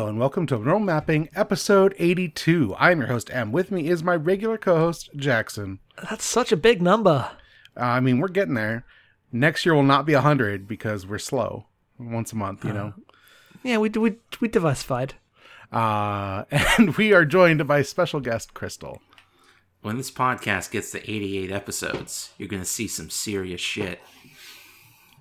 Hello 0.00 0.08
and 0.08 0.18
welcome 0.18 0.46
to 0.46 0.56
Neural 0.58 0.80
Mapping 0.80 1.28
episode 1.34 1.94
82. 1.98 2.74
I'm 2.78 3.00
your 3.00 3.08
host, 3.08 3.28
M. 3.34 3.52
With 3.52 3.70
me 3.70 3.86
is 3.86 4.02
my 4.02 4.16
regular 4.16 4.56
co 4.56 4.78
host, 4.78 5.10
Jackson. 5.14 5.78
That's 6.08 6.24
such 6.24 6.52
a 6.52 6.56
big 6.56 6.80
number. 6.80 7.30
Uh, 7.76 7.80
I 7.80 8.00
mean, 8.00 8.18
we're 8.18 8.28
getting 8.28 8.54
there. 8.54 8.86
Next 9.30 9.66
year 9.66 9.74
will 9.74 9.82
not 9.82 10.06
be 10.06 10.14
100 10.14 10.66
because 10.66 11.06
we're 11.06 11.18
slow 11.18 11.66
once 11.98 12.32
a 12.32 12.36
month, 12.36 12.64
you 12.64 12.72
know. 12.72 12.94
Yeah, 13.62 13.76
we 13.76 13.90
we 13.90 14.16
we 14.40 14.48
diversified. 14.48 15.16
Uh, 15.70 16.44
and 16.50 16.96
we 16.96 17.12
are 17.12 17.26
joined 17.26 17.68
by 17.68 17.82
special 17.82 18.20
guest, 18.20 18.54
Crystal. 18.54 19.02
When 19.82 19.98
this 19.98 20.10
podcast 20.10 20.70
gets 20.70 20.90
to 20.92 21.10
88 21.10 21.52
episodes, 21.52 22.30
you're 22.38 22.48
going 22.48 22.62
to 22.62 22.68
see 22.68 22.88
some 22.88 23.10
serious 23.10 23.60
shit. 23.60 24.00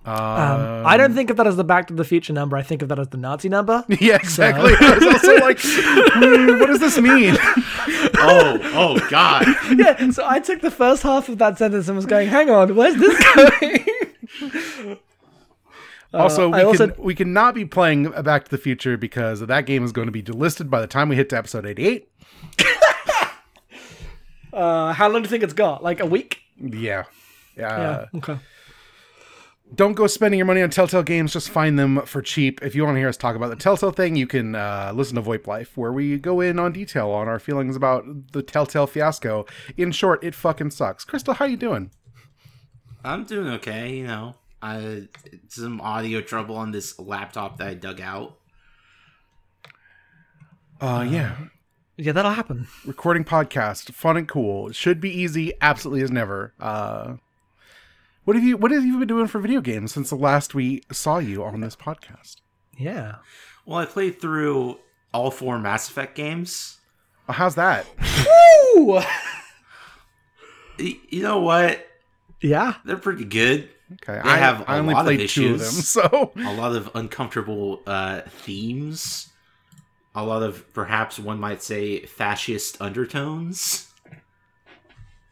Um, 0.06 0.86
I 0.88 0.96
don't 0.98 1.14
think 1.14 1.30
of 1.30 1.38
that 1.38 1.46
as 1.46 1.56
the 1.58 1.64
Back 1.64 1.88
to 1.88 1.94
the 1.94 2.04
Future 2.06 2.34
number. 2.34 2.56
I 2.58 2.64
think 2.64 2.82
of 2.82 2.90
that 2.90 2.98
as 3.00 3.10
the 3.10 3.18
Nazi 3.18 3.50
number. 3.50 3.84
Yeah, 4.00 4.16
exactly. 4.16 4.72
I 4.80 4.96
was 4.96 5.06
also 5.06 5.36
like, 5.38 5.58
hmm, 5.62 6.60
what 6.60 6.68
does 6.68 6.80
this 6.80 6.98
mean? 7.00 7.36
Oh, 8.22 8.60
oh, 8.74 9.10
God. 9.10 9.46
yeah, 9.78 10.10
so 10.12 10.26
I 10.28 10.40
took 10.40 10.62
the 10.62 10.72
first 10.72 11.04
half 11.04 11.30
of 11.30 11.38
that 11.38 11.58
sentence 11.58 11.88
and 11.88 11.96
was 11.96 12.06
going, 12.06 12.28
"Hang 12.28 12.50
on, 12.50 12.76
where's 12.76 12.96
this 12.96 13.36
going?" 13.36 14.98
also, 16.14 16.50
we, 16.50 16.62
also- 16.62 16.88
can, 16.90 17.02
we 17.04 17.16
cannot 17.16 17.56
be 17.56 17.66
playing 17.66 18.10
Back 18.24 18.44
to 18.46 18.52
the 18.52 18.58
Future 18.58 18.98
because 18.98 19.40
that 19.40 19.66
game 19.66 19.86
is 19.86 19.92
going 19.94 20.08
to 20.08 20.12
be 20.12 20.22
delisted 20.22 20.70
by 20.70 20.82
the 20.82 20.88
time 20.88 21.08
we 21.10 21.16
hit 21.16 21.30
to 21.30 21.38
episode 21.38 21.66
88. 21.66 22.10
uh, 24.54 24.94
how 24.94 25.08
long 25.08 25.22
do 25.22 25.28
you 25.28 25.32
think 25.32 25.44
it's 25.44 25.54
got? 25.54 25.82
Like 25.84 26.00
a 26.02 26.06
week? 26.06 26.42
Yeah. 26.58 27.06
Yeah. 27.58 27.80
Uh, 27.80 28.06
okay. 28.18 28.38
Don't 29.74 29.94
go 29.94 30.08
spending 30.08 30.38
your 30.38 30.46
money 30.46 30.62
on 30.62 30.70
Telltale 30.70 31.04
games. 31.04 31.34
Just 31.34 31.50
find 31.50 31.78
them 31.78 32.02
for 32.06 32.22
cheap. 32.22 32.62
If 32.64 32.76
you 32.76 32.84
want 32.84 32.96
to 32.96 33.00
hear 33.00 33.10
us 33.10 33.18
talk 33.18 33.36
about 33.36 33.50
the 33.50 33.56
Telltale 33.56 33.92
thing, 33.92 34.16
you 34.16 34.28
can 34.28 34.56
uh, 34.56 34.92
listen 34.96 35.16
to 35.16 35.22
VoIP 35.22 35.46
Life, 35.48 35.78
where 35.78 35.94
we 35.94 36.18
go 36.18 36.42
in 36.42 36.58
on 36.60 36.74
detail 36.74 37.12
on 37.12 37.28
our 37.28 37.40
feelings 37.40 37.76
about 37.76 38.06
the 38.32 38.42
Telltale 38.42 38.88
fiasco. 38.88 39.46
In 39.78 39.92
short, 39.92 40.24
it 40.24 40.34
fucking 40.34 40.72
sucks. 40.72 41.06
Crystal, 41.06 41.36
how 41.36 41.46
you 41.46 41.58
doing? 41.58 41.92
I'm 43.04 43.24
doing 43.26 43.48
okay, 43.56 43.96
you 43.96 44.08
know. 44.08 44.36
I 44.62 45.08
some 45.48 45.80
audio 45.80 46.20
trouble 46.22 46.58
on 46.58 46.72
this 46.72 47.00
laptop 47.00 47.58
that 47.58 47.68
I 47.68 47.74
dug 47.74 48.02
out. 48.02 48.38
Uh, 50.82 51.08
yeah. 51.10 51.36
Yeah, 51.96 52.14
that'll 52.14 52.32
happen. 52.32 52.68
Recording 52.86 53.24
podcast, 53.26 53.94
fun 53.94 54.18
and 54.18 54.28
cool. 54.28 54.72
Should 54.72 55.02
be 55.02 55.10
easy. 55.10 55.54
Absolutely 55.62 56.02
is 56.02 56.12
never. 56.12 56.54
Uh, 56.60 57.16
what 58.30 58.36
have 58.36 58.46
you 58.46 58.58
What 58.58 58.70
have 58.70 58.86
you 58.86 59.00
been 59.00 59.08
doing 59.08 59.26
for 59.26 59.40
video 59.40 59.60
games 59.60 59.92
since 59.92 60.12
the 60.12 60.16
last 60.16 60.54
we 60.54 60.84
saw 60.92 61.18
you 61.18 61.44
on 61.44 61.62
this 61.62 61.76
podcast? 61.76 62.36
Yeah. 62.78 63.16
Well, 63.66 63.80
I 63.80 63.86
played 63.86 64.22
through 64.22 64.78
all 65.12 65.32
four 65.32 65.58
Mass 65.58 65.90
Effect 65.90 66.14
games. 66.16 66.78
Uh, 67.28 67.34
how's 67.34 67.56
that? 67.56 67.88
Ooh. 68.78 69.02
Y- 70.78 71.00
You 71.10 71.24
know 71.24 71.40
what? 71.40 71.86
Yeah. 72.40 72.76
They're 72.86 72.98
pretty 72.98 73.26
good. 73.26 73.68
Okay, 73.94 74.22
They 74.24 74.30
I 74.30 74.38
have 74.38 74.64
I 74.70 74.76
a 74.76 74.80
only 74.80 74.94
lot 74.94 75.02
of 75.02 75.06
played 75.08 75.28
two 75.28 75.54
of 75.56 75.60
them, 75.60 75.68
issues. 75.68 75.88
so 75.90 76.32
A 76.38 76.54
lot 76.54 76.76
of 76.76 76.92
uncomfortable 76.94 77.82
uh, 77.88 78.22
themes. 78.28 79.30
A 80.14 80.24
lot 80.24 80.44
of 80.44 80.72
perhaps 80.74 81.18
one 81.18 81.40
might 81.40 81.64
say 81.64 82.06
fascist 82.06 82.80
undertones. 82.80 83.89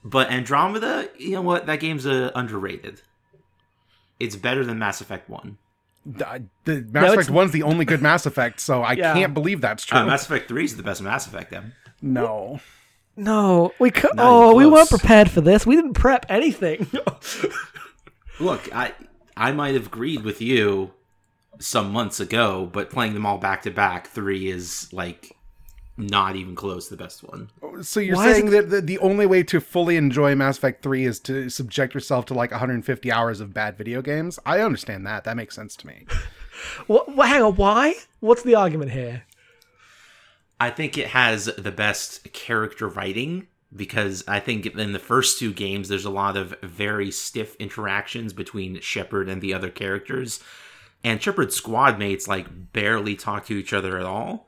But 0.03 0.29
Andromeda, 0.31 1.09
you 1.17 1.31
know 1.31 1.41
what? 1.41 1.65
That 1.65 1.79
game's 1.79 2.05
uh, 2.05 2.31
underrated. 2.35 3.01
It's 4.19 4.35
better 4.35 4.65
than 4.65 4.79
Mass 4.79 5.01
Effect 5.01 5.29
One. 5.29 5.57
the, 6.05 6.43
the 6.65 6.81
Mass 6.91 7.03
No, 7.03 7.13
Effect 7.13 7.29
One's 7.29 7.51
the 7.51 7.63
only 7.63 7.85
good 7.85 8.01
Mass 8.01 8.25
Effect. 8.25 8.59
So 8.59 8.81
I 8.83 8.93
Yeah. 8.93 9.13
can't 9.13 9.33
believe 9.33 9.61
that's 9.61 9.85
true. 9.85 9.99
Uh, 9.99 10.05
Mass 10.05 10.25
Effect 10.25 10.47
Three 10.47 10.63
is 10.65 10.77
the 10.77 10.83
best 10.83 11.01
Mass 11.01 11.27
Effect. 11.27 11.51
Then 11.51 11.73
no. 12.01 12.59
No, 13.19 13.73
we 13.79 13.89
could. 13.91 14.15
Not 14.15 14.25
Oh, 14.25 14.45
even 14.51 14.57
we 14.57 14.65
weren't 14.71 14.89
prepared 14.89 15.29
for 15.31 15.41
this. 15.41 15.65
We 15.65 15.75
didn't 15.75 15.95
prep 15.95 16.25
anything. 16.29 16.87
look, 18.39 18.73
I 18.75 18.93
I 19.35 19.51
might 19.51 19.73
have 19.75 19.87
agreed 19.87 20.23
with 20.23 20.41
you 20.41 20.93
some 21.59 21.91
months 21.91 22.19
ago, 22.19 22.69
but 22.71 22.89
playing 22.91 23.13
them 23.15 23.25
all 23.25 23.37
back 23.39 23.63
to 23.63 23.71
back, 23.71 24.07
three 24.07 24.49
is 24.49 24.91
like 24.93 25.35
not 25.97 26.35
even 26.35 26.55
close 26.55 26.87
to 26.87 26.95
the 26.95 27.03
best 27.03 27.23
one. 27.23 27.49
So 27.81 27.99
you're 27.99 28.15
Why 28.15 28.29
is 28.29 28.35
saying 28.35 28.51
that 28.51 28.69
the, 28.69 28.81
the 28.81 28.99
only 28.99 29.25
way 29.25 29.41
to 29.43 29.59
fully 29.59 29.97
enjoy 29.97 30.35
Mass 30.35 30.57
Effect 30.57 30.83
3 30.83 31.05
is 31.05 31.19
to 31.21 31.49
subject 31.49 31.95
yourself 31.95 32.25
to 32.27 32.33
like 32.35 32.51
150 32.51 33.11
hours 33.11 33.41
of 33.41 33.53
bad 33.53 33.77
video 33.77 34.01
games? 34.01 34.37
I 34.45 34.61
understand 34.61 35.05
that. 35.07 35.23
That 35.23 35.35
makes 35.35 35.55
sense 35.55 35.75
to 35.77 35.87
me. 35.87 36.05
what, 36.87 37.15
what? 37.15 37.27
Hang 37.27 37.41
on. 37.41 37.55
Why? 37.55 37.95
What's 38.19 38.43
the 38.43 38.55
argument 38.55 38.91
here? 38.91 39.23
I 40.59 40.69
think 40.69 40.97
it 40.97 41.07
has 41.07 41.45
the 41.45 41.71
best 41.71 42.31
character 42.33 42.87
writing 42.87 43.47
because 43.75 44.23
I 44.27 44.39
think 44.39 44.65
in 44.65 44.93
the 44.93 44.99
first 44.99 45.39
two 45.39 45.53
games 45.53 45.89
there's 45.89 46.05
a 46.05 46.09
lot 46.09 46.37
of 46.37 46.55
very 46.61 47.11
stiff 47.11 47.55
interactions 47.55 48.33
between 48.33 48.79
Shepard 48.81 49.29
and 49.29 49.41
the 49.41 49.53
other 49.53 49.69
characters. 49.69 50.39
And 51.03 51.21
Shepard's 51.21 51.55
squad 51.55 51.99
mates 51.99 52.27
like 52.27 52.71
barely 52.73 53.15
talk 53.15 53.45
to 53.47 53.57
each 53.57 53.73
other 53.73 53.99
at 53.99 54.05
all. 54.05 54.46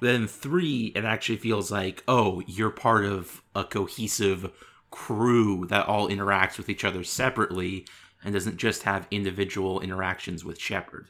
Then 0.00 0.26
three, 0.26 0.92
it 0.94 1.04
actually 1.04 1.38
feels 1.38 1.70
like, 1.70 2.04
oh, 2.06 2.42
you're 2.46 2.70
part 2.70 3.04
of 3.04 3.42
a 3.54 3.64
cohesive 3.64 4.52
crew 4.90 5.66
that 5.66 5.86
all 5.86 6.08
interacts 6.08 6.56
with 6.56 6.68
each 6.68 6.84
other 6.84 7.04
separately 7.04 7.86
and 8.22 8.34
doesn't 8.34 8.56
just 8.56 8.84
have 8.84 9.06
individual 9.10 9.80
interactions 9.80 10.44
with 10.44 10.58
Shepard. 10.58 11.08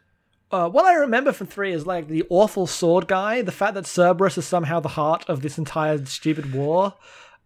Uh, 0.50 0.68
what 0.68 0.86
I 0.86 0.94
remember 0.94 1.32
from 1.32 1.46
three 1.46 1.72
is 1.72 1.86
like 1.86 2.08
the 2.08 2.24
awful 2.30 2.66
sword 2.66 3.06
guy, 3.06 3.42
the 3.42 3.52
fact 3.52 3.74
that 3.74 3.86
Cerberus 3.86 4.38
is 4.38 4.46
somehow 4.46 4.80
the 4.80 4.88
heart 4.88 5.24
of 5.28 5.42
this 5.42 5.58
entire 5.58 6.04
stupid 6.06 6.54
war. 6.54 6.94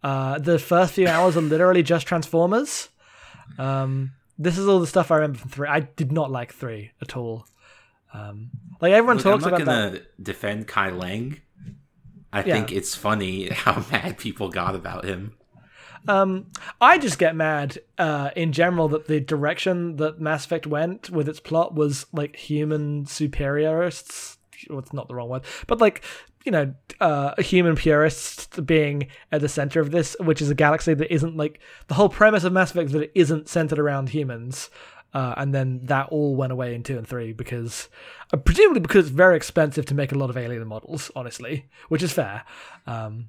Uh, 0.03 0.39
the 0.39 0.59
first 0.59 0.95
few 0.95 1.09
hours 1.09 1.37
are 1.37 1.43
literally 1.43 1.83
just 1.83 2.07
Transformers. 2.07 2.89
Um, 3.59 4.13
this 4.39 4.57
is 4.57 4.69
all 4.69 4.81
the 4.81 4.87
stuff 4.87 5.11
I 5.11 5.17
remember 5.17 5.39
from 5.39 5.51
three. 5.51 5.69
I 5.69 5.81
did 5.81 6.13
not 6.13 6.31
like 6.31 6.53
three 6.53 6.93
at 7.01 7.17
all. 7.17 7.47
Um, 8.13 8.51
like 8.81 8.93
everyone 8.93 9.17
Look, 9.17 9.25
talks 9.25 9.45
I'm 9.45 9.51
not 9.53 9.63
about 9.63 9.67
gonna 9.75 9.91
that. 9.93 10.23
defend 10.23 10.67
Kai 10.69 10.91
Lang. 10.91 11.41
I 12.33 12.43
Yeah. 12.45 12.55
think 12.55 12.73
it's 12.73 12.95
funny 12.95 13.49
how 13.53 13.85
mad 13.91 14.19
people 14.19 14.49
got 14.49 14.75
about 14.75 15.05
him. 15.05 15.35
Um, 16.09 16.47
I 16.81 16.99
just 16.99 17.19
get 17.19 17.37
mad 17.37 17.79
uh, 17.97 18.31
in 18.35 18.53
general 18.53 18.89
that 18.89 19.07
the 19.07 19.21
direction 19.21 19.97
that 19.97 20.21
Mass 20.21 20.45
Effect 20.45 20.67
went 20.67 21.11
with 21.11 21.29
its 21.29 21.39
plot 21.39 21.75
was 21.77 22.07
like 22.13 22.35
human 22.37 23.05
superiorists. 23.05 24.37
Well, 24.69 24.79
it's 24.81 24.93
not 24.93 25.09
the 25.09 25.15
wrong 25.15 25.29
word, 25.29 25.43
but 25.67 25.81
like 25.81 26.03
you 26.45 26.51
know, 26.51 26.75
uh, 27.01 27.41
human 27.41 27.77
purists 27.77 28.47
being 28.61 29.07
at 29.31 29.41
the 29.41 29.49
center 29.49 29.81
of 29.81 29.93
this, 29.93 30.17
which 30.19 30.43
is 30.43 30.51
a 30.51 30.57
galaxy 30.57 30.93
that 30.93 31.13
isn't 31.15 31.37
like 31.37 31.61
the 31.87 31.95
whole 31.95 32.09
premise 32.09 32.43
of 32.43 32.53
Mass 32.53 32.73
Effect 32.73 32.87
is 32.87 32.93
that 32.93 33.03
it 33.05 33.13
isn't 33.15 33.49
centered 33.49 33.79
around 33.79 34.09
humans. 34.09 34.69
Uh, 35.15 35.35
and 35.37 35.55
then 35.55 35.81
that 35.85 36.09
all 36.09 36.35
went 36.35 36.53
away 36.53 36.75
in 36.75 36.83
two 36.83 36.97
and 36.97 37.07
three 37.07 37.33
because, 37.33 37.89
uh, 38.33 38.37
presumably 38.37 38.81
because 38.81 39.07
it's 39.07 39.15
very 39.15 39.37
expensive 39.37 39.85
to 39.87 39.95
make 39.95 40.13
a 40.13 40.15
lot 40.17 40.31
of 40.31 40.37
alien 40.37 40.67
models, 40.67 41.11
honestly, 41.15 41.67
which 41.89 42.03
is 42.03 42.13
fair. 42.13 42.45
Um, 42.87 43.29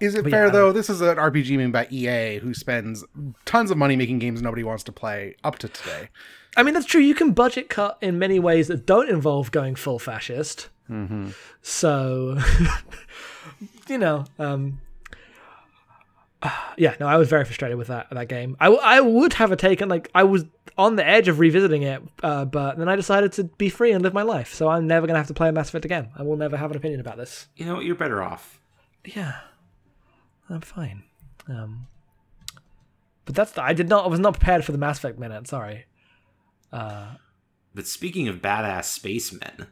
Is 0.00 0.14
it 0.14 0.24
fair 0.28 0.46
yeah, 0.46 0.52
though? 0.52 0.72
This 0.72 0.88
is 0.88 1.00
an 1.00 1.16
RPG 1.16 1.56
made 1.56 1.72
by 1.72 1.88
EA 1.90 2.38
who 2.38 2.54
spends 2.54 3.04
tons 3.44 3.70
of 3.70 3.76
money 3.76 3.96
making 3.96 4.20
games 4.20 4.40
nobody 4.40 4.62
wants 4.62 4.84
to 4.84 4.92
play 4.92 5.34
up 5.42 5.58
to 5.58 5.68
today. 5.68 6.10
I 6.56 6.62
mean, 6.62 6.74
that's 6.74 6.86
true. 6.86 7.00
You 7.00 7.14
can 7.14 7.32
budget 7.32 7.68
cut 7.68 7.98
in 8.00 8.18
many 8.18 8.38
ways 8.38 8.68
that 8.68 8.86
don't 8.86 9.08
involve 9.08 9.50
going 9.50 9.74
full 9.74 9.98
fascist. 9.98 10.68
So, 11.62 12.38
you 13.88 13.98
know, 13.98 14.24
um, 14.38 14.80
yeah, 16.76 16.94
no, 17.00 17.06
I 17.06 17.16
was 17.16 17.28
very 17.28 17.44
frustrated 17.44 17.76
with 17.78 17.88
that 17.88 18.08
that 18.10 18.28
game. 18.28 18.56
I, 18.60 18.68
I 18.68 19.00
would 19.00 19.34
have 19.34 19.52
a 19.52 19.56
taken 19.56 19.88
like 19.88 20.10
I 20.14 20.22
was 20.24 20.44
on 20.78 20.96
the 20.96 21.06
edge 21.06 21.28
of 21.28 21.38
revisiting 21.38 21.82
it, 21.82 22.02
uh, 22.22 22.44
but 22.44 22.78
then 22.78 22.88
I 22.88 22.96
decided 22.96 23.32
to 23.32 23.44
be 23.44 23.68
free 23.68 23.92
and 23.92 24.02
live 24.02 24.14
my 24.14 24.22
life. 24.22 24.54
So 24.54 24.68
I'm 24.68 24.86
never 24.86 25.06
gonna 25.06 25.18
have 25.18 25.28
to 25.28 25.34
play 25.34 25.50
Mass 25.50 25.68
Effect 25.68 25.84
again. 25.84 26.08
I 26.16 26.22
will 26.22 26.36
never 26.36 26.56
have 26.56 26.70
an 26.70 26.76
opinion 26.76 27.00
about 27.00 27.16
this. 27.16 27.48
You 27.56 27.66
know, 27.66 27.76
what? 27.76 27.84
you're 27.84 27.94
better 27.96 28.22
off. 28.22 28.60
Yeah, 29.04 29.40
I'm 30.48 30.60
fine. 30.60 31.04
Um, 31.48 31.86
but 33.24 33.34
that's 33.34 33.52
the, 33.52 33.62
I 33.62 33.72
did 33.72 33.88
not 33.88 34.04
I 34.04 34.08
was 34.08 34.20
not 34.20 34.34
prepared 34.34 34.64
for 34.64 34.72
the 34.72 34.78
Mass 34.78 34.98
Effect 34.98 35.18
minute. 35.18 35.46
Sorry. 35.48 35.86
Uh, 36.72 37.14
But 37.74 37.86
speaking 37.86 38.28
of 38.28 38.36
badass 38.36 38.84
spacemen, 38.84 39.66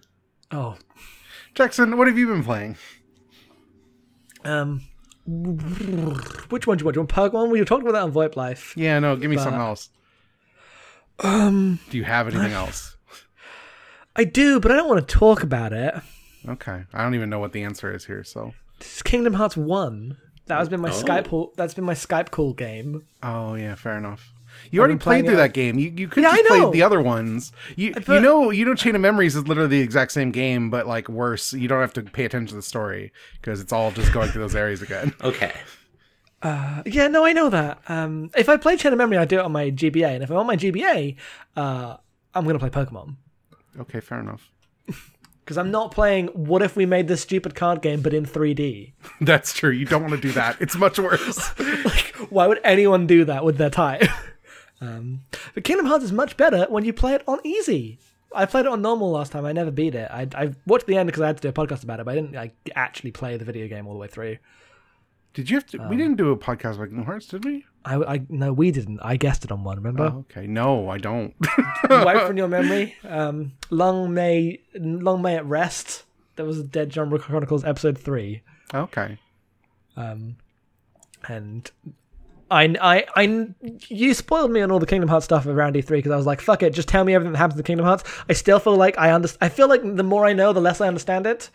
oh, 0.50 0.76
Jackson, 1.54 1.96
what 1.96 2.08
have 2.08 2.18
you 2.18 2.26
been 2.26 2.44
playing? 2.44 2.76
Um, 4.44 4.82
which 5.28 6.66
one 6.66 6.78
do 6.78 6.82
you 6.82 6.86
want? 6.86 6.94
Do 6.94 6.98
you 6.98 7.00
want 7.02 7.08
Pug 7.08 7.32
one? 7.34 7.50
We 7.50 7.62
talked 7.64 7.82
about 7.82 7.92
that 7.92 8.02
on 8.02 8.12
VoIP 8.12 8.36
Life. 8.36 8.74
Yeah, 8.76 8.98
no, 8.98 9.16
give 9.16 9.28
me 9.30 9.36
But- 9.36 9.42
something 9.44 9.60
else. 9.60 9.90
Um, 11.20 11.80
Do 11.90 11.96
you 11.98 12.04
have 12.04 12.28
anything 12.28 12.52
else? 12.52 12.96
I 14.14 14.24
do, 14.24 14.60
but 14.60 14.70
I 14.70 14.76
don't 14.76 14.88
want 14.88 15.06
to 15.06 15.14
talk 15.18 15.42
about 15.42 15.72
it. 15.72 15.94
Okay, 16.48 16.84
I 16.94 17.02
don't 17.02 17.14
even 17.14 17.28
know 17.28 17.40
what 17.40 17.52
the 17.52 17.62
answer 17.64 17.92
is 17.92 18.04
here. 18.06 18.22
So, 18.24 18.54
This 18.78 18.96
is 18.96 19.02
Kingdom 19.02 19.34
Hearts 19.34 19.56
One. 19.56 20.16
That 20.46 20.58
has 20.58 20.68
been 20.68 20.80
my 20.80 20.88
Oh. 20.90 20.92
Skype. 21.02 21.28
Call, 21.28 21.52
that's 21.56 21.74
been 21.74 21.84
my 21.84 21.94
Skype 21.94 22.30
call 22.30 22.54
game. 22.54 23.02
oh 23.22 23.54
yeah, 23.54 23.74
fair 23.74 23.98
enough. 23.98 24.32
You 24.70 24.80
already 24.80 24.96
played 24.96 25.24
through 25.24 25.34
it. 25.34 25.38
that 25.38 25.52
game. 25.52 25.78
You 25.78 25.92
you 25.96 26.08
could 26.08 26.22
Yeah, 26.22 26.32
just 26.32 26.46
play 26.48 26.58
know. 26.60 26.70
the 26.70 26.82
other 26.82 27.00
ones. 27.00 27.52
You 27.76 27.94
you 28.08 28.20
know 28.20 28.50
you 28.50 28.64
know 28.64 28.74
Chain 28.74 28.94
of 28.94 29.00
Memories 29.00 29.36
is 29.36 29.46
literally 29.48 29.68
the 29.70 29.80
exact 29.80 30.12
same 30.12 30.30
game, 30.30 30.70
but 30.70 30.86
like 30.86 31.08
worse. 31.08 31.52
You 31.52 31.68
don't 31.68 31.80
have 31.80 31.92
to 31.94 32.02
pay 32.02 32.24
attention 32.24 32.48
to 32.48 32.54
the 32.56 32.62
story 32.62 33.12
because 33.40 33.60
it's 33.60 33.72
all 33.72 33.90
just 33.90 34.12
going 34.12 34.30
through 34.30 34.42
those 34.42 34.56
areas 34.56 34.82
again. 34.82 35.14
Okay. 35.22 35.52
Yeah, 36.44 37.08
no, 37.08 37.24
I 37.24 37.32
know 37.32 37.48
that. 37.50 37.80
Um, 37.88 38.30
if 38.36 38.48
I 38.48 38.56
play 38.56 38.76
Chain 38.76 38.92
of 38.92 38.98
Memory, 38.98 39.18
I 39.18 39.24
do 39.24 39.38
it 39.38 39.44
on 39.44 39.52
my 39.52 39.70
GBA, 39.70 40.06
and 40.14 40.22
if 40.22 40.30
I'm 40.30 40.36
on 40.38 40.46
my 40.46 40.56
GBA, 40.56 41.16
uh, 41.56 41.96
I'm 42.34 42.44
gonna 42.46 42.58
play 42.58 42.70
Pokemon 42.70 43.16
Okay, 43.80 44.00
fair 44.00 44.20
enough. 44.20 44.50
because 45.44 45.58
I'm 45.58 45.70
not 45.70 45.90
playing. 45.92 46.28
What 46.28 46.62
if 46.62 46.76
we 46.76 46.86
made 46.86 47.08
this 47.08 47.22
stupid 47.22 47.54
card 47.54 47.82
game 47.82 48.02
but 48.02 48.14
in 48.14 48.24
3D? 48.24 48.92
That's 49.20 49.52
true. 49.52 49.70
You 49.70 49.84
don't 49.86 50.02
want 50.02 50.14
to 50.14 50.20
do 50.20 50.30
that. 50.32 50.56
It's 50.60 50.76
much 50.76 50.98
worse. 50.98 51.58
like, 51.84 52.14
why 52.30 52.46
would 52.46 52.60
anyone 52.64 53.06
do 53.06 53.24
that 53.24 53.44
with 53.44 53.56
their 53.58 53.70
time? 53.70 54.02
Um, 54.80 55.22
but 55.54 55.64
Kingdom 55.64 55.86
Hearts 55.86 56.04
is 56.04 56.12
much 56.12 56.36
better 56.36 56.66
when 56.68 56.84
you 56.84 56.92
play 56.92 57.14
it 57.14 57.22
on 57.26 57.38
easy. 57.44 57.98
I 58.34 58.46
played 58.46 58.66
it 58.66 58.72
on 58.72 58.82
normal 58.82 59.10
last 59.10 59.32
time. 59.32 59.44
I 59.46 59.52
never 59.52 59.70
beat 59.70 59.94
it. 59.94 60.08
I, 60.10 60.28
I 60.34 60.54
watched 60.66 60.86
the 60.86 60.96
end 60.96 61.06
because 61.06 61.22
I 61.22 61.28
had 61.28 61.38
to 61.38 61.42
do 61.42 61.48
a 61.48 61.52
podcast 61.52 61.82
about 61.82 62.00
it, 62.00 62.04
but 62.04 62.12
I 62.12 62.14
didn't 62.14 62.34
like 62.34 62.54
actually 62.74 63.10
play 63.10 63.36
the 63.36 63.44
video 63.44 63.68
game 63.68 63.86
all 63.86 63.94
the 63.94 63.98
way 63.98 64.08
through. 64.08 64.36
Did 65.34 65.50
you 65.50 65.56
have 65.56 65.66
to? 65.68 65.78
we 65.88 65.96
didn't 65.96 66.16
do 66.16 66.30
a 66.30 66.36
podcast 66.36 66.74
about 66.76 66.88
Kingdom 66.88 67.06
Hearts, 67.06 67.26
did 67.26 67.44
we? 67.44 67.64
I, 67.84 67.96
I 67.96 68.20
no, 68.28 68.52
we 68.52 68.70
didn't. 68.70 69.00
I 69.00 69.16
guessed 69.16 69.44
it 69.44 69.52
on 69.52 69.64
one. 69.64 69.76
Remember? 69.76 70.12
Oh, 70.14 70.26
okay. 70.30 70.46
No, 70.46 70.88
I 70.88 70.98
don't. 70.98 71.34
Wipe 71.90 72.22
from 72.26 72.36
your 72.36 72.48
memory. 72.48 72.96
Um, 73.04 73.52
long 73.70 74.12
may 74.12 74.60
long 74.74 75.22
may 75.22 75.36
it 75.36 75.44
rest. 75.44 76.04
That 76.36 76.44
was 76.44 76.62
Dead 76.62 76.90
John 76.90 77.16
Chronicles 77.18 77.64
episode 77.64 77.98
three. 77.98 78.42
okay. 78.74 79.18
Um, 79.96 80.36
and 81.26 81.70
I, 82.50 82.74
I, 82.80 83.04
I, 83.14 83.48
you 83.88 84.14
spoiled 84.14 84.50
me 84.50 84.60
on 84.60 84.70
all 84.70 84.78
the 84.78 84.86
Kingdom 84.86 85.08
Hearts 85.08 85.24
stuff 85.24 85.46
around 85.46 85.74
E3 85.74 85.88
because 85.88 86.12
I 86.12 86.16
was 86.16 86.26
like, 86.26 86.40
fuck 86.40 86.62
it, 86.62 86.72
just 86.72 86.88
tell 86.88 87.04
me 87.04 87.14
everything 87.14 87.32
that 87.32 87.38
happens 87.38 87.58
to 87.58 87.62
Kingdom 87.62 87.86
Hearts. 87.86 88.04
I 88.28 88.32
still 88.32 88.58
feel 88.58 88.76
like 88.76 88.98
I 88.98 89.12
understand. 89.12 89.38
I 89.42 89.48
feel 89.48 89.68
like 89.68 89.82
the 89.82 90.02
more 90.02 90.26
I 90.26 90.32
know, 90.32 90.52
the 90.52 90.60
less 90.60 90.80
I 90.80 90.88
understand 90.88 91.26
it. 91.26 91.50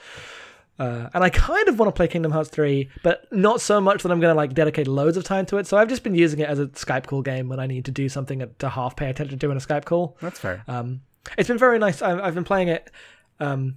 Uh, 0.80 1.08
and 1.14 1.24
I 1.24 1.30
kind 1.30 1.68
of 1.68 1.78
want 1.78 1.88
to 1.88 1.96
play 1.96 2.08
Kingdom 2.08 2.32
Hearts 2.32 2.50
3, 2.50 2.90
but 3.04 3.32
not 3.32 3.62
so 3.62 3.80
much 3.80 4.04
that 4.04 4.12
I'm 4.12 4.20
going 4.20 4.32
to 4.32 4.38
like 4.38 4.54
dedicate 4.54 4.88
loads 4.88 5.18
of 5.18 5.24
time 5.24 5.46
to 5.48 5.58
it. 5.58 5.68
So 5.68 5.78
I've 5.78 5.88
just 5.88 6.04
been 6.04 6.16
using 6.16 6.40
it 6.40 6.50
as 6.50 6.60
a 6.60 6.68
Skype 6.68 7.06
call 7.06 7.22
game 7.22 7.48
when 7.48 7.60
I 7.60 7.68
need 7.68 7.86
to 7.86 7.92
do 7.92 8.10
something 8.10 8.44
to 8.60 8.70
half 8.70 8.96
pay 8.96 9.10
attention 9.10 9.38
to 9.40 9.52
in 9.52 9.58
a 9.58 9.60
Skype 9.60 9.86
call. 9.86 10.18
That's 10.22 10.40
fair. 10.40 10.64
Um, 10.68 11.02
it's 11.38 11.48
been 11.48 11.60
very 11.60 11.80
nice. 11.80 12.02
I've, 12.02 12.20
I've 12.20 12.36
been 12.36 12.44
playing 12.44 12.70
it 12.70 12.90
um, 13.40 13.76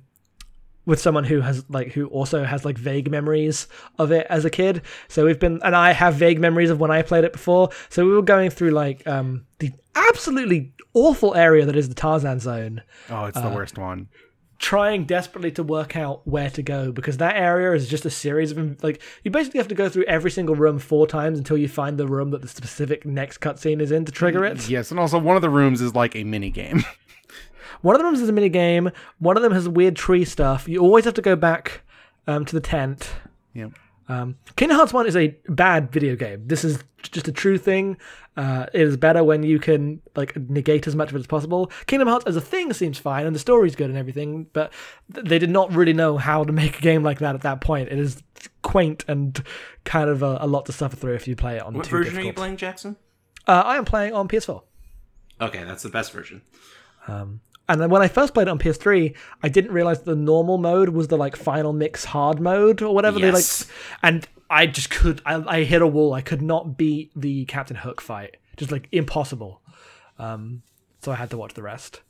with 0.87 1.01
someone 1.01 1.25
who 1.25 1.41
has 1.41 1.65
like 1.69 1.93
who 1.93 2.07
also 2.07 2.45
has 2.45 2.65
like 2.65 2.79
vague 2.79 3.11
memories 3.11 3.67
of 3.99 4.13
it 4.13 4.27
as 4.31 4.45
a 4.45 4.51
kid. 4.51 4.83
So 5.09 5.27
we've 5.27 5.39
been, 5.39 5.61
and 5.63 5.75
I 5.77 5.93
have 5.93 6.15
vague 6.15 6.41
memories 6.41 6.71
of 6.71 6.81
when 6.81 6.91
I 6.91 7.03
played 7.03 7.25
it 7.25 7.33
before. 7.33 7.71
So 7.91 8.07
we 8.07 8.13
were 8.13 8.23
going 8.23 8.51
through 8.51 8.71
like 8.71 9.07
um, 9.07 9.47
the 9.59 9.73
absolutely 9.95 10.73
awful 10.95 11.35
area 11.35 11.67
that 11.67 11.77
is 11.77 11.89
the 11.89 11.95
Tarzan 11.95 12.41
zone, 12.41 12.83
oh, 13.11 13.27
it's 13.27 13.41
the 13.41 13.51
worst 13.51 13.77
one. 13.77 14.09
trying 14.59 15.05
desperately 15.05 15.51
to 15.53 15.63
work 15.63 15.97
out 15.97 16.27
where 16.27 16.49
to 16.51 16.63
go 16.63 16.91
because 16.93 17.19
that 17.19 17.37
area 17.37 17.73
is 17.73 17.89
just 17.89 18.07
a 18.07 18.11
series 18.11 18.53
of 18.53 18.83
like 18.83 19.03
you 19.23 19.31
basically 19.31 19.59
have 19.59 19.69
to 19.69 19.75
go 19.75 19.89
through 19.89 20.05
every 20.05 20.31
single 20.31 20.55
room 20.55 20.79
four 20.79 21.07
times 21.07 21.37
until 21.37 21.59
you 21.59 21.69
find 21.69 21.99
the 21.99 22.07
room 22.07 22.31
that 22.31 22.41
the 22.41 22.49
specific 22.49 23.05
next 23.05 23.39
cutscene 23.41 23.81
is 23.83 23.91
in 23.91 24.05
to 24.05 24.13
trigger 24.13 24.45
it. 24.45 24.69
Yes, 24.69 24.91
and 24.91 24.99
also 25.01 25.19
one 25.19 25.37
of 25.37 25.43
the 25.43 25.51
rooms 25.51 25.83
is 25.83 25.95
like 25.95 26.17
a 26.17 26.25
mini 26.25 26.51
game. 26.51 26.85
One 27.83 27.95
of 27.97 28.03
them 28.03 28.15
is 28.15 28.29
a 28.29 28.33
mini 28.33 28.49
game. 28.49 28.91
One 29.19 29.37
of 29.37 29.43
them 29.43 29.53
has 29.53 29.69
weird 29.69 29.97
tree 29.97 30.25
stuff. 30.25 30.69
You 30.69 30.81
always 30.81 31.05
have 31.05 31.15
to 31.15 31.23
go 31.23 31.37
back 31.37 31.83
um, 32.27 32.45
to 32.45 32.55
the 32.55 32.61
tent. 32.61 33.11
yep. 33.55 33.73
Um, 34.09 34.37
Kingdom 34.55 34.77
Hearts 34.77 34.93
One 34.93 35.07
is 35.07 35.17
a 35.17 35.37
bad 35.49 35.91
video 35.91 36.15
game. 36.15 36.47
This 36.47 36.63
is 36.65 36.79
just 37.03 37.27
a 37.27 37.33
true 37.33 37.59
thing. 37.59 37.97
Uh, 38.37 38.67
it 38.73 38.81
is 38.83 38.97
better 38.97 39.25
when 39.25 39.43
you 39.43 39.59
can 39.59 40.01
like 40.15 40.37
negate 40.49 40.87
as 40.87 40.95
much 40.95 41.11
of 41.11 41.17
it 41.17 41.19
as 41.19 41.27
possible. 41.27 41.73
Kingdom 41.87 42.07
Hearts 42.07 42.25
as 42.25 42.37
a 42.37 42.41
thing 42.41 42.73
seems 42.73 42.99
fine, 42.99 43.27
and 43.27 43.35
the 43.35 43.41
story's 43.41 43.75
good 43.75 43.89
and 43.91 43.99
everything, 43.99 44.47
but 44.53 44.73
th- 45.13 45.27
they 45.27 45.41
did 45.41 45.51
not 45.51 45.73
really 45.73 45.93
know 45.93 46.19
how 46.19 46.45
to 46.45 46.53
make 46.63 46.79
a 46.79 46.83
game 46.83 47.03
like 47.03 47.19
that 47.19 47.35
at 47.35 47.41
that 47.41 47.61
point. 47.61 47.89
It 47.89 47.99
is 47.99 48.23
quaint 48.63 49.05
and 49.09 49.43
kind 49.85 50.09
of 50.09 50.23
a, 50.23 50.39
a 50.41 50.47
lot 50.47 50.67
to 50.67 50.73
suffer 50.73 50.95
through 50.95 51.15
if 51.15 51.27
you 51.27 51.35
play 51.35 51.57
it 51.57 51.63
on. 51.63 51.75
What 51.75 51.87
too 51.87 51.91
version 51.91 52.15
are 52.15 52.21
you 52.21 52.27
difficult. 52.27 52.37
playing, 52.37 52.57
Jackson? 52.59 52.97
Uh, 53.49 53.63
I 53.65 53.77
am 53.77 53.85
playing 53.85 54.13
on 54.13 54.29
PS4. 54.29 54.63
Okay, 55.41 55.65
that's 55.65 55.83
the 55.83 55.89
best 55.89 56.13
version. 56.13 56.43
And 57.69 57.81
then 57.81 57.91
when 57.91 58.01
I 58.03 58.09
first 58.09 58.33
played 58.33 58.47
it 58.47 58.51
on 58.51 58.59
PS3, 58.59 59.15
I 59.43 59.49
didn't 59.49 59.73
realize 59.73 60.03
the 60.03 60.15
normal 60.15 60.57
mode 60.59 60.91
was 60.91 61.09
the 61.09 61.17
like 61.17 61.35
final 61.37 61.73
mix 61.73 62.05
hard 62.05 62.41
mode 62.41 62.81
or 62.83 62.95
whatever 62.95 63.19
they 63.19 63.27
like. 63.33 63.69
And 64.03 64.27
I 64.49 64.67
just 64.67 64.91
could, 64.91 65.21
I, 65.27 65.43
I 65.47 65.65
hit 65.65 65.83
a 65.83 65.87
wall. 65.87 66.13
I 66.15 66.21
could 66.21 66.43
not 66.43 66.77
beat 66.79 67.11
the 67.17 67.45
Captain 67.47 67.77
Hook 67.77 68.01
fight. 68.01 68.37
Just 68.57 68.71
like 68.71 68.89
impossible. 68.93 69.63
Um, 70.19 70.63
so 71.03 71.11
I 71.11 71.17
had 71.17 71.31
to 71.31 71.37
watch 71.37 71.55
the 71.55 71.63
rest. 71.63 72.03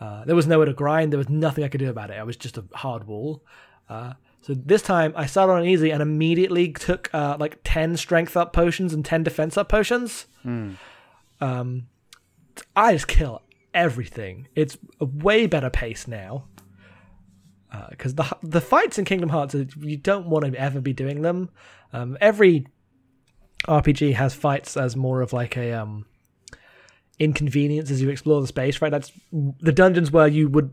Uh, 0.00 0.24
there 0.24 0.36
was 0.36 0.46
nowhere 0.46 0.66
to 0.66 0.72
grind. 0.72 1.12
There 1.12 1.18
was 1.18 1.28
nothing 1.28 1.64
I 1.64 1.68
could 1.68 1.80
do 1.80 1.90
about 1.90 2.10
it. 2.10 2.14
I 2.18 2.22
was 2.22 2.36
just 2.36 2.56
a 2.58 2.64
hard 2.74 3.06
wall. 3.06 3.42
Uh, 3.88 4.14
so 4.42 4.54
this 4.54 4.82
time 4.82 5.12
I 5.16 5.26
started 5.26 5.52
on 5.54 5.64
easy 5.64 5.90
and 5.90 6.02
immediately 6.02 6.70
took 6.72 7.12
uh, 7.14 7.36
like 7.40 7.58
10 7.64 7.96
strength 7.96 8.36
up 8.36 8.52
potions 8.52 8.92
and 8.94 9.04
10 9.04 9.22
defense 9.24 9.56
up 9.56 9.68
potions. 9.68 10.26
Um, 11.40 11.88
I 12.76 12.92
just 12.92 13.08
kill 13.08 13.42
everything. 13.74 14.48
It's 14.54 14.78
a 15.00 15.04
way 15.04 15.46
better 15.46 15.70
pace 15.70 16.06
now. 16.08 16.46
Because 17.90 18.14
the 18.14 18.24
the 18.42 18.60
fights 18.60 18.98
in 18.98 19.04
Kingdom 19.04 19.30
Hearts, 19.30 19.52
are- 19.54 19.66
you 19.80 19.96
don't 19.96 20.26
want 20.28 20.44
to 20.44 20.54
ever 20.58 20.80
be 20.80 20.92
doing 20.92 21.22
them. 21.22 21.50
Um, 21.92 22.16
every 22.20 22.68
RPG 23.66 24.14
has 24.14 24.32
fights 24.32 24.76
as 24.76 24.94
more 24.94 25.22
of 25.22 25.32
like 25.32 25.56
a 25.56 25.72
um, 25.72 26.06
inconvenience 27.18 27.90
as 27.90 28.00
you 28.00 28.10
explore 28.10 28.40
the 28.40 28.46
space. 28.46 28.80
Right, 28.80 28.90
that's 28.90 29.10
the 29.32 29.72
dungeons 29.72 30.12
where 30.12 30.28
you 30.28 30.48
would. 30.48 30.70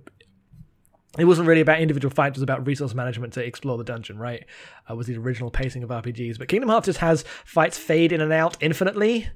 It 1.18 1.26
wasn't 1.26 1.48
really 1.48 1.62
about 1.62 1.80
individual 1.82 2.14
fights; 2.14 2.34
it 2.34 2.38
was 2.38 2.44
about 2.44 2.68
resource 2.68 2.94
management 2.94 3.34
to 3.34 3.44
explore 3.44 3.80
the 3.80 3.84
dungeon. 3.84 4.20
Right, 4.20 4.46
uh, 4.90 4.96
was 4.96 5.08
the 5.08 5.18
original 5.18 5.50
pacing 5.50 5.82
of 5.84 5.90
RPGs. 5.90 6.38
But 6.38 6.50
Kingdom 6.50 6.70
Hearts 6.70 6.86
just 6.86 7.00
has 7.00 7.24
fights 7.46 7.78
fade 7.80 8.12
in 8.12 8.22
and 8.22 8.32
out 8.32 8.58
infinitely. 8.62 9.28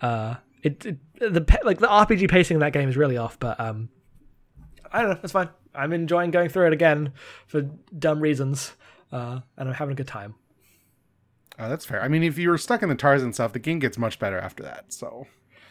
Uh, 0.00 0.36
it, 0.62 0.86
it 0.86 0.98
the 1.18 1.58
like 1.64 1.78
the 1.78 1.86
RPG 1.86 2.30
pacing 2.30 2.56
in 2.56 2.60
that 2.60 2.72
game 2.72 2.88
is 2.88 2.96
really 2.96 3.16
off, 3.16 3.38
but 3.38 3.58
um, 3.60 3.88
I 4.92 5.02
don't 5.02 5.10
know. 5.10 5.18
It's 5.22 5.32
fine. 5.32 5.48
I'm 5.74 5.92
enjoying 5.92 6.30
going 6.30 6.48
through 6.48 6.66
it 6.68 6.72
again 6.72 7.12
for 7.46 7.62
dumb 7.96 8.20
reasons, 8.20 8.72
uh, 9.12 9.40
and 9.56 9.68
I'm 9.68 9.74
having 9.74 9.92
a 9.92 9.96
good 9.96 10.08
time. 10.08 10.34
Oh, 11.58 11.68
that's 11.68 11.84
fair. 11.84 12.02
I 12.02 12.08
mean, 12.08 12.22
if 12.22 12.38
you 12.38 12.48
were 12.48 12.58
stuck 12.58 12.82
in 12.82 12.88
the 12.88 12.94
Tarzan 12.94 13.32
stuff, 13.32 13.52
the 13.52 13.58
game 13.58 13.78
gets 13.78 13.98
much 13.98 14.18
better 14.18 14.38
after 14.38 14.62
that. 14.62 14.92
So 14.92 15.26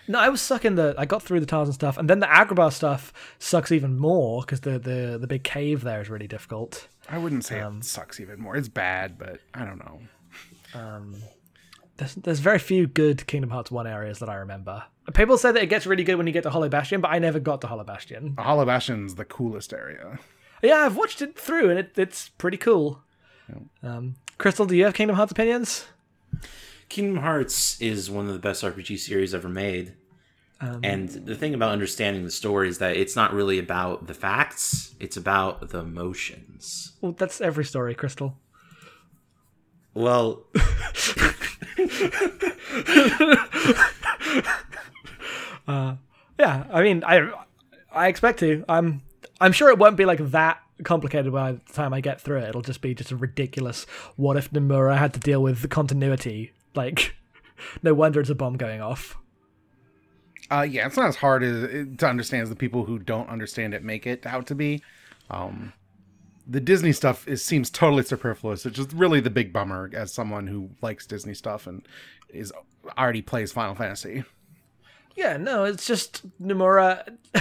No, 0.08 0.20
I 0.20 0.30
was 0.30 0.42
stuck 0.42 0.66
in 0.66 0.76
the. 0.76 0.96
I 0.98 1.06
got 1.06 1.24
through 1.24 1.40
the 1.40 1.46
Tarzan 1.46 1.74
stuff, 1.74 1.98
and 1.98 2.10
then 2.10 2.20
the 2.20 2.28
Agrabah 2.28 2.72
stuff 2.72 3.12
sucks 3.40 3.72
even 3.72 3.98
more 3.98 4.42
because 4.42 4.62
the, 4.62 4.80
the 4.80 5.18
the 5.20 5.28
big 5.28 5.44
cave 5.44 5.82
there 5.82 6.02
is 6.02 6.10
really 6.10 6.28
difficult. 6.28 6.88
I 7.10 7.18
wouldn't 7.18 7.44
say 7.44 7.60
it 7.60 7.84
sucks 7.84 8.20
even 8.20 8.40
more. 8.40 8.56
It's 8.56 8.68
bad, 8.68 9.18
but 9.18 9.40
I 9.54 9.66
don't 9.66 9.80
know. 9.80 10.00
There's 12.00 12.16
there's 12.16 12.40
very 12.40 12.60
few 12.60 12.88
good 12.88 13.28
Kingdom 13.28 13.50
Hearts 13.50 13.70
one 13.70 13.86
areas 13.86 14.20
that 14.20 14.30
I 14.30 14.36
remember. 14.36 14.84
People 15.14 15.38
say 15.38 15.52
that 15.52 15.62
it 15.62 15.68
gets 15.68 15.86
really 15.86 16.06
good 16.06 16.16
when 16.16 16.28
you 16.28 16.34
get 16.34 16.44
to 16.44 16.50
Hollow 16.50 16.70
Bastion, 16.70 17.02
but 17.02 17.12
I 17.12 17.20
never 17.20 17.40
got 17.40 17.60
to 17.62 17.68
Hollow 17.68 17.84
Bastion. 17.84 18.36
The 18.36 18.44
Hollow 18.44 18.66
Bastion's 18.66 19.16
the 19.16 19.26
coolest 19.26 19.74
area. 19.74 20.18
Yeah, 20.64 20.78
I've 20.78 20.96
watched 20.96 21.22
it 21.22 21.38
through, 21.38 21.70
and 21.70 21.80
it, 21.80 21.92
it's 21.98 22.30
pretty 22.30 22.58
cool. 22.58 23.02
Um, 23.84 24.16
Crystal, 24.38 24.66
do 24.66 24.76
you 24.76 24.86
have 24.86 24.94
Kingdom 24.94 25.18
Hearts 25.18 25.32
opinions? 25.32 25.86
Kingdom 26.88 27.22
Hearts 27.22 27.80
is 27.82 28.10
one 28.10 28.28
of 28.28 28.34
the 28.34 28.40
best 28.40 28.64
RPG 28.64 29.00
series 29.00 29.34
ever 29.34 29.50
made. 29.50 29.94
Um, 30.62 30.82
and 30.84 31.10
the 31.10 31.36
thing 31.36 31.54
about 31.54 31.72
understanding 31.72 32.24
the 32.24 32.32
story 32.32 32.68
is 32.68 32.80
that 32.80 32.98
it's 32.98 33.16
not 33.16 33.34
really 33.34 33.60
about 33.60 34.08
the 34.08 34.14
facts, 34.14 34.94
it's 35.00 35.16
about 35.16 35.70
the 35.70 35.80
emotions. 35.80 36.94
Well, 37.02 37.14
that's 37.14 37.40
every 37.40 37.64
story, 37.64 37.96
Crystal. 37.96 38.36
Well, 39.94 40.44
Yeah, 46.40 46.64
I 46.72 46.82
mean, 46.82 47.04
I 47.06 47.30
I 47.92 48.08
expect 48.08 48.40
to. 48.40 48.64
I'm 48.70 49.02
I'm 49.42 49.52
sure 49.52 49.70
it 49.70 49.78
won't 49.78 49.98
be 49.98 50.06
like 50.06 50.20
that 50.32 50.62
complicated 50.84 51.34
by 51.34 51.52
the 51.52 51.74
time 51.74 51.94
I 51.94 52.00
get 52.00 52.22
through 52.22 52.38
it. 52.38 52.50
It'll 52.50 52.62
just 52.62 52.82
be 52.82 52.96
just 52.96 53.12
a 53.12 53.18
ridiculous. 53.18 53.86
What 54.16 54.38
if 54.38 54.50
Nomura 54.52 54.98
had 54.98 55.14
to 55.16 55.20
deal 55.20 55.44
with 55.44 55.62
the 55.62 55.68
continuity? 55.68 56.54
Like, 56.76 57.16
no 57.84 57.94
wonder 57.94 58.22
it's 58.22 58.30
a 58.30 58.36
bomb 58.36 58.56
going 58.56 58.80
off. 58.80 59.18
Uh, 60.50 60.62
yeah, 60.62 60.88
it's 60.88 60.96
not 60.96 61.10
as 61.10 61.18
hard 61.18 61.44
as, 61.44 61.88
to 61.98 62.08
understand 62.08 62.44
as 62.44 62.50
the 62.50 62.56
people 62.56 62.86
who 62.86 62.98
don't 62.98 63.30
understand 63.30 63.74
it 63.74 63.84
make 63.84 64.08
it 64.08 64.26
out 64.26 64.48
to 64.48 64.56
be. 64.56 64.82
Um, 65.30 65.74
the 66.50 66.60
Disney 66.60 66.92
stuff 66.92 67.28
is 67.28 67.46
seems 67.46 67.70
totally 67.70 68.04
superfluous. 68.04 68.66
It's 68.66 68.76
just 68.76 68.92
really 68.94 69.20
the 69.20 69.30
big 69.30 69.54
bummer 69.54 69.90
as 69.94 70.12
someone 70.12 70.48
who 70.48 70.72
likes 70.82 71.06
Disney 71.06 71.36
stuff 71.36 71.68
and 71.68 71.88
is 72.30 72.52
already 72.98 73.22
plays 73.22 73.52
Final 73.52 73.76
Fantasy. 73.76 74.24
Yeah, 75.16 75.38
no, 75.38 75.64
it's 75.66 75.86
just 75.86 76.26
Nomura. 76.42 77.16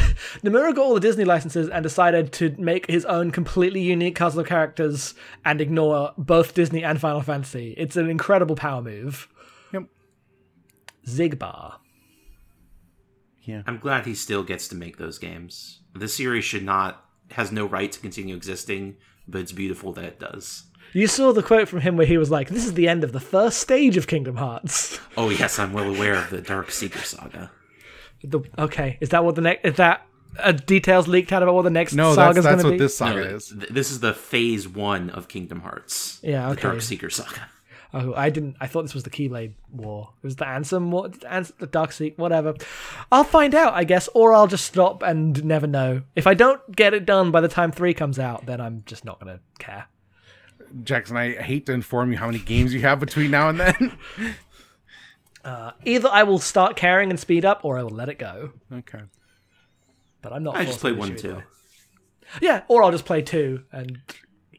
Nomura 0.42 0.74
got 0.74 0.82
all 0.82 0.94
the 0.94 1.00
Disney 1.00 1.24
licenses 1.24 1.68
and 1.68 1.82
decided 1.82 2.32
to 2.34 2.54
make 2.58 2.90
his 2.90 3.04
own 3.06 3.30
completely 3.30 3.80
unique 3.80 4.16
cast 4.16 4.36
of 4.36 4.46
characters 4.46 5.14
and 5.44 5.60
ignore 5.60 6.12
both 6.18 6.54
Disney 6.54 6.84
and 6.84 7.00
Final 7.00 7.22
Fantasy. 7.22 7.74
It's 7.78 7.96
an 7.96 8.10
incredible 8.10 8.56
power 8.56 8.82
move. 8.82 9.28
Yep. 9.72 9.84
Xigbar. 11.06 11.76
Yeah. 13.42 13.62
I'm 13.66 13.78
glad 13.78 14.04
he 14.04 14.14
still 14.14 14.42
gets 14.42 14.68
to 14.68 14.74
make 14.74 14.98
those 14.98 15.18
games. 15.18 15.80
The 15.94 16.08
series 16.08 16.44
should 16.44 16.64
not 16.64 17.07
has 17.32 17.52
no 17.52 17.64
right 17.66 17.90
to 17.92 18.00
continue 18.00 18.34
existing, 18.36 18.96
but 19.26 19.40
it's 19.40 19.52
beautiful 19.52 19.92
that 19.92 20.04
it 20.04 20.18
does. 20.18 20.64
You 20.94 21.06
saw 21.06 21.32
the 21.32 21.42
quote 21.42 21.68
from 21.68 21.80
him 21.80 21.96
where 21.96 22.06
he 22.06 22.16
was 22.16 22.30
like, 22.30 22.48
"This 22.48 22.64
is 22.64 22.74
the 22.74 22.88
end 22.88 23.04
of 23.04 23.12
the 23.12 23.20
first 23.20 23.58
stage 23.60 23.96
of 23.98 24.06
Kingdom 24.06 24.36
Hearts." 24.36 24.98
Oh 25.16 25.28
yes, 25.30 25.58
I'm 25.58 25.72
well 25.72 25.94
aware 25.94 26.14
of 26.14 26.30
the 26.30 26.40
Dark 26.40 26.70
Seeker 26.70 27.00
saga. 27.00 27.50
The, 28.24 28.40
okay, 28.58 28.96
is 29.00 29.10
that 29.10 29.24
what 29.24 29.34
the 29.34 29.42
next? 29.42 29.64
Is 29.66 29.76
that 29.76 30.06
uh, 30.38 30.52
details 30.52 31.06
leaked 31.06 31.32
out 31.32 31.42
about 31.42 31.54
what 31.54 31.62
the 31.62 31.70
next 31.70 31.92
No, 31.94 32.14
that's 32.14 32.36
saga's 32.36 32.44
that's 32.44 32.62
going 32.62 32.64
to 32.64 32.70
what 32.72 32.78
this 32.78 32.96
saga 32.96 33.14
No, 33.30 33.36
is. 33.36 33.48
th- 33.48 33.68
this 33.70 33.90
is 33.90 34.00
the 34.00 34.14
phase 34.14 34.66
one 34.66 35.10
of 35.10 35.28
Kingdom 35.28 35.60
Hearts. 35.60 36.20
Yeah, 36.22 36.46
The 36.46 36.52
okay. 36.52 36.62
Dark 36.62 36.80
Seeker 36.80 37.10
saga. 37.10 37.48
Oh, 37.94 38.12
I 38.14 38.28
didn't. 38.28 38.56
I 38.60 38.66
thought 38.66 38.82
this 38.82 38.92
was 38.94 39.04
the 39.04 39.10
Keyblade 39.10 39.52
War. 39.72 40.10
It 40.22 40.26
was 40.26 40.36
the 40.36 40.44
Ansem 40.44 40.90
War, 40.90 41.10
Ans- 41.26 41.52
the 41.58 41.66
Dark 41.66 41.92
Seek, 41.92 42.18
whatever. 42.18 42.54
I'll 43.10 43.24
find 43.24 43.54
out, 43.54 43.72
I 43.72 43.84
guess, 43.84 44.08
or 44.14 44.34
I'll 44.34 44.46
just 44.46 44.66
stop 44.66 45.02
and 45.02 45.42
never 45.44 45.66
know. 45.66 46.02
If 46.14 46.26
I 46.26 46.34
don't 46.34 46.74
get 46.76 46.92
it 46.92 47.06
done 47.06 47.30
by 47.30 47.40
the 47.40 47.48
time 47.48 47.72
three 47.72 47.94
comes 47.94 48.18
out, 48.18 48.44
then 48.44 48.60
I'm 48.60 48.82
just 48.84 49.06
not 49.06 49.18
going 49.20 49.36
to 49.38 49.42
care. 49.58 49.86
Jackson, 50.84 51.16
I 51.16 51.32
hate 51.40 51.64
to 51.66 51.72
inform 51.72 52.12
you 52.12 52.18
how 52.18 52.26
many 52.26 52.40
games 52.40 52.74
you 52.74 52.80
have 52.80 53.00
between 53.00 53.30
now 53.30 53.48
and 53.48 53.58
then. 53.58 53.98
Either 55.84 56.08
I 56.12 56.24
will 56.24 56.38
start 56.38 56.76
caring 56.76 57.08
and 57.10 57.18
speed 57.18 57.44
up, 57.46 57.64
or 57.64 57.78
I 57.78 57.82
will 57.82 57.90
let 57.90 58.08
it 58.10 58.18
go. 58.18 58.52
okay. 58.72 59.00
But 60.20 60.32
I'm 60.32 60.42
not. 60.42 60.56
I 60.56 60.64
just 60.66 60.80
play 60.80 60.92
one 60.92 61.12
issue 61.12 61.36
too. 61.36 61.42
Yeah, 62.42 62.62
or 62.68 62.82
I'll 62.82 62.90
just 62.90 63.06
play 63.06 63.22
two, 63.22 63.62
and 63.72 63.98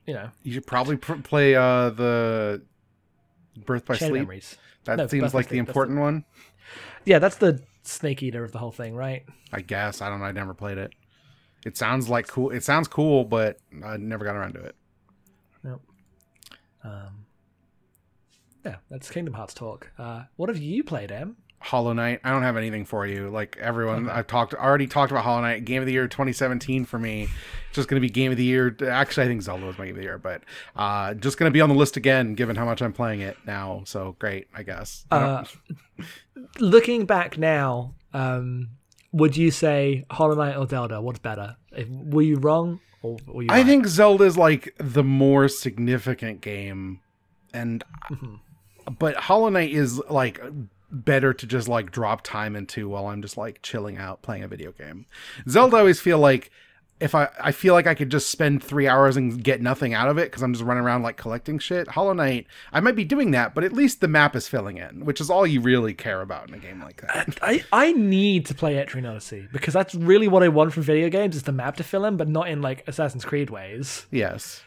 you 0.08 0.14
know, 0.16 0.30
You 0.42 0.54
should 0.54 0.66
probably 0.66 0.96
pr- 0.98 1.16
play 1.22 1.54
uh 1.54 1.92
the 1.92 2.64
Birth 3.66 3.86
by 3.86 3.96
chain 3.96 4.10
Sleep. 4.10 4.22
memories. 4.22 4.58
That 4.86 4.98
No, 4.98 5.08
seems 5.08 5.34
like 5.34 5.48
the 5.48 5.56
Sleep, 5.58 5.68
important 5.68 6.00
one. 6.00 6.26
Yeah, 7.06 7.20
that's 7.20 7.38
the 7.38 7.62
snake 7.84 8.22
eater 8.24 8.44
of 8.44 8.52
the 8.52 8.60
whole 8.60 8.72
thing, 8.72 8.96
right? 8.96 9.24
I 9.52 9.62
guess 9.62 10.02
I 10.02 10.10
don't 10.10 10.20
know. 10.20 10.26
I 10.26 10.32
never 10.32 10.54
played 10.54 10.78
it. 10.78 10.94
It 11.66 11.76
sounds 11.78 12.08
like 12.10 12.28
cool. 12.28 12.52
It 12.52 12.64
sounds 12.64 12.88
cool, 12.88 13.26
but 13.26 13.58
I 13.84 13.98
never 13.98 14.24
got 14.24 14.36
around 14.36 14.54
to 14.54 14.62
it. 14.62 14.76
Yep. 15.66 15.80
Um, 16.84 17.26
yeah, 18.66 18.76
that's 18.90 19.10
Kingdom 19.12 19.34
Hearts 19.34 19.54
talk. 19.54 19.92
Uh, 19.98 20.24
what 20.38 20.50
have 20.50 20.58
you 20.58 20.84
played, 20.84 21.12
Em? 21.12 21.36
Hollow 21.62 21.94
Knight. 21.94 22.22
I 22.24 22.32
don't 22.32 22.44
have 22.44 22.56
anything 22.58 22.86
for 22.86 23.06
you. 23.06 23.30
Like 23.30 23.58
everyone, 23.60 24.10
I've 24.10 24.28
talked 24.28 24.54
already 24.54 24.88
talked 24.88 25.12
about 25.12 25.24
Hollow 25.24 25.42
Knight. 25.42 25.66
Game 25.66 25.82
of 25.82 25.86
the 25.86 25.92
year 25.94 26.08
2017 26.08 26.86
for 26.86 26.98
me. 26.98 27.28
Just 27.74 27.88
going 27.90 28.02
to 28.02 28.06
be 28.06 28.10
game 28.10 28.32
of 28.32 28.38
the 28.38 28.44
year. 28.44 28.76
Actually, 28.90 29.26
I 29.26 29.30
think 29.30 29.42
Zelda 29.42 29.66
was 29.66 29.78
my 29.78 29.86
game 29.86 29.96
of 29.96 29.98
the 29.98 30.04
year, 30.04 30.18
but 30.18 30.44
uh, 30.76 31.14
just 31.14 31.38
going 31.38 31.50
to 31.50 31.54
be 31.54 31.62
on 31.62 31.70
the 31.70 31.76
list 31.76 31.98
again, 31.98 32.34
given 32.34 32.56
how 32.56 32.66
much 32.66 32.82
I'm 32.82 32.94
playing 32.94 33.20
it 33.22 33.38
now. 33.46 33.84
So 33.86 34.16
great, 34.20 34.48
I 34.56 34.64
guess. 34.64 35.06
I 35.12 35.18
Uh, 35.18 35.44
looking 36.60 37.06
back 37.06 37.38
now, 37.38 37.94
um, 38.14 38.70
would 39.12 39.36
you 39.38 39.52
say 39.52 40.06
Hollow 40.12 40.36
Knight 40.36 40.56
or 40.56 40.68
Zelda? 40.68 41.02
What's 41.02 41.20
better? 41.20 41.58
If, 41.72 41.88
were 41.90 42.22
you 42.22 42.38
wrong 42.38 42.80
or 43.02 43.18
were 43.28 43.44
you 43.44 43.50
I 43.52 43.58
right? 43.58 43.66
think 43.66 43.86
Zelda's 43.88 44.38
like 44.38 44.74
the 44.78 45.04
more 45.04 45.48
significant 45.48 46.42
game, 46.42 47.02
and 47.54 47.84
but 48.98 49.16
Hollow 49.16 49.50
Knight 49.50 49.72
is 49.72 50.00
like 50.10 50.40
better 50.92 51.34
to 51.34 51.48
just 51.48 51.68
like 51.68 51.92
drop 51.92 52.22
time 52.24 52.56
into 52.56 52.90
while 52.90 53.08
I'm 53.08 53.22
just 53.22 53.38
like 53.38 53.62
chilling 53.62 53.98
out 53.98 54.22
playing 54.22 54.44
a 54.44 54.48
video 54.48 54.72
game. 54.72 55.06
Zelda, 55.48 55.78
I 55.78 55.80
always 55.80 56.00
feel 56.00 56.20
like 56.20 56.52
if 57.00 57.16
I 57.16 57.30
I 57.40 57.52
feel 57.52 57.74
like 57.74 57.88
I 57.88 57.96
could 57.96 58.10
just 58.12 58.30
spend 58.30 58.64
three 58.64 58.88
hours 58.88 59.16
and 59.16 59.42
get 59.44 59.62
nothing 59.62 59.94
out 59.94 60.10
of 60.10 60.18
it 60.18 60.26
because 60.30 60.42
I'm 60.42 60.54
just 60.54 60.66
running 60.66 60.84
around 60.84 61.04
like 61.04 61.18
collecting 61.18 61.60
shit. 61.60 61.88
Hollow 61.90 62.14
Knight, 62.14 62.48
I 62.74 62.80
might 62.80 62.96
be 62.96 63.06
doing 63.06 63.32
that, 63.32 63.56
but 63.56 63.64
at 63.64 63.74
least 63.74 64.02
the 64.02 64.08
map 64.08 64.36
is 64.36 64.48
filling 64.48 64.78
in, 64.78 65.06
which 65.06 65.22
is 65.22 65.30
all 65.30 65.48
you 65.48 65.62
really 65.62 65.94
care 65.94 66.22
about 66.22 66.50
in 66.50 66.56
a 66.56 66.60
game 66.60 66.82
like 66.82 67.02
that. 67.02 67.38
I, 67.42 67.64
I 67.72 67.94
need 67.94 68.46
to 68.48 68.54
play 68.54 68.76
Etrian 68.76 69.10
Odyssey 69.10 69.48
because 69.52 69.74
that's 69.74 69.96
really 69.96 70.28
what 70.28 70.44
I 70.44 70.50
want 70.50 70.74
from 70.74 70.84
video 70.84 71.10
games 71.10 71.36
is 71.36 71.44
the 71.44 71.52
map 71.52 71.78
to 71.78 71.84
fill 71.84 72.06
in, 72.06 72.18
but 72.18 72.28
not 72.28 72.50
in 72.50 72.62
like 72.62 72.86
Assassin's 72.88 73.26
Creed 73.26 73.50
ways. 73.50 74.06
yes. 74.12 74.62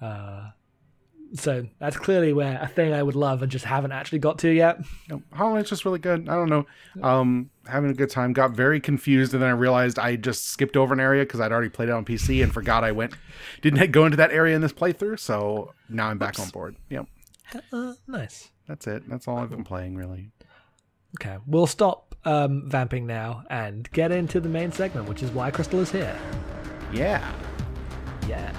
Uh, 0.00 0.50
So 1.34 1.64
that's 1.78 1.96
clearly 1.96 2.32
where 2.32 2.58
a 2.60 2.66
thing 2.66 2.92
I 2.92 3.02
would 3.04 3.14
love 3.14 3.42
and 3.42 3.52
just 3.52 3.64
haven't 3.64 3.92
actually 3.92 4.18
got 4.18 4.38
to 4.40 4.50
yet. 4.50 4.80
No, 5.08 5.22
Knight's 5.38 5.70
just 5.70 5.84
really 5.84 6.00
good. 6.00 6.28
I 6.28 6.34
don't 6.34 6.48
know. 6.48 6.66
Um, 7.02 7.50
having 7.68 7.88
a 7.90 7.94
good 7.94 8.10
time. 8.10 8.32
Got 8.32 8.50
very 8.50 8.80
confused, 8.80 9.32
and 9.32 9.40
then 9.42 9.48
I 9.48 9.52
realized 9.52 9.98
I 9.98 10.16
just 10.16 10.48
skipped 10.48 10.76
over 10.76 10.92
an 10.92 10.98
area 10.98 11.22
because 11.24 11.38
I'd 11.38 11.52
already 11.52 11.68
played 11.68 11.88
it 11.88 11.92
on 11.92 12.04
PC 12.04 12.42
and 12.42 12.52
forgot 12.52 12.82
I 12.82 12.90
went, 12.90 13.14
didn't 13.62 13.90
go 13.92 14.04
into 14.06 14.16
that 14.16 14.32
area 14.32 14.56
in 14.56 14.60
this 14.60 14.72
playthrough. 14.72 15.20
So 15.20 15.72
now 15.88 16.08
I'm 16.08 16.18
back 16.18 16.40
on 16.40 16.48
board. 16.48 16.74
Yep, 16.88 17.06
Uh, 17.72 17.92
nice. 18.08 18.50
that's 18.66 18.88
it. 18.88 19.08
That's 19.08 19.28
all 19.28 19.38
I've 19.38 19.50
been 19.50 19.62
playing 19.64 19.94
really. 19.94 20.30
Okay, 21.20 21.38
we'll 21.46 21.66
stop 21.68 22.16
um, 22.24 22.68
vamping 22.68 23.06
now 23.06 23.44
and 23.50 23.88
get 23.92 24.10
into 24.10 24.40
the 24.40 24.48
main 24.48 24.72
segment, 24.72 25.08
which 25.08 25.22
is 25.22 25.30
why 25.30 25.50
Crystal 25.52 25.78
is 25.80 25.92
here. 25.92 26.18
Yeah. 26.92 27.32
Yeah. 28.28 28.52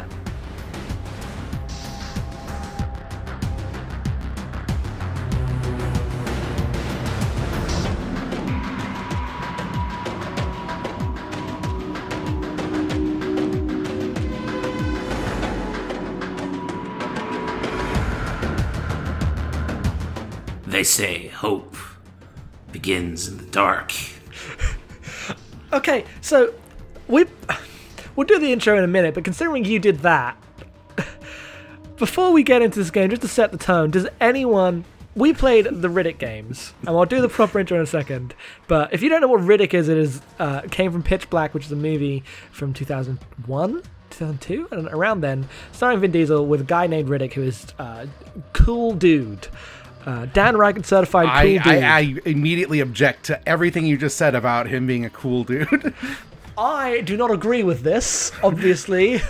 Say 20.91 21.27
hope 21.27 21.75
begins 22.71 23.27
in 23.27 23.37
the 23.37 23.45
dark. 23.45 23.93
Okay, 25.73 26.03
so 26.19 26.53
we 27.07 27.23
we'll 28.17 28.27
do 28.27 28.37
the 28.39 28.51
intro 28.51 28.77
in 28.77 28.83
a 28.83 28.87
minute, 28.87 29.13
but 29.13 29.23
considering 29.23 29.63
you 29.63 29.79
did 29.79 29.99
that, 29.99 30.35
before 31.97 32.33
we 32.33 32.43
get 32.43 32.61
into 32.61 32.77
this 32.77 32.91
game, 32.91 33.09
just 33.09 33.21
to 33.21 33.29
set 33.29 33.53
the 33.53 33.57
tone, 33.57 33.89
does 33.89 34.05
anyone 34.19 34.83
we 35.15 35.33
played 35.33 35.65
the 35.65 35.87
Riddick 35.87 36.17
games, 36.17 36.73
and 36.81 36.89
I'll 36.89 37.05
do 37.05 37.21
the 37.21 37.29
proper 37.29 37.59
intro 37.59 37.77
in 37.77 37.83
a 37.83 37.87
second. 37.87 38.33
But 38.67 38.93
if 38.93 39.01
you 39.01 39.07
don't 39.07 39.21
know 39.21 39.29
what 39.29 39.41
Riddick 39.41 39.73
is, 39.73 39.87
it 39.87 39.97
is 39.97 40.21
uh, 40.39 40.61
came 40.71 40.91
from 40.91 41.03
Pitch 41.03 41.29
Black, 41.29 41.53
which 41.53 41.65
is 41.65 41.71
a 41.71 41.77
movie 41.77 42.23
from 42.51 42.73
2001, 42.73 43.81
2002, 44.09 44.67
and 44.71 44.87
around 44.89 45.21
then, 45.21 45.47
starring 45.71 46.01
Vin 46.01 46.11
Diesel 46.11 46.45
with 46.45 46.61
a 46.61 46.65
guy 46.65 46.87
named 46.87 47.07
Riddick 47.09 47.33
who 47.33 47.43
is 47.43 47.67
uh, 47.79 48.07
cool 48.51 48.93
dude, 48.93 49.47
uh, 50.05 50.25
Dan 50.27 50.55
Reichen 50.55 50.85
certified 50.85 51.25
cool 51.25 51.33
I, 51.35 51.75
dude. 51.75 51.83
I 51.83 51.99
I 51.99 52.15
immediately 52.25 52.79
object 52.79 53.25
to 53.25 53.47
everything 53.47 53.85
you 53.85 53.97
just 53.97 54.17
said 54.17 54.35
about 54.35 54.67
him 54.67 54.87
being 54.87 55.05
a 55.05 55.09
cool 55.09 55.43
dude. 55.43 55.93
I 56.57 57.01
do 57.01 57.17
not 57.17 57.31
agree 57.31 57.63
with 57.63 57.81
this, 57.81 58.31
obviously. 58.43 59.21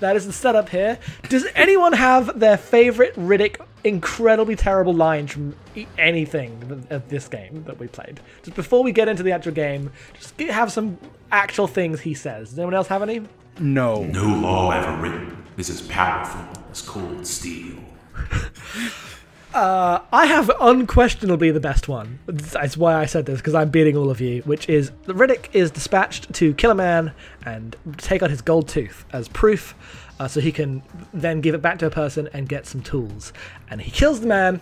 that 0.00 0.16
is 0.16 0.26
the 0.26 0.32
setup 0.32 0.68
here. 0.68 0.98
Does 1.28 1.46
anyone 1.54 1.92
have 1.92 2.38
their 2.38 2.56
favorite 2.56 3.14
Riddick 3.16 3.60
incredibly 3.82 4.56
terrible 4.56 4.94
lines 4.94 5.32
from 5.32 5.54
anything 5.98 6.86
of 6.90 7.08
this 7.08 7.28
game 7.28 7.64
that 7.64 7.78
we 7.78 7.86
played? 7.86 8.20
Just 8.42 8.56
before 8.56 8.82
we 8.82 8.92
get 8.92 9.08
into 9.08 9.22
the 9.22 9.32
actual 9.32 9.52
game, 9.52 9.90
just 10.14 10.36
get, 10.36 10.50
have 10.50 10.72
some 10.72 10.96
actual 11.32 11.66
things 11.66 12.00
he 12.00 12.14
says. 12.14 12.50
Does 12.50 12.58
anyone 12.58 12.74
else 12.74 12.88
have 12.88 13.02
any? 13.02 13.22
no. 13.58 14.04
No 14.04 14.24
law 14.24 14.70
ever 14.70 15.00
written 15.00 15.44
is 15.56 15.70
as 15.70 15.82
powerful 15.82 16.62
as 16.70 16.82
cold 16.82 17.26
steel. 17.26 17.76
I 19.54 20.26
have 20.26 20.50
unquestionably 20.60 21.50
the 21.50 21.60
best 21.60 21.88
one. 21.88 22.18
That's 22.26 22.76
why 22.76 22.94
I 22.94 23.06
said 23.06 23.26
this, 23.26 23.38
because 23.38 23.54
I'm 23.54 23.70
beating 23.70 23.96
all 23.96 24.10
of 24.10 24.20
you, 24.20 24.42
which 24.42 24.68
is 24.68 24.90
the 25.04 25.14
Riddick 25.14 25.48
is 25.52 25.70
dispatched 25.70 26.32
to 26.34 26.54
kill 26.54 26.70
a 26.72 26.74
man 26.74 27.12
and 27.44 27.76
take 27.98 28.22
out 28.22 28.30
his 28.30 28.42
gold 28.42 28.68
tooth 28.68 29.04
as 29.12 29.28
proof, 29.28 29.74
uh, 30.18 30.28
so 30.28 30.40
he 30.40 30.52
can 30.52 30.82
then 31.12 31.40
give 31.40 31.54
it 31.54 31.62
back 31.62 31.78
to 31.80 31.86
a 31.86 31.90
person 31.90 32.28
and 32.32 32.48
get 32.48 32.66
some 32.66 32.82
tools. 32.82 33.32
And 33.70 33.80
he 33.80 33.90
kills 33.90 34.20
the 34.20 34.26
man, 34.26 34.60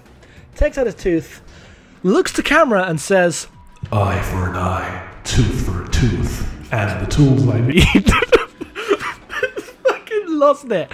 takes 0.55 0.79
out 0.79 0.87
his 0.87 0.95
tooth, 0.95 1.43
looks 2.03 2.33
to 2.35 2.43
camera 2.43 2.85
and 2.85 3.01
says, 3.01 3.49
Eye 3.91 4.21
for 4.23 4.49
an 4.49 4.57
eye, 4.57 5.11
tooth 5.25 5.67
for 5.67 5.85
a 5.85 5.89
tooth, 5.89 6.73
and 6.73 7.05
the 7.05 7.11
tools 7.11 7.49
I 7.49 7.61
need. 7.61 8.11
fucking 9.85 10.39
lost 10.39 10.71
it. 10.71 10.93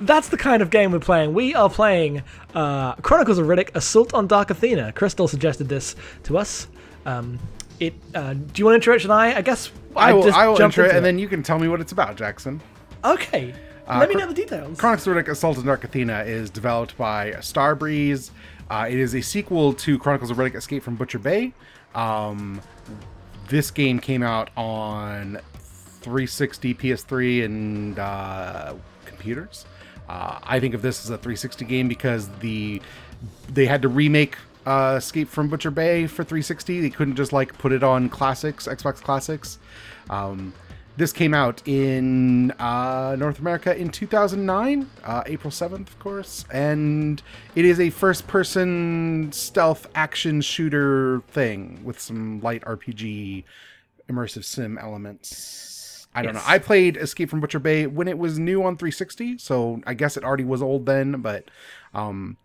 That's 0.00 0.28
the 0.28 0.36
kind 0.36 0.62
of 0.62 0.70
game 0.70 0.92
we're 0.92 0.98
playing. 0.98 1.32
We 1.34 1.54
are 1.54 1.70
playing 1.70 2.22
uh, 2.54 2.94
Chronicles 2.96 3.38
of 3.38 3.46
Riddick: 3.46 3.74
Assault 3.74 4.14
on 4.14 4.26
Dark 4.26 4.50
Athena. 4.50 4.92
Crystal 4.92 5.28
suggested 5.28 5.68
this 5.68 5.96
to 6.24 6.38
us. 6.38 6.68
Um, 7.06 7.38
it. 7.80 7.94
Uh, 8.14 8.34
do 8.34 8.52
you 8.56 8.64
want 8.64 8.74
to 8.74 8.90
introduce 8.90 9.08
I? 9.08 9.34
I 9.34 9.42
guess 9.42 9.70
I 9.94 10.12
will, 10.12 10.22
just 10.22 10.36
I 10.36 10.48
will 10.48 10.60
intro 10.60 10.84
it, 10.84 10.94
and 10.94 11.04
then 11.04 11.18
you 11.18 11.28
can 11.28 11.42
tell 11.42 11.58
me 11.58 11.68
what 11.68 11.80
it's 11.80 11.92
about, 11.92 12.16
Jackson. 12.16 12.60
Okay. 13.04 13.54
Let 13.88 14.08
me 14.08 14.16
know 14.16 14.26
the 14.26 14.34
details. 14.34 14.78
Chronicles 14.78 15.06
of 15.06 15.14
Riddick 15.14 15.28
Assault 15.28 15.58
on 15.58 15.64
Dark 15.64 15.84
Athena 15.84 16.24
is 16.24 16.50
developed 16.50 16.96
by 16.96 17.30
Starbreeze. 17.34 18.30
Uh, 18.68 18.88
it 18.90 18.98
is 18.98 19.14
a 19.14 19.20
sequel 19.20 19.72
to 19.74 19.96
Chronicles 19.98 20.30
of 20.30 20.38
Riddick 20.38 20.56
Escape 20.56 20.82
from 20.82 20.96
Butcher 20.96 21.20
Bay. 21.20 21.52
Um, 21.94 22.60
this 23.48 23.70
game 23.70 24.00
came 24.00 24.24
out 24.24 24.50
on 24.56 25.38
360, 26.00 26.74
PS3, 26.74 27.44
and 27.44 27.98
uh, 27.98 28.74
computers. 29.04 29.66
Uh, 30.08 30.38
I 30.42 30.60
think 30.60 30.74
of 30.74 30.82
this 30.82 31.04
as 31.04 31.10
a 31.10 31.18
360 31.18 31.64
game 31.64 31.88
because 31.88 32.28
the 32.40 32.80
they 33.48 33.66
had 33.66 33.82
to 33.82 33.88
remake 33.88 34.36
uh, 34.66 34.96
Escape 34.98 35.28
from 35.28 35.48
Butcher 35.48 35.70
Bay 35.70 36.06
for 36.06 36.24
360. 36.24 36.80
They 36.80 36.90
couldn't 36.90 37.16
just 37.16 37.32
like 37.32 37.56
put 37.58 37.72
it 37.72 37.82
on 37.82 38.08
classics, 38.08 38.66
Xbox 38.66 38.96
Classics. 38.96 39.58
Um, 40.10 40.52
this 40.96 41.12
came 41.12 41.34
out 41.34 41.62
in 41.66 42.52
uh, 42.52 43.16
North 43.18 43.38
America 43.38 43.76
in 43.76 43.90
2009, 43.90 44.90
uh, 45.04 45.22
April 45.26 45.50
7th, 45.50 45.88
of 45.88 45.98
course, 45.98 46.46
and 46.50 47.22
it 47.54 47.66
is 47.66 47.78
a 47.80 47.90
first-person 47.90 49.30
stealth 49.30 49.86
action 49.94 50.40
shooter 50.40 51.20
thing 51.28 51.80
with 51.84 52.00
some 52.00 52.40
light 52.40 52.62
RPG 52.62 53.44
immersive 54.08 54.44
sim 54.44 54.78
elements. 54.78 55.75
I 56.16 56.22
don't 56.22 56.34
Yes. 56.34 56.44
know. 56.46 56.52
I 56.52 56.58
played 56.58 56.96
Escape 56.96 57.30
from 57.30 57.40
Butcher 57.40 57.58
Bay 57.60 57.86
when 57.86 58.08
it 58.08 58.18
was 58.18 58.38
new 58.38 58.64
on 58.64 58.76
360, 58.76 59.38
so 59.38 59.80
I 59.86 59.94
guess 59.94 60.16
it 60.16 60.24
already 60.24 60.44
was 60.44 60.62
old 60.62 60.86
then. 60.86 61.20
But 61.20 61.44
um, 61.94 62.36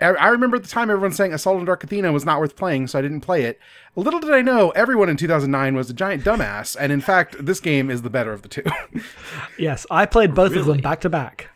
I 0.00 0.06
I 0.08 0.28
remember 0.28 0.56
at 0.58 0.62
the 0.62 0.68
time 0.68 0.90
everyone 0.90 1.12
saying 1.12 1.32
Assault 1.32 1.58
on 1.58 1.64
Dark 1.64 1.82
Athena 1.82 2.12
was 2.12 2.24
not 2.24 2.38
worth 2.38 2.54
playing, 2.54 2.86
so 2.86 2.98
I 2.98 3.02
didn't 3.02 3.22
play 3.22 3.44
it. 3.44 3.58
Little 3.96 4.20
did 4.20 4.30
I 4.32 4.42
know, 4.42 4.70
everyone 4.70 5.08
in 5.08 5.16
2009 5.16 5.74
was 5.74 5.90
a 5.90 5.94
giant 5.94 6.22
dumbass, 6.22 6.76
and 6.78 6.92
in 6.92 7.00
fact, 7.00 7.44
this 7.44 7.58
game 7.58 7.90
is 7.90 8.02
the 8.02 8.10
better 8.10 8.32
of 8.32 8.42
the 8.42 8.48
two. 8.48 8.62
Yes, 9.58 9.86
I 9.90 10.06
played 10.06 10.34
both 10.34 10.54
of 10.54 10.66
them 10.66 10.78
back 10.78 11.00
to 11.00 11.08
back, 11.08 11.48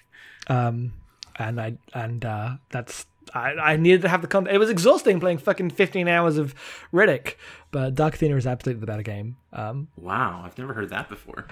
um, 0.48 0.94
and 1.38 1.60
I 1.60 1.76
and 1.94 2.24
uh, 2.24 2.54
that's 2.70 3.06
I, 3.34 3.52
I 3.72 3.76
needed 3.76 4.02
to 4.02 4.08
have 4.08 4.22
the 4.22 4.28
content. 4.28 4.54
It 4.54 4.58
was 4.58 4.70
exhausting 4.70 5.20
playing 5.20 5.38
fucking 5.38 5.70
fifteen 5.70 6.08
hours 6.08 6.36
of 6.38 6.54
Riddick, 6.92 7.34
but 7.70 7.94
Dark 7.94 8.14
Athena 8.14 8.36
is 8.36 8.46
absolutely 8.46 8.80
the 8.80 8.86
better 8.86 9.02
game. 9.02 9.36
Um, 9.52 9.88
Wow, 9.96 10.42
I've 10.44 10.56
never 10.58 10.74
heard 10.74 10.90
that 10.90 11.08
before. 11.08 11.46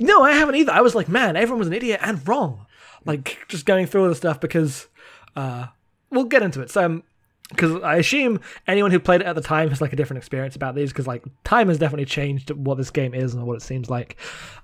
no, 0.00 0.22
I 0.22 0.32
haven't 0.32 0.54
either. 0.54 0.72
I 0.72 0.80
was 0.80 0.94
like, 0.94 1.08
man, 1.08 1.36
everyone 1.36 1.58
was 1.58 1.68
an 1.68 1.74
idiot 1.74 2.00
and 2.02 2.26
wrong. 2.26 2.66
Like 3.04 3.38
just 3.48 3.66
going 3.66 3.86
through 3.86 4.04
all 4.04 4.08
the 4.08 4.14
stuff 4.14 4.40
because 4.40 4.88
uh, 5.36 5.66
we'll 6.10 6.24
get 6.24 6.42
into 6.42 6.60
it. 6.62 6.70
So. 6.70 7.02
Because 7.54 7.82
I 7.82 7.96
assume 7.96 8.40
anyone 8.66 8.90
who 8.90 8.98
played 9.00 9.20
it 9.20 9.26
at 9.26 9.34
the 9.34 9.40
time 9.40 9.68
has 9.70 9.80
like 9.80 9.92
a 9.92 9.96
different 9.96 10.18
experience 10.18 10.56
about 10.56 10.74
these 10.74 10.92
because 10.92 11.06
like 11.06 11.24
time 11.44 11.68
has 11.68 11.78
definitely 11.78 12.04
changed 12.06 12.50
what 12.50 12.76
this 12.76 12.90
game 12.90 13.14
is 13.14 13.34
and 13.34 13.46
what 13.46 13.56
it 13.56 13.62
seems 13.62 13.88
like. 13.88 14.16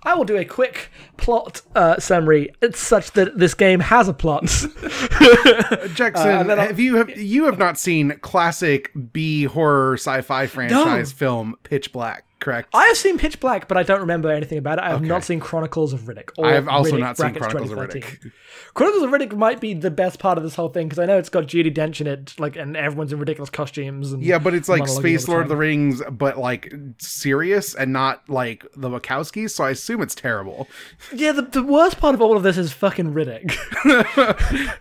I 0.03 0.15
will 0.15 0.25
do 0.25 0.37
a 0.37 0.45
quick 0.45 0.91
plot 1.17 1.63
uh, 1.75 1.99
summary. 1.99 2.53
It's 2.63 2.81
such 2.81 3.13
that 3.13 3.39
this 3.39 3.55
game 3.55 3.81
has 3.81 4.09
a 4.09 4.13
plot. 4.15 4.45
Jackson, 5.95 6.29
Uh, 6.29 6.41
and 6.41 6.51
then 6.51 6.59
I'll- 6.61 6.67
have 6.69 6.81
you 6.81 6.97
have 6.97 7.11
you 7.19 7.45
have 7.45 7.59
not 7.59 7.79
seen 7.79 8.11
classic 8.21 8.91
B 9.13 9.45
horror 9.45 9.95
sci-fi 9.95 10.47
franchise 10.47 11.13
film 11.13 11.57
Pitch 11.63 11.93
Black, 11.93 12.25
correct? 12.41 12.71
I 12.75 12.87
have 12.87 12.97
seen 12.97 13.19
Pitch 13.19 13.39
Black, 13.39 13.69
but 13.69 13.77
I 13.77 13.83
don't 13.83 14.01
remember 14.01 14.31
anything 14.31 14.59
about 14.59 14.79
it. 14.79 14.85
I 14.85 14.89
have 14.91 14.99
Okay. 15.01 15.07
not 15.09 15.23
seen 15.25 15.39
Chronicles 15.41 15.93
of 15.93 16.03
Riddick. 16.03 16.31
Or 16.39 16.47
I 16.47 16.55
have 16.55 16.67
also 16.69 16.97
Riddick 16.97 17.01
not 17.01 17.17
seen 17.19 17.35
Chronicles 17.35 17.71
of 17.71 17.79
Riddick. 17.79 18.33
Chronicles 18.75 19.03
of 19.03 19.11
Riddick 19.11 19.37
might 19.37 19.61
be 19.61 19.75
the 19.75 19.91
best 19.91 20.19
part 20.19 20.39
of 20.39 20.45
this 20.45 20.55
whole 20.55 20.69
thing 20.69 20.89
because 20.89 20.99
I 20.99 21.07
know 21.07 21.19
it's 21.19 21.29
got 21.29 21.45
Judi 21.45 21.75
Dench 21.75 22.01
in 22.01 22.07
it, 22.07 22.35
like, 22.39 22.57
and 22.57 22.77
everyone's 22.77 23.13
in 23.13 23.19
ridiculous 23.19 23.51
costumes. 23.51 24.13
And 24.13 24.23
Yeah, 24.23 24.39
but 24.39 24.55
it's 24.55 24.69
like 24.69 24.89
Space 24.89 25.29
Lord 25.29 25.43
of 25.43 25.49
the. 25.49 25.57
Rings, 25.57 26.03
but 26.11 26.39
like 26.39 26.73
serious 26.99 27.75
and 27.75 27.93
not 27.93 28.29
like 28.29 28.65
the 28.77 28.89
Wachowskis. 28.89 29.51
So 29.51 29.65
I 29.65 29.71
assume 29.71 30.01
it's 30.03 30.15
terrible. 30.15 30.69
Yeah, 31.13 31.33
the, 31.33 31.43
the 31.43 31.63
worst 31.63 31.99
part 31.99 32.15
of 32.15 32.23
all 32.23 32.37
of 32.37 32.43
this 32.43 32.57
is 32.57 32.73
fucking 32.73 33.13
Riddick. 33.13 33.55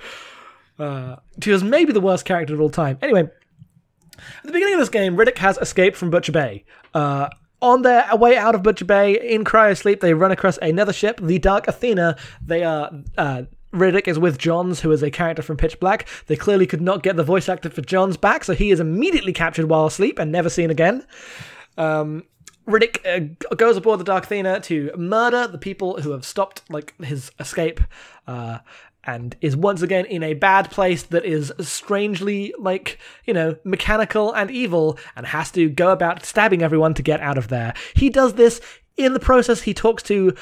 uh, 0.80 1.16
he 1.44 1.52
was 1.52 1.64
maybe 1.64 1.92
the 1.92 2.02
worst 2.02 2.26
character 2.26 2.54
of 2.54 2.62
all 2.62 2.70
time. 2.70 2.98
Anyway, 3.02 3.22
at 3.24 4.44
the 4.44 4.52
beginning 4.52 4.76
of 4.76 4.80
this 4.80 4.90
game, 4.90 5.16
Riddick 5.18 5.38
has 5.40 5.58
escaped 5.58 5.98
from 5.98 6.10
Butcher 6.10 6.32
Bay. 6.32 6.66
Uh, 6.94 7.30
on 7.62 7.82
their 7.82 8.16
way 8.16 8.38
out 8.38 8.56
of 8.56 8.64
Butcher 8.64 8.86
Bay, 8.86 9.14
in 9.14 9.44
cryosleep, 9.44 10.00
they 10.00 10.14
run 10.14 10.32
across 10.32 10.58
another 10.58 10.94
ship, 10.94 11.20
the 11.22 11.40
Dark 11.40 11.68
Athena. 11.68 12.18
They 12.46 12.64
are. 12.64 12.92
Uh, 13.18 13.44
Riddick 13.72 14.08
is 14.08 14.18
with 14.18 14.40
Johns, 14.40 14.82
who 14.82 14.92
is 14.92 15.04
a 15.04 15.12
character 15.12 15.44
from 15.44 15.58
Pitch 15.58 15.80
Black. 15.80 16.08
They 16.26 16.36
clearly 16.36 16.66
could 16.66 16.82
not 16.82 17.04
get 17.04 17.16
the 17.16 17.24
voice 17.24 17.48
actor 17.48 17.70
for 17.70 17.82
Johns 17.82 18.18
back, 18.18 18.44
so 18.44 18.54
he 18.54 18.72
is 18.72 18.80
immediately 18.80 19.32
captured 19.32 19.70
while 19.70 19.86
asleep 19.86 20.18
and 20.18 20.32
never 20.32 20.50
seen 20.50 20.72
again. 20.72 21.06
Um, 21.78 22.24
Riddick 22.68 23.06
uh, 23.06 23.56
goes 23.56 23.78
aboard 23.78 24.00
the 24.00 24.04
Dark 24.04 24.26
Athena 24.26 24.60
to 24.62 24.92
murder 24.98 25.48
the 25.48 25.58
people 25.58 26.02
who 26.02 26.12
have 26.12 26.26
stopped 26.26 26.64
like 26.70 26.96
his 27.00 27.32
escape, 27.40 27.80
uh, 28.28 28.60
and 29.10 29.36
is 29.42 29.56
once 29.56 29.82
again 29.82 30.06
in 30.06 30.22
a 30.22 30.36
bad 30.36 30.70
place 30.70 31.04
that 31.04 31.26
is 31.26 31.52
strangely 31.60 32.54
like 32.60 33.00
you 33.26 33.34
know 33.34 33.56
mechanical 33.64 34.32
and 34.34 34.52
evil, 34.52 34.98
and 35.16 35.26
has 35.26 35.52
to 35.52 35.70
go 35.70 35.92
about 35.92 36.26
stabbing 36.26 36.62
everyone 36.62 36.94
to 36.94 37.02
get 37.02 37.20
out 37.20 37.38
of 37.38 37.48
there. 37.48 37.74
He 37.96 38.10
does 38.10 38.34
this 38.34 38.62
in 38.98 39.14
the 39.14 39.20
process. 39.20 39.62
He 39.62 39.74
talks 39.74 40.04
to 40.04 40.36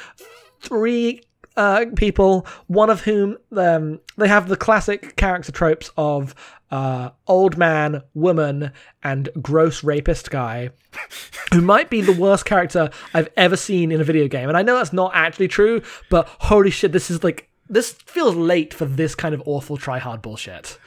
three 0.59 1.21
uh, 1.55 1.85
people, 1.95 2.45
one 2.67 2.89
of 2.89 3.01
whom 3.01 3.37
um, 3.55 3.99
they 4.17 4.27
have 4.27 4.47
the 4.47 4.57
classic 4.57 5.15
character 5.15 5.51
tropes 5.51 5.89
of 5.97 6.35
uh, 6.69 7.09
old 7.27 7.57
man, 7.57 8.03
woman, 8.13 8.71
and 9.01 9.29
gross 9.41 9.83
rapist 9.83 10.29
guy, 10.29 10.69
who 11.53 11.61
might 11.61 11.89
be 11.89 12.01
the 12.01 12.13
worst 12.13 12.45
character 12.45 12.89
I've 13.13 13.29
ever 13.37 13.55
seen 13.55 13.91
in 13.91 14.01
a 14.01 14.03
video 14.03 14.27
game. 14.27 14.49
And 14.49 14.57
I 14.57 14.61
know 14.61 14.75
that's 14.75 14.93
not 14.93 15.11
actually 15.15 15.47
true, 15.47 15.81
but 16.09 16.27
holy 16.27 16.69
shit, 16.69 16.91
this 16.91 17.09
is 17.09 17.23
like 17.23 17.49
this 17.69 17.91
feels 17.91 18.35
late 18.35 18.73
for 18.73 18.85
this 18.85 19.15
kind 19.15 19.33
of 19.33 19.41
awful 19.45 19.77
try 19.77 19.99
hard 19.99 20.21
bullshit 20.21 20.77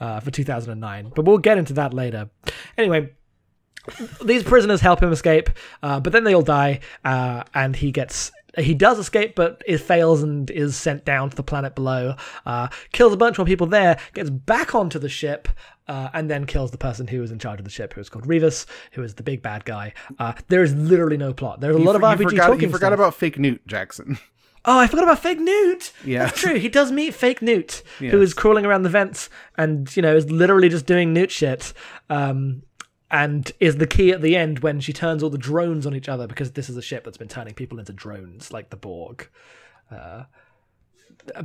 uh, 0.00 0.20
for 0.20 0.30
2009. 0.30 1.12
But 1.14 1.24
we'll 1.24 1.38
get 1.38 1.58
into 1.58 1.72
that 1.74 1.94
later. 1.94 2.30
Anyway 2.76 3.10
these 4.24 4.42
prisoners 4.42 4.80
help 4.80 5.02
him 5.02 5.12
escape, 5.12 5.50
uh, 5.82 6.00
but 6.00 6.12
then 6.12 6.24
they 6.24 6.34
all 6.34 6.42
die, 6.42 6.80
uh, 7.04 7.44
and 7.54 7.76
he 7.76 7.90
gets. 7.90 8.30
He 8.58 8.74
does 8.74 8.98
escape, 8.98 9.34
but 9.34 9.62
it 9.66 9.78
fails 9.78 10.22
and 10.22 10.50
is 10.50 10.76
sent 10.76 11.06
down 11.06 11.30
to 11.30 11.36
the 11.36 11.42
planet 11.42 11.74
below. 11.74 12.16
Uh, 12.44 12.68
kills 12.92 13.14
a 13.14 13.16
bunch 13.16 13.38
more 13.38 13.46
people 13.46 13.66
there, 13.66 13.98
gets 14.12 14.28
back 14.28 14.74
onto 14.74 14.98
the 14.98 15.08
ship, 15.08 15.48
uh, 15.88 16.10
and 16.12 16.30
then 16.30 16.44
kills 16.44 16.70
the 16.70 16.76
person 16.76 17.06
who 17.06 17.20
was 17.20 17.30
in 17.30 17.38
charge 17.38 17.60
of 17.60 17.64
the 17.64 17.70
ship, 17.70 17.94
who 17.94 18.00
is 18.02 18.10
called 18.10 18.26
Revas, 18.26 18.66
who 18.92 19.02
is 19.02 19.14
the 19.14 19.22
big 19.22 19.40
bad 19.40 19.64
guy. 19.64 19.94
Uh, 20.18 20.34
there 20.48 20.62
is 20.62 20.74
literally 20.74 21.16
no 21.16 21.32
plot. 21.32 21.60
There's 21.60 21.76
a 21.76 21.78
lot 21.78 21.96
of 21.96 22.02
you 22.02 22.08
RPG 22.08 22.30
forgot, 22.30 22.46
talking. 22.48 22.60
you 22.60 22.68
forgot 22.68 22.88
stuff. 22.88 22.92
about 22.92 23.14
fake 23.14 23.38
Newt 23.38 23.66
Jackson. 23.66 24.18
Oh, 24.64 24.78
I 24.78 24.86
forgot 24.86 25.02
about 25.04 25.18
Fake 25.18 25.40
Newt. 25.40 25.92
Yeah. 26.04 26.26
That's 26.26 26.40
true. 26.40 26.54
He 26.54 26.68
does 26.68 26.92
meet 26.92 27.14
Fake 27.14 27.42
Newt, 27.42 27.82
who 27.98 28.04
Yes. 28.06 28.14
is 28.14 28.34
crawling 28.34 28.64
around 28.64 28.82
the 28.84 28.88
vents 28.88 29.28
and, 29.58 29.94
you 29.96 30.02
know, 30.02 30.14
is 30.14 30.30
literally 30.30 30.68
just 30.68 30.86
doing 30.86 31.12
Newt 31.12 31.30
shit. 31.32 31.72
Um, 32.08 32.62
and 33.10 33.50
is 33.60 33.76
the 33.76 33.86
key 33.86 34.10
at 34.12 34.22
the 34.22 34.36
end 34.36 34.60
when 34.60 34.80
she 34.80 34.92
turns 34.92 35.22
all 35.22 35.30
the 35.30 35.36
drones 35.36 35.84
on 35.86 35.94
each 35.94 36.08
other 36.08 36.26
because 36.26 36.52
this 36.52 36.70
is 36.70 36.76
a 36.76 36.82
ship 36.82 37.04
that's 37.04 37.18
been 37.18 37.28
turning 37.28 37.54
people 37.54 37.78
into 37.78 37.92
drones, 37.92 38.52
like 38.52 38.70
the 38.70 38.76
Borg. 38.76 39.28
Uh, 39.90 40.24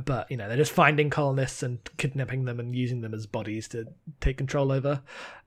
but, 0.04 0.30
you 0.30 0.36
know, 0.36 0.48
they're 0.48 0.56
just 0.56 0.72
finding 0.72 1.10
colonists 1.10 1.62
and 1.62 1.78
kidnapping 1.98 2.44
them 2.46 2.58
and 2.58 2.74
using 2.74 3.00
them 3.00 3.12
as 3.14 3.26
bodies 3.26 3.68
to 3.68 3.86
take 4.20 4.38
control 4.38 4.72
over. 4.72 5.02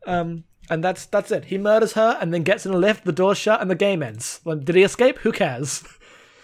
Um, 0.05 0.43
and 0.69 0.83
that's 0.83 1.05
that's 1.07 1.31
it. 1.31 1.45
He 1.45 1.57
murders 1.57 1.93
her 1.93 2.17
and 2.21 2.33
then 2.33 2.43
gets 2.43 2.65
in 2.65 2.71
a 2.73 2.77
lift, 2.77 3.03
the 3.03 3.11
door's 3.11 3.37
shut, 3.37 3.59
and 3.61 3.69
the 3.71 3.75
game 3.75 4.03
ends. 4.03 4.39
Did 4.45 4.75
he 4.75 4.83
escape? 4.83 5.17
Who 5.19 5.31
cares? 5.31 5.83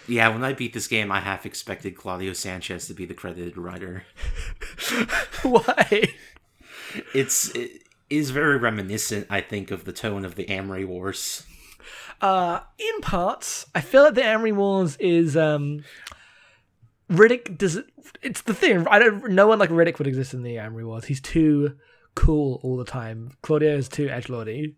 Yeah, 0.07 0.29
when 0.29 0.43
I 0.43 0.53
beat 0.53 0.73
this 0.73 0.87
game, 0.87 1.11
I 1.11 1.19
half 1.19 1.45
expected 1.45 1.97
Claudio 1.97 2.31
Sanchez 2.33 2.87
to 2.87 2.93
be 2.93 3.05
the 3.05 3.13
credited 3.13 3.57
writer. 3.57 4.05
Why? 5.43 6.03
It's 7.13 7.49
it 7.49 7.83
is 8.09 8.29
very 8.29 8.57
reminiscent, 8.57 9.27
I 9.29 9.41
think, 9.41 9.69
of 9.69 9.83
the 9.83 9.91
tone 9.91 10.23
of 10.23 10.35
the 10.35 10.49
Amory 10.49 10.85
Wars. 10.85 11.45
Uh, 12.21 12.61
in 12.79 13.01
parts, 13.01 13.65
I 13.75 13.81
feel 13.81 14.03
like 14.03 14.15
the 14.15 14.23
Amory 14.23 14.53
Wars 14.53 14.95
is 14.97 15.35
um, 15.35 15.83
Riddick. 17.11 17.57
Does 17.57 17.75
it, 17.75 17.87
it's 18.21 18.41
the 18.41 18.53
thing? 18.53 18.87
I 18.87 18.99
don't. 18.99 19.31
No 19.31 19.47
one 19.47 19.59
like 19.59 19.69
Riddick 19.69 19.97
would 19.97 20.07
exist 20.07 20.33
in 20.33 20.41
the 20.41 20.57
Amory 20.57 20.85
Wars. 20.85 21.05
He's 21.05 21.21
too 21.21 21.75
cool 22.15 22.61
all 22.63 22.77
the 22.77 22.85
time. 22.85 23.31
Claudio 23.41 23.75
is 23.75 23.89
too 23.89 24.07
edgelordy. 24.07 24.75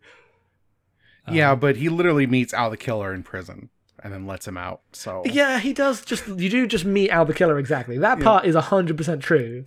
yeah, 1.31 1.53
but 1.53 1.75
he 1.75 1.87
literally 1.87 2.25
meets 2.25 2.51
Al 2.51 2.71
the 2.71 2.77
Killer 2.77 3.13
in 3.13 3.21
prison 3.21 3.69
and 4.03 4.13
then 4.13 4.25
lets 4.27 4.47
him 4.47 4.57
out. 4.57 4.81
So 4.93 5.23
Yeah, 5.25 5.59
he 5.59 5.73
does. 5.73 6.03
Just 6.03 6.27
you 6.27 6.49
do 6.49 6.67
just 6.67 6.85
meet 6.85 7.09
Al 7.09 7.25
the 7.25 7.33
Killer 7.33 7.57
exactly. 7.59 7.97
That 7.97 8.19
part 8.19 8.45
is 8.45 8.55
hundred 8.55 8.97
percent 8.97 9.21
true. 9.21 9.65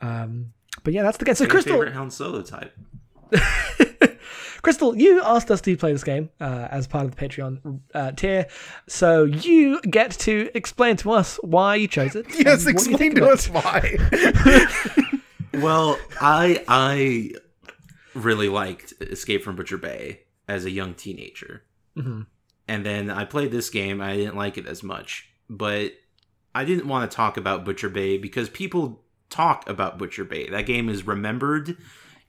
Um, 0.00 0.52
but 0.82 0.92
yeah, 0.92 1.02
that's 1.02 1.18
the 1.18 1.24
game. 1.24 1.34
So 1.34 1.44
My 1.44 1.50
Crystal, 1.50 1.72
favorite 1.74 1.94
Han 1.94 2.10
Solo 2.10 2.42
type. 2.42 2.76
Crystal, 4.62 4.96
you 4.96 5.20
asked 5.22 5.50
us 5.50 5.60
to 5.62 5.76
play 5.76 5.92
this 5.92 6.04
game 6.04 6.30
uh, 6.40 6.68
as 6.70 6.86
part 6.86 7.04
of 7.04 7.14
the 7.14 7.16
Patreon 7.28 7.80
uh, 7.94 8.12
tier, 8.12 8.46
so 8.88 9.24
you 9.24 9.78
get 9.82 10.12
to 10.12 10.50
explain 10.54 10.96
to 10.98 11.10
us 11.10 11.36
why 11.42 11.74
you 11.74 11.86
chose 11.86 12.16
it. 12.16 12.24
yes, 12.38 12.64
and 12.64 12.74
what 12.74 12.86
you 12.86 12.90
explain 12.92 13.14
to 13.16 13.26
us 13.28 13.46
it. 13.46 13.52
why. 13.52 15.20
Well, 15.60 15.96
I 16.20 16.64
I 16.66 17.30
really 18.14 18.48
liked 18.48 18.92
Escape 19.00 19.44
from 19.44 19.54
Butcher 19.54 19.78
Bay 19.78 20.22
as 20.48 20.64
a 20.64 20.70
young 20.70 20.94
teenager, 20.94 21.62
Mhm. 21.96 22.26
And 22.68 22.84
then 22.84 23.10
I 23.10 23.24
played 23.24 23.50
this 23.50 23.70
game. 23.70 24.00
I 24.00 24.16
didn't 24.16 24.36
like 24.36 24.58
it 24.58 24.66
as 24.66 24.82
much, 24.82 25.30
but 25.48 25.92
I 26.54 26.64
didn't 26.64 26.88
want 26.88 27.10
to 27.10 27.14
talk 27.14 27.36
about 27.36 27.64
Butcher 27.64 27.88
Bay 27.88 28.16
because 28.18 28.48
people 28.48 29.04
talk 29.30 29.68
about 29.68 29.98
Butcher 29.98 30.24
Bay. 30.24 30.48
That 30.48 30.66
game 30.66 30.88
is 30.88 31.06
remembered. 31.06 31.76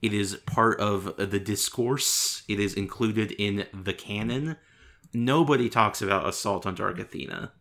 It 0.02 0.12
is 0.12 0.36
part 0.46 0.78
of 0.80 1.16
the 1.16 1.40
discourse. 1.40 2.42
It 2.48 2.60
is 2.60 2.74
included 2.74 3.32
in 3.32 3.66
the 3.72 3.94
canon. 3.94 4.56
Nobody 5.12 5.68
talks 5.68 6.02
about 6.02 6.28
Assault 6.28 6.66
on 6.66 6.74
Dark 6.74 6.98
Athena. 6.98 7.52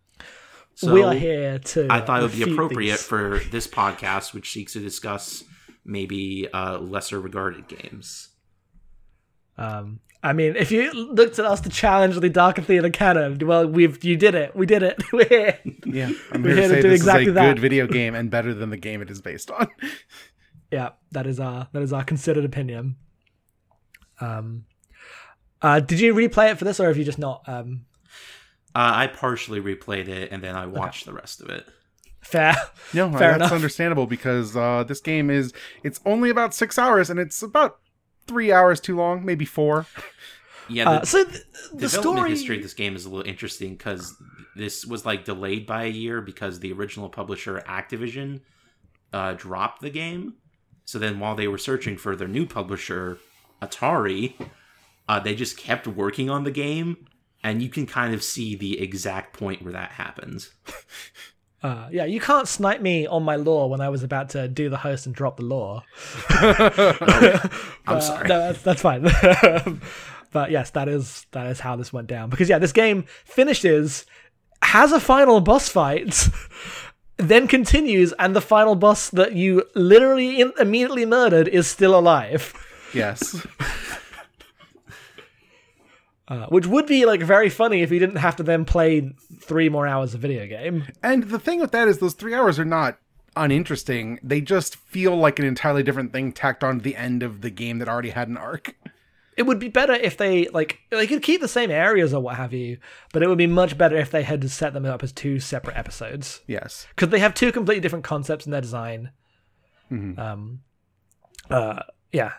So 0.73 0.93
we 0.93 1.03
are 1.03 1.13
here 1.13 1.57
to. 1.57 1.87
I 1.89 2.01
thought 2.01 2.19
it 2.19 2.23
would 2.23 2.31
be 2.33 2.51
appropriate 2.51 2.91
these. 2.91 3.03
for 3.03 3.39
this 3.51 3.65
podcast, 3.65 4.33
which 4.33 4.51
seeks 4.51 4.73
to 4.73 4.79
discuss 4.79 5.43
maybe 5.85 6.49
uh, 6.53 6.79
lesser 6.79 7.19
regarded 7.21 7.69
games. 7.69 8.29
Um, 9.57 10.01
I 10.25 10.33
mean, 10.33 10.55
if 10.55 10.71
you 10.71 10.91
looked 10.91 11.37
at 11.39 11.45
us 11.45 11.61
to 11.61 11.69
challenge 11.69 12.19
the 12.19 12.29
Dark 12.29 12.57
Athena 12.57 12.89
canon, 12.89 13.37
well, 13.45 13.67
we've 13.67 14.03
you 14.03 14.17
did 14.17 14.33
it. 14.33 14.55
We 14.55 14.65
did 14.65 14.81
it. 14.81 15.01
We're 15.13 15.27
here. 15.27 15.59
Yeah, 15.85 16.09
I'm 16.31 16.41
We're 16.41 16.55
here 16.55 16.55
to 16.55 16.61
here 16.61 16.67
to 16.67 16.69
say 16.75 16.81
do 16.81 16.89
this 16.89 16.99
exactly 17.01 17.23
is 17.25 17.29
a 17.29 17.33
that. 17.33 17.47
good 17.53 17.59
video 17.59 17.85
game 17.87 18.15
and 18.15 18.31
better 18.31 18.53
than 18.53 18.71
the 18.71 18.77
game 18.77 19.01
it 19.03 19.11
is 19.11 19.21
based 19.21 19.51
on. 19.51 19.67
yeah, 20.71 20.89
that 21.11 21.27
is 21.27 21.39
our 21.39 21.67
that 21.73 21.81
is 21.83 21.93
our 21.93 22.03
considered 22.03 22.43
opinion. 22.43 22.95
Um, 24.19 24.65
uh, 25.61 25.79
did 25.79 25.99
you 25.99 26.13
replay 26.13 26.51
it 26.51 26.57
for 26.57 26.65
this, 26.65 26.79
or 26.79 26.87
have 26.87 26.97
you 26.97 27.03
just 27.03 27.19
not? 27.19 27.43
Um, 27.47 27.85
Uh, 28.73 28.91
I 29.03 29.07
partially 29.07 29.61
replayed 29.61 30.07
it 30.07 30.31
and 30.31 30.43
then 30.43 30.55
I 30.55 30.65
watched 30.65 31.05
the 31.05 31.13
rest 31.13 31.39
of 31.41 31.49
it. 31.49 31.65
fair. 32.21 32.55
No, 32.93 33.09
Fair 33.11 33.19
that's 33.19 33.35
enough. 33.35 33.51
understandable 33.51 34.05
because 34.07 34.55
uh, 34.57 34.83
this 34.87 34.99
game 35.01 35.29
is 35.29 35.53
it's 35.83 35.99
only 36.05 36.29
about 36.29 36.53
six 36.53 36.77
hours 36.79 37.09
and 37.09 37.19
it's 37.19 37.41
about 37.41 37.77
three 38.27 38.51
hours 38.51 38.79
too 38.79 38.95
long, 38.95 39.25
maybe 39.25 39.45
four. 39.45 39.85
Yeah, 40.67 40.85
the 40.85 40.89
Uh, 41.01 41.05
so 41.05 41.23
th- 41.25 41.43
the 41.73 41.77
development 41.77 41.93
story. 42.17 42.29
history 42.31 42.55
of 42.57 42.63
this 42.63 42.73
game 42.73 42.95
is 42.95 43.05
a 43.05 43.09
little 43.09 43.27
interesting 43.27 43.75
because 43.75 44.15
this 44.55 44.85
was 44.85 45.05
like 45.05 45.25
delayed 45.25 45.65
by 45.67 45.83
a 45.83 45.89
year 45.89 46.21
because 46.21 46.59
the 46.59 46.71
original 46.71 47.09
publisher 47.09 47.61
Activision 47.67 48.41
uh, 49.13 49.33
dropped 49.33 49.81
the 49.81 49.89
game. 49.89 50.35
So 50.85 50.99
then, 50.99 51.19
while 51.19 51.35
they 51.35 51.47
were 51.47 51.57
searching 51.57 51.97
for 51.97 52.15
their 52.15 52.27
new 52.27 52.45
publisher, 52.45 53.17
Atari, 53.61 54.33
uh, 55.07 55.19
they 55.19 55.35
just 55.35 55.57
kept 55.57 55.87
working 55.87 56.29
on 56.29 56.43
the 56.43 56.51
game, 56.51 57.07
and 57.43 57.61
you 57.61 57.69
can 57.69 57.85
kind 57.87 58.13
of 58.13 58.23
see 58.23 58.55
the 58.55 58.79
exact 58.79 59.37
point 59.37 59.61
where 59.63 59.73
that 59.73 59.91
happens. 59.93 60.51
Uh, 61.63 61.87
yeah, 61.91 62.05
you 62.05 62.19
can't 62.19 62.47
snipe 62.47 62.81
me 62.81 63.07
on 63.07 63.23
my 63.23 63.35
law 63.35 63.65
when 63.67 63.81
I 63.81 63.89
was 63.89 64.03
about 64.03 64.29
to 64.29 64.47
do 64.47 64.69
the 64.69 64.77
host 64.77 65.05
and 65.07 65.15
drop 65.15 65.37
the 65.37 65.43
law. 65.43 65.83
I'm 66.29 68.01
sorry. 68.01 68.27
No, 68.27 68.39
that's, 68.39 68.61
that's 68.61 68.81
fine. 68.81 69.03
but 70.31 70.51
yes, 70.51 70.69
that 70.71 70.87
is 70.87 71.25
that 71.31 71.47
is 71.47 71.59
how 71.59 71.75
this 71.75 71.91
went 71.91 72.07
down. 72.07 72.29
Because 72.29 72.49
yeah, 72.49 72.59
this 72.59 72.71
game 72.71 73.05
finishes, 73.23 74.05
has 74.61 74.91
a 74.91 74.99
final 74.99 75.39
boss 75.39 75.69
fight, 75.69 76.29
then 77.17 77.47
continues, 77.47 78.13
and 78.19 78.35
the 78.35 78.41
final 78.41 78.75
boss 78.75 79.09
that 79.09 79.33
you 79.33 79.63
literally 79.73 80.41
in, 80.41 80.51
immediately 80.59 81.05
murdered 81.05 81.47
is 81.47 81.67
still 81.67 81.97
alive. 81.97 82.53
Yes. 82.93 83.45
Uh, 86.27 86.47
which 86.47 86.65
would 86.65 86.87
be 86.87 87.05
like 87.05 87.21
very 87.21 87.49
funny 87.49 87.81
if 87.81 87.91
you 87.91 87.99
didn't 87.99 88.15
have 88.15 88.35
to 88.35 88.41
then 88.43 88.65
play 88.65 89.13
three 89.41 89.69
more 89.69 89.85
hours 89.85 90.15
of 90.15 90.21
video 90.21 90.47
game. 90.47 90.83
And 91.03 91.25
the 91.25 91.37
thing 91.37 91.59
with 91.59 91.71
that 91.71 91.87
is 91.87 91.99
those 91.99 92.15
three 92.15 92.33
hours 92.33 92.57
are 92.57 92.65
not 92.65 92.97
uninteresting. 93.35 94.19
They 94.23 94.41
just 94.41 94.75
feel 94.75 95.15
like 95.15 95.37
an 95.37 95.45
entirely 95.45 95.83
different 95.83 96.13
thing 96.13 96.31
tacked 96.31 96.63
on 96.63 96.77
to 96.77 96.83
the 96.83 96.95
end 96.95 97.21
of 97.21 97.41
the 97.41 97.51
game 97.51 97.77
that 97.77 97.87
already 97.87 98.09
had 98.09 98.27
an 98.27 98.37
arc. 98.37 98.75
It 99.37 99.43
would 99.43 99.59
be 99.59 99.67
better 99.67 99.93
if 99.93 100.17
they 100.17 100.47
like 100.47 100.79
they 100.89 101.05
could 101.05 101.21
keep 101.21 101.41
the 101.41 101.47
same 101.47 101.69
areas 101.69 102.13
or 102.13 102.21
what 102.21 102.37
have 102.37 102.53
you, 102.53 102.77
but 103.11 103.21
it 103.21 103.27
would 103.27 103.37
be 103.37 103.47
much 103.47 103.77
better 103.77 103.97
if 103.97 104.09
they 104.09 104.23
had 104.23 104.41
to 104.41 104.49
set 104.49 104.73
them 104.73 104.85
up 104.85 105.03
as 105.03 105.11
two 105.11 105.39
separate 105.39 105.75
episodes. 105.77 106.41
Yes. 106.47 106.87
because 106.95 107.09
they 107.09 107.19
have 107.19 107.33
two 107.33 107.51
completely 107.51 107.81
different 107.81 108.05
concepts 108.05 108.45
in 108.45 108.51
their 108.51 108.61
design. 108.61 109.11
Um, 109.91 110.61
uh, 111.49 111.83
yeah. 112.11 112.31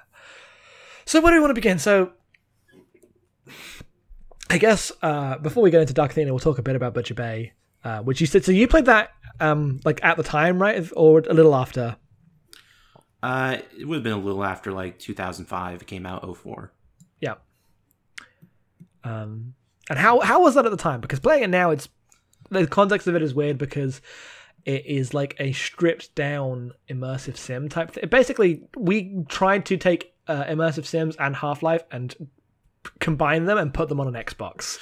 So 1.05 1.20
where 1.20 1.31
do 1.33 1.37
we 1.37 1.40
want 1.40 1.51
to 1.51 1.55
begin? 1.55 1.79
So, 1.79 2.12
I 4.48 4.59
guess 4.59 4.92
uh, 5.02 5.38
before 5.38 5.62
we 5.62 5.70
get 5.70 5.80
into 5.80 5.92
Dark 5.92 6.12
Athena, 6.12 6.32
we'll 6.32 6.38
talk 6.38 6.59
a 6.59 6.62
bit 6.62 6.76
about 6.76 6.94
Butcher 6.94 7.14
Bay, 7.14 7.52
uh, 7.85 8.00
which 8.00 8.20
you 8.20 8.26
said. 8.26 8.44
So 8.44 8.52
you 8.52 8.68
played 8.68 8.87
that 8.87 9.11
um, 9.40 9.80
like 9.85 10.02
at 10.04 10.16
the 10.16 10.22
time, 10.22 10.61
right, 10.61 10.88
or 10.94 11.18
a 11.18 11.35
little 11.35 11.54
after? 11.54 11.96
Uh, 13.22 13.59
it 13.78 13.87
would 13.87 13.96
have 13.96 14.04
been 14.04 14.12
a 14.12 14.18
little 14.18 14.44
after 14.44 14.72
like 14.72 14.98
2005. 14.98 15.82
It 15.82 15.87
came 15.87 16.06
out 16.06 16.37
04. 16.37 16.72
Yeah. 17.20 17.35
Um, 19.02 19.54
and 19.88 19.98
how 19.98 20.20
how 20.20 20.42
was 20.42 20.54
that 20.54 20.64
at 20.64 20.70
the 20.70 20.76
time? 20.76 21.00
Because 21.00 21.20
playing 21.20 21.42
it 21.42 21.50
now, 21.50 21.70
it's 21.70 21.88
the 22.50 22.66
context 22.66 23.06
of 23.06 23.14
it 23.16 23.22
is 23.22 23.35
weird 23.35 23.59
because 23.59 24.00
it 24.64 24.85
is 24.87 25.14
like 25.14 25.37
a 25.38 25.52
stripped 25.52 26.14
down 26.14 26.72
immersive 26.88 27.37
sim 27.37 27.68
type 27.68 27.92
thing. 27.92 28.09
Basically, 28.09 28.62
we 28.76 29.24
tried 29.28 29.66
to 29.66 29.76
take 29.76 30.12
uh, 30.28 30.44
immersive 30.44 30.87
sims 30.87 31.16
and 31.16 31.37
Half 31.37 31.62
Life 31.62 31.85
and 31.90 32.14
combine 32.99 33.44
them 33.44 33.59
and 33.59 33.72
put 33.72 33.88
them 33.88 34.01
on 34.01 34.14
an 34.14 34.14
Xbox. 34.14 34.79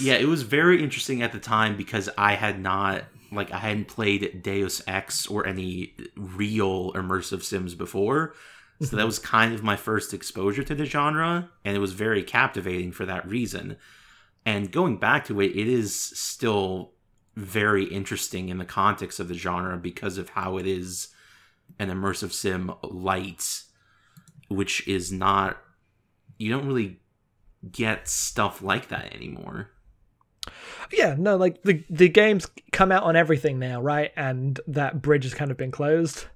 Yeah, 0.00 0.14
it 0.14 0.26
was 0.26 0.42
very 0.42 0.82
interesting 0.82 1.22
at 1.22 1.32
the 1.32 1.38
time 1.38 1.76
because 1.76 2.08
I 2.16 2.34
had 2.34 2.60
not 2.60 3.04
like 3.30 3.52
I 3.52 3.58
hadn't 3.58 3.88
played 3.88 4.42
Deus 4.42 4.82
Ex 4.86 5.26
or 5.26 5.46
any 5.46 5.94
real 6.16 6.92
immersive 6.92 7.42
sims 7.42 7.74
before. 7.74 8.34
So 8.80 8.96
that 8.96 9.02
mhm. 9.02 9.06
was 9.06 9.18
kind 9.18 9.54
of 9.54 9.62
my 9.62 9.76
first 9.76 10.14
exposure 10.14 10.62
to 10.62 10.74
the 10.74 10.84
genre 10.84 11.50
and 11.64 11.76
it 11.76 11.80
was 11.80 11.92
very 11.92 12.22
captivating 12.22 12.92
for 12.92 13.04
that 13.06 13.26
reason. 13.28 13.76
And 14.46 14.70
going 14.70 14.98
back 14.98 15.26
to 15.26 15.40
it, 15.40 15.50
it 15.50 15.66
is 15.66 15.94
still 15.94 16.92
very 17.34 17.84
interesting 17.84 18.48
in 18.48 18.58
the 18.58 18.64
context 18.64 19.20
of 19.20 19.28
the 19.28 19.34
genre 19.34 19.76
because 19.76 20.16
of 20.16 20.30
how 20.30 20.56
it 20.58 20.66
is 20.66 21.08
an 21.78 21.90
immersive 21.90 22.32
sim 22.32 22.72
light 22.82 23.62
which 24.48 24.86
is 24.88 25.12
not 25.12 25.58
you 26.38 26.50
don't 26.50 26.66
really 26.66 27.00
get 27.70 28.08
stuff 28.08 28.62
like 28.62 28.88
that 28.88 29.14
anymore. 29.14 29.70
Yeah, 30.92 31.14
no, 31.18 31.36
like 31.36 31.62
the 31.62 31.84
the 31.90 32.08
games 32.08 32.46
come 32.72 32.90
out 32.92 33.02
on 33.02 33.16
everything 33.16 33.58
now, 33.58 33.82
right? 33.82 34.12
And 34.16 34.58
that 34.66 35.02
bridge 35.02 35.24
has 35.24 35.34
kind 35.34 35.50
of 35.50 35.56
been 35.56 35.70
closed. 35.70 36.26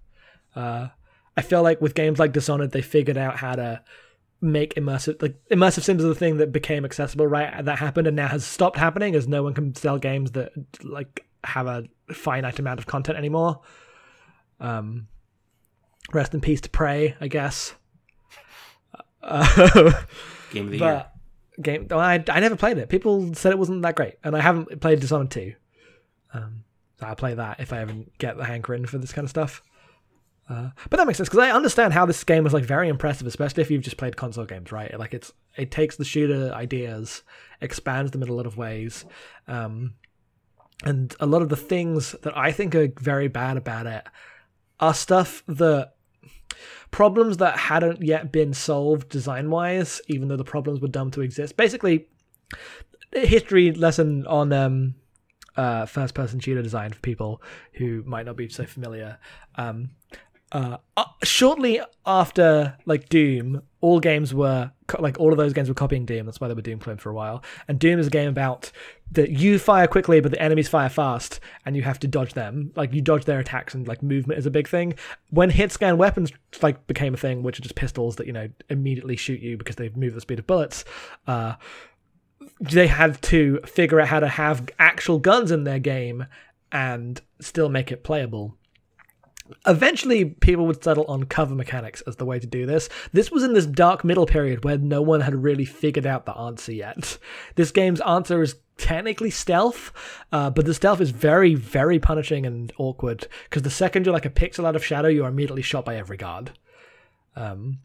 Uh, 0.54 0.88
I 1.36 1.42
feel 1.42 1.62
like 1.62 1.80
with 1.80 1.94
games 1.94 2.18
like 2.18 2.32
Dishonored, 2.32 2.72
they 2.72 2.82
figured 2.82 3.16
out 3.16 3.36
how 3.36 3.54
to 3.54 3.82
make 4.40 4.74
immersive 4.74 5.22
like 5.22 5.36
immersive 5.50 5.82
sims 5.82 6.04
are 6.04 6.08
the 6.08 6.14
thing 6.14 6.38
that 6.38 6.52
became 6.52 6.84
accessible, 6.84 7.26
right? 7.26 7.64
That 7.64 7.78
happened 7.78 8.06
and 8.06 8.16
now 8.16 8.28
has 8.28 8.44
stopped 8.44 8.76
happening 8.76 9.14
as 9.14 9.26
no 9.26 9.42
one 9.42 9.54
can 9.54 9.74
sell 9.74 9.98
games 9.98 10.32
that 10.32 10.52
like 10.82 11.24
have 11.44 11.66
a 11.66 11.84
finite 12.12 12.58
amount 12.58 12.78
of 12.80 12.86
content 12.86 13.16
anymore. 13.16 13.60
Um, 14.60 15.08
rest 16.12 16.34
in 16.34 16.40
peace 16.40 16.60
to 16.62 16.70
Prey, 16.70 17.16
I 17.20 17.28
guess. 17.28 17.74
Uh, 19.22 20.02
Game 20.50 20.66
of 20.66 20.72
the 20.72 20.78
year. 20.78 21.06
Game, 21.60 21.86
I 21.90 22.22
I 22.28 22.40
never 22.40 22.56
played 22.56 22.78
it. 22.78 22.88
People 22.88 23.34
said 23.34 23.52
it 23.52 23.58
wasn't 23.58 23.82
that 23.82 23.96
great, 23.96 24.14
and 24.24 24.36
I 24.36 24.40
haven't 24.40 24.80
played 24.80 25.00
Dishonored 25.00 25.30
two. 25.30 25.54
Um, 26.32 26.64
so 26.98 27.06
I'll 27.06 27.16
play 27.16 27.34
that 27.34 27.60
if 27.60 27.72
I 27.72 27.80
ever 27.80 27.94
get 28.18 28.36
the 28.36 28.44
hankering 28.44 28.86
for 28.86 28.98
this 28.98 29.12
kind 29.12 29.24
of 29.24 29.30
stuff. 29.30 29.62
Uh, 30.48 30.70
but 30.90 30.96
that 30.96 31.06
makes 31.06 31.16
sense 31.18 31.28
because 31.28 31.40
I 31.44 31.50
understand 31.50 31.92
how 31.92 32.04
this 32.04 32.24
game 32.24 32.44
was 32.44 32.52
like 32.52 32.64
very 32.64 32.88
impressive, 32.88 33.26
especially 33.26 33.62
if 33.62 33.70
you've 33.70 33.82
just 33.82 33.96
played 33.96 34.16
console 34.16 34.44
games, 34.44 34.72
right? 34.72 34.98
Like 34.98 35.14
it's 35.14 35.32
it 35.56 35.70
takes 35.70 35.96
the 35.96 36.04
shooter 36.04 36.52
ideas, 36.52 37.22
expands 37.60 38.10
them 38.10 38.22
in 38.22 38.28
a 38.28 38.34
lot 38.34 38.46
of 38.46 38.56
ways, 38.56 39.04
um, 39.46 39.94
and 40.84 41.14
a 41.20 41.26
lot 41.26 41.42
of 41.42 41.48
the 41.48 41.56
things 41.56 42.12
that 42.22 42.36
I 42.36 42.52
think 42.52 42.74
are 42.74 42.92
very 42.98 43.28
bad 43.28 43.56
about 43.56 43.86
it 43.86 44.04
are 44.80 44.94
stuff 44.94 45.44
that 45.46 45.94
problems 46.92 47.38
that 47.38 47.58
hadn't 47.58 48.02
yet 48.02 48.30
been 48.30 48.54
solved 48.54 49.08
design 49.08 49.50
wise, 49.50 50.00
even 50.06 50.28
though 50.28 50.36
the 50.36 50.44
problems 50.44 50.80
were 50.80 50.88
dumb 50.88 51.10
to 51.10 51.22
exist. 51.22 51.56
Basically, 51.56 52.06
history 53.12 53.72
lesson 53.72 54.24
on 54.26 54.52
um, 54.52 54.94
uh, 55.56 55.86
first 55.86 56.14
person 56.14 56.38
shooter 56.38 56.62
design 56.62 56.92
for 56.92 57.00
people 57.00 57.42
who 57.72 58.04
might 58.06 58.26
not 58.26 58.36
be 58.36 58.48
so 58.48 58.64
familiar. 58.64 59.18
Um, 59.56 59.90
uh, 60.52 60.76
uh, 60.98 61.04
shortly 61.24 61.80
after 62.04 62.76
like 62.84 63.08
Doom, 63.08 63.62
all 63.80 63.98
games 63.98 64.34
were 64.34 64.70
co- 64.86 65.00
like 65.00 65.18
all 65.18 65.32
of 65.32 65.38
those 65.38 65.54
games 65.54 65.68
were 65.68 65.74
copying 65.74 66.04
Doom. 66.04 66.26
That's 66.26 66.40
why 66.40 66.48
they 66.48 66.54
were 66.54 66.60
Doom 66.60 66.78
cloned 66.78 67.00
for 67.00 67.08
a 67.08 67.14
while. 67.14 67.42
And 67.68 67.78
Doom 67.78 67.98
is 67.98 68.06
a 68.06 68.10
game 68.10 68.28
about 68.28 68.70
that 69.12 69.30
you 69.30 69.58
fire 69.58 69.86
quickly, 69.86 70.20
but 70.20 70.30
the 70.30 70.42
enemies 70.42 70.68
fire 70.68 70.88
fast, 70.88 71.40
and 71.64 71.76
you 71.76 71.82
have 71.82 71.98
to 72.00 72.08
dodge 72.08 72.34
them. 72.34 72.72
Like 72.76 72.92
you 72.92 73.00
dodge 73.00 73.24
their 73.24 73.38
attacks, 73.38 73.74
and 73.74 73.86
like 73.86 74.02
movement 74.02 74.38
is 74.38 74.46
a 74.46 74.50
big 74.50 74.68
thing. 74.68 74.94
When 75.30 75.50
hit 75.50 75.72
scan 75.72 75.98
weapons 75.98 76.32
like 76.62 76.86
became 76.86 77.14
a 77.14 77.18
thing, 77.18 77.42
which 77.42 77.58
are 77.58 77.62
just 77.62 77.74
pistols 77.74 78.16
that 78.16 78.26
you 78.26 78.32
know 78.32 78.48
immediately 78.68 79.16
shoot 79.16 79.40
you 79.40 79.56
because 79.56 79.76
they 79.76 79.90
move 79.90 80.14
the 80.14 80.20
speed 80.20 80.38
of 80.38 80.46
bullets. 80.46 80.84
Uh, 81.26 81.54
they 82.60 82.86
had 82.86 83.20
to 83.22 83.60
figure 83.66 84.00
out 84.00 84.08
how 84.08 84.20
to 84.20 84.28
have 84.28 84.68
actual 84.78 85.18
guns 85.18 85.50
in 85.50 85.64
their 85.64 85.78
game 85.78 86.26
and 86.70 87.20
still 87.40 87.68
make 87.68 87.92
it 87.92 88.02
playable. 88.02 88.56
Eventually, 89.66 90.24
people 90.24 90.66
would 90.66 90.82
settle 90.82 91.04
on 91.04 91.24
cover 91.24 91.54
mechanics 91.54 92.02
as 92.02 92.16
the 92.16 92.24
way 92.24 92.38
to 92.38 92.46
do 92.46 92.66
this. 92.66 92.88
This 93.12 93.30
was 93.30 93.42
in 93.42 93.54
this 93.54 93.66
dark 93.66 94.04
middle 94.04 94.26
period 94.26 94.64
where 94.64 94.78
no 94.78 95.02
one 95.02 95.20
had 95.20 95.34
really 95.34 95.64
figured 95.64 96.06
out 96.06 96.26
the 96.26 96.36
answer 96.36 96.72
yet. 96.72 97.18
This 97.54 97.70
game's 97.70 98.00
answer 98.02 98.42
is 98.42 98.56
technically 98.78 99.30
stealth, 99.30 99.92
uh, 100.32 100.50
but 100.50 100.64
the 100.64 100.74
stealth 100.74 101.00
is 101.00 101.10
very, 101.10 101.54
very 101.54 101.98
punishing 101.98 102.46
and 102.46 102.72
awkward 102.78 103.26
because 103.44 103.62
the 103.62 103.70
second 103.70 104.06
you're 104.06 104.12
like 104.12 104.26
a 104.26 104.30
pixel 104.30 104.66
out 104.66 104.76
of 104.76 104.84
shadow, 104.84 105.08
you 105.08 105.24
are 105.24 105.28
immediately 105.28 105.62
shot 105.62 105.84
by 105.84 105.96
every 105.96 106.16
guard. 106.16 106.52
Um, 107.36 107.78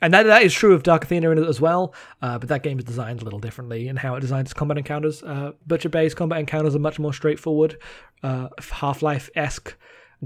and 0.00 0.14
that, 0.14 0.24
that 0.24 0.42
is 0.42 0.54
true 0.54 0.74
of 0.74 0.82
Dark 0.82 1.04
Athena 1.04 1.30
as 1.42 1.60
well, 1.60 1.94
uh, 2.22 2.38
but 2.38 2.48
that 2.48 2.62
game 2.62 2.78
is 2.78 2.84
designed 2.84 3.20
a 3.20 3.24
little 3.24 3.38
differently 3.38 3.88
in 3.88 3.96
how 3.96 4.14
it 4.14 4.20
designs 4.20 4.46
its 4.46 4.54
combat 4.54 4.78
encounters. 4.78 5.22
Uh, 5.22 5.52
Butcher 5.66 5.90
Bay's 5.90 6.14
combat 6.14 6.40
encounters 6.40 6.74
are 6.74 6.80
much 6.80 6.98
more 6.98 7.12
straightforward, 7.12 7.78
uh, 8.22 8.48
Half 8.70 9.02
Life 9.02 9.30
esque 9.36 9.76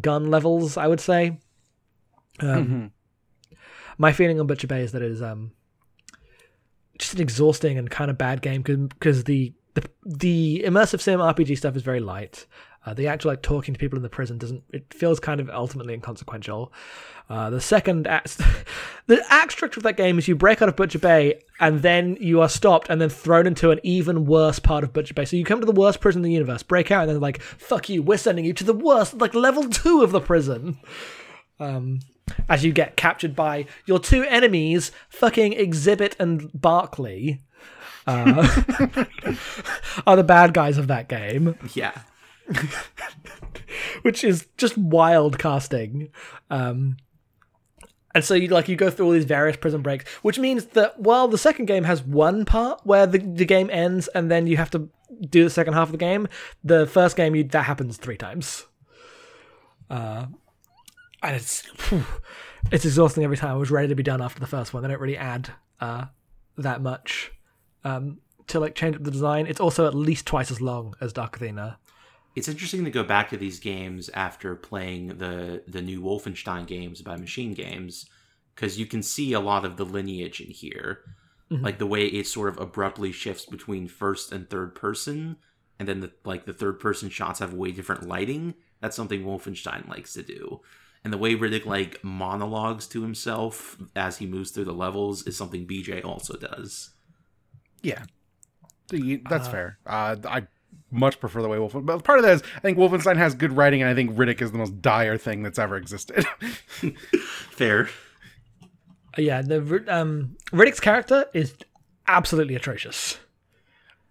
gun 0.01 0.31
levels, 0.31 0.77
I 0.77 0.87
would 0.87 1.01
say. 1.01 1.39
Um, 2.41 2.93
my 3.99 4.13
feeling 4.13 4.39
on 4.41 4.47
Butcher 4.47 4.67
Bay 4.67 4.83
is 4.83 4.93
that 4.93 5.03
it 5.03 5.11
is 5.11 5.23
um 5.23 5.53
just 6.99 7.15
an 7.15 7.21
exhausting 7.21 7.79
and 7.79 7.91
kind 7.91 8.11
of 8.11 8.19
bad 8.19 8.43
game 8.43 8.63
because 8.63 9.25
the, 9.25 9.53
the 9.75 9.83
the 10.05 10.63
immersive 10.67 11.01
sim 11.01 11.21
RPG 11.21 11.59
stuff 11.59 11.77
is 11.77 11.83
very 11.83 12.01
light. 12.01 12.47
Uh, 12.87 12.95
the 12.95 13.09
actual 13.09 13.33
like 13.33 13.43
talking 13.43 13.75
to 13.75 13.81
people 13.81 13.97
in 13.97 14.03
the 14.05 14.09
prison 14.09 14.39
doesn't. 14.39 14.63
It 14.73 14.95
feels 14.95 15.19
kind 15.19 15.41
of 15.41 15.51
ultimately 15.51 15.93
inconsequential. 15.93 16.73
Uh, 17.29 17.51
the 17.51 17.61
second 17.61 18.07
act, 18.07 18.39
the 19.09 19.21
act 19.29 19.51
structure 19.51 19.81
of 19.81 19.83
that 19.83 19.97
game 19.97 20.19
is 20.19 20.29
you 20.29 20.37
break 20.37 20.63
out 20.63 20.69
of 20.69 20.77
Butcher 20.77 21.01
Bay 21.01 21.43
and 21.59 21.83
then 21.83 22.17
you 22.21 22.41
are 22.41 22.49
stopped 22.49 22.89
and 22.89 23.01
then 23.01 23.09
thrown 23.09 23.49
into 23.49 23.73
an 23.73 23.81
even 23.83 24.25
worse 24.25 24.61
part 24.61 24.85
of 24.85 24.93
Butcher 24.93 25.15
Bay. 25.15 25.25
So 25.25 25.37
you 25.37 25.45
come 25.45 25.59
to 25.59 25.67
the 25.67 25.73
worst 25.73 26.01
prison 26.01 26.21
in 26.21 26.25
the 26.29 26.33
universe, 26.33 26.63
break 26.63 26.93
out, 26.93 27.03
and 27.03 27.11
then 27.11 27.21
like 27.21 27.43
fuck 27.43 27.89
you, 27.89 28.03
we're 28.03 28.19
sending 28.19 28.45
you 28.45 28.53
to 28.53 28.65
the 28.65 28.73
worst, 28.73 29.15
like 29.15 29.35
level 29.35 29.69
two 29.69 30.03
of 30.03 30.13
the 30.13 30.21
prison. 30.21 30.79
Um, 31.59 32.01
as 32.49 32.65
you 32.65 32.73
get 32.73 32.97
captured 32.97 33.35
by 33.35 33.67
your 33.87 33.99
two 33.99 34.23
enemies, 34.23 34.93
fucking 35.09 35.53
Xzibit 35.55 36.15
and 36.21 36.51
Barkley, 36.55 37.43
uh, 38.07 38.47
are 40.07 40.17
the 40.17 40.25
bad 40.25 40.55
guys 40.55 40.79
of 40.79 40.87
that 40.87 41.09
game 41.09 41.57
Yeah. 41.75 41.93
which 44.03 44.25
is 44.25 44.47
just 44.57 44.77
wild 44.77 45.39
casting. 45.39 46.11
Um, 46.51 46.97
and 48.15 48.25
so 48.25 48.35
you 48.35 48.49
like 48.49 48.69
you 48.69 48.77
go 48.77 48.89
through 48.89 49.07
all 49.07 49.13
these 49.13 49.27
various 49.27 49.59
prison 49.59 49.83
breaks, 49.83 50.11
which 50.23 50.39
means 50.39 50.67
that 50.67 50.99
while 50.99 51.29
the 51.29 51.37
second 51.37 51.67
game 51.67 51.85
has 51.85 52.03
one 52.03 52.47
part 52.47 52.81
where 52.85 53.07
the, 53.07 53.19
the 53.19 53.45
game 53.45 53.69
ends 53.71 54.09
and 54.09 54.31
then 54.31 54.47
you 54.47 54.57
have 54.57 54.71
to 54.71 54.89
do 55.29 55.45
the 55.45 55.51
second 55.51 55.75
half 55.75 55.89
of 55.89 55.93
the 55.93 55.99
game, 55.99 56.27
the 56.65 56.87
first 56.87 57.17
game 57.17 57.35
you 57.35 57.45
that 57.45 57.65
happens 57.65 57.99
three 57.99 58.17
times. 58.17 58.67
Uh, 59.91 60.27
and 61.23 61.37
it's 61.37 61.61
phew, 61.77 62.05
it's 62.73 62.85
exhausting 62.85 63.23
every 63.23 63.37
time. 63.37 63.51
I 63.51 63.59
was 63.59 63.71
ready 63.71 63.89
to 63.89 63.95
be 63.95 64.03
done 64.03 64.23
after 64.23 64.41
the 64.41 64.47
first 64.47 64.73
one. 64.73 64.83
They 64.83 64.89
don't 64.89 65.01
really 65.01 65.19
add 65.19 65.51
uh, 65.81 66.07
that 66.57 66.81
much 66.81 67.33
um, 67.85 68.19
to 68.47 68.61
like 68.61 68.75
change 68.75 68.97
up 68.97 69.03
the 69.03 69.11
design. 69.11 69.47
It's 69.47 69.61
also 69.61 69.87
at 69.87 69.95
least 69.95 70.27
twice 70.27 70.51
as 70.51 70.61
long 70.61 70.95
as 71.01 71.13
Dark 71.13 71.37
Athena. 71.37 71.79
It's 72.37 72.49
interesting 72.49 72.85
to 72.85 72.91
go 72.91 73.03
back 73.03 73.31
to 73.31 73.37
these 73.37 73.59
games 73.59 74.11
after 74.15 74.55
playing 74.55 75.19
the 75.19 75.63
the 75.67 75.83
new 75.83 76.01
Wolfenstein 76.03 76.67
games 76.67 77.01
by 77.03 77.17
Machine 77.17 77.55
Games 77.55 78.07
because 78.55 78.79
you 78.79 78.87
can 78.87 79.03
see 79.03 79.33
a 79.33 79.41
lot 79.41 79.65
of 79.65 79.77
the 79.77 79.85
lineage 79.85 80.41
in 80.41 80.51
here. 80.51 81.01
Like 81.49 81.79
the 81.79 81.87
way 81.87 82.07
it 82.07 82.27
sort 82.27 82.49
of 82.49 82.59
abruptly 82.59 83.13
shifts 83.13 83.47
between 83.47 83.87
first 83.87 84.33
and 84.33 84.51
third 84.51 84.75
person 84.75 85.37
and 85.79 85.87
then 85.89 86.01
the 86.01 86.11
like 86.25 86.45
the 86.45 86.53
third 86.53 86.81
person 86.81 87.09
shots 87.09 87.39
have 87.39 87.55
way 87.55 87.71
different 87.71 88.07
lighting. 88.09 88.55
That's 88.81 88.97
something 88.97 89.23
Wolfenstein 89.23 89.89
likes 89.89 90.13
to 90.15 90.23
do. 90.23 90.61
And 91.05 91.13
the 91.13 91.19
way 91.19 91.37
Riddick 91.37 91.65
like 91.65 92.03
monologues 92.03 92.89
to 92.89 93.01
himself 93.01 93.77
as 93.95 94.17
he 94.19 94.27
moves 94.27 94.51
through 94.51 94.65
the 94.65 94.73
levels 94.73 95.25
is 95.27 95.37
something 95.37 95.67
BJ 95.69 96.05
also 96.05 96.37
does. 96.37 96.91
Yeah, 97.81 98.05
The- 98.89 99.23
that's 99.31 99.47
fair. 99.47 99.79
Uh, 99.87 100.17
I 100.25 100.49
much 100.91 101.19
prefer 101.21 101.43
the 101.43 101.49
way 101.49 101.59
Wolfen. 101.59 101.85
But 101.85 102.05
part 102.05 102.19
of 102.19 102.25
that 102.25 102.35
is 102.35 102.43
I 102.57 102.61
think 102.61 102.79
Wolfenstein 102.79 103.17
has 103.17 103.35
good 103.35 103.53
writing, 103.53 103.83
and 103.83 103.91
I 103.91 103.95
think 103.95 104.13
Riddick 104.17 104.41
is 104.41 104.53
the 104.53 104.59
most 104.59 104.81
dire 104.81 105.19
thing 105.19 105.43
that's 105.43 105.59
ever 105.59 105.77
existed. 105.77 106.25
Fair. 107.51 107.89
Uh, 109.17 109.23
yeah, 109.23 109.43
the 109.43 109.85
um, 109.89 110.37
Riddick's 110.53 110.81
character 110.81 111.27
is 111.33 111.55
absolutely 112.07 112.55
atrocious. 112.55 113.19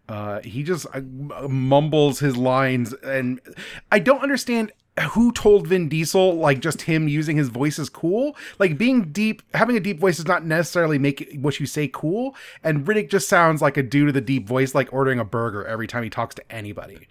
Uh, 0.08 0.40
he 0.42 0.62
just 0.62 0.86
uh, 0.94 1.02
mumbles 1.48 2.20
his 2.20 2.38
lines, 2.38 2.94
and 2.94 3.40
I 3.92 4.00
don't 4.00 4.22
understand 4.22 4.72
who 5.12 5.32
told 5.32 5.68
Vin 5.68 5.90
Diesel 5.90 6.36
like 6.36 6.62
just 6.62 6.84
him 6.84 7.08
using 7.08 7.36
his 7.36 7.50
voice 7.50 7.78
is 7.80 7.90
cool. 7.90 8.36
Like 8.60 8.78
being 8.78 9.12
deep, 9.12 9.42
having 9.54 9.76
a 9.76 9.82
deep 9.82 10.00
voice 10.00 10.18
does 10.18 10.28
not 10.28 10.46
necessarily 10.46 10.98
make 10.98 11.38
what 11.40 11.60
you 11.60 11.66
say 11.66 11.90
cool. 11.92 12.36
And 12.64 12.86
Riddick 12.86 13.10
just 13.10 13.28
sounds 13.28 13.62
like 13.62 13.76
a 13.78 13.84
dude 13.84 14.06
with 14.06 14.18
a 14.18 14.22
deep 14.22 14.48
voice, 14.48 14.74
like 14.74 14.94
ordering 14.94 15.20
a 15.20 15.26
burger 15.26 15.66
every 15.66 15.88
time 15.88 16.04
he 16.04 16.10
talks 16.10 16.36
to 16.36 16.52
anybody. 16.52 17.08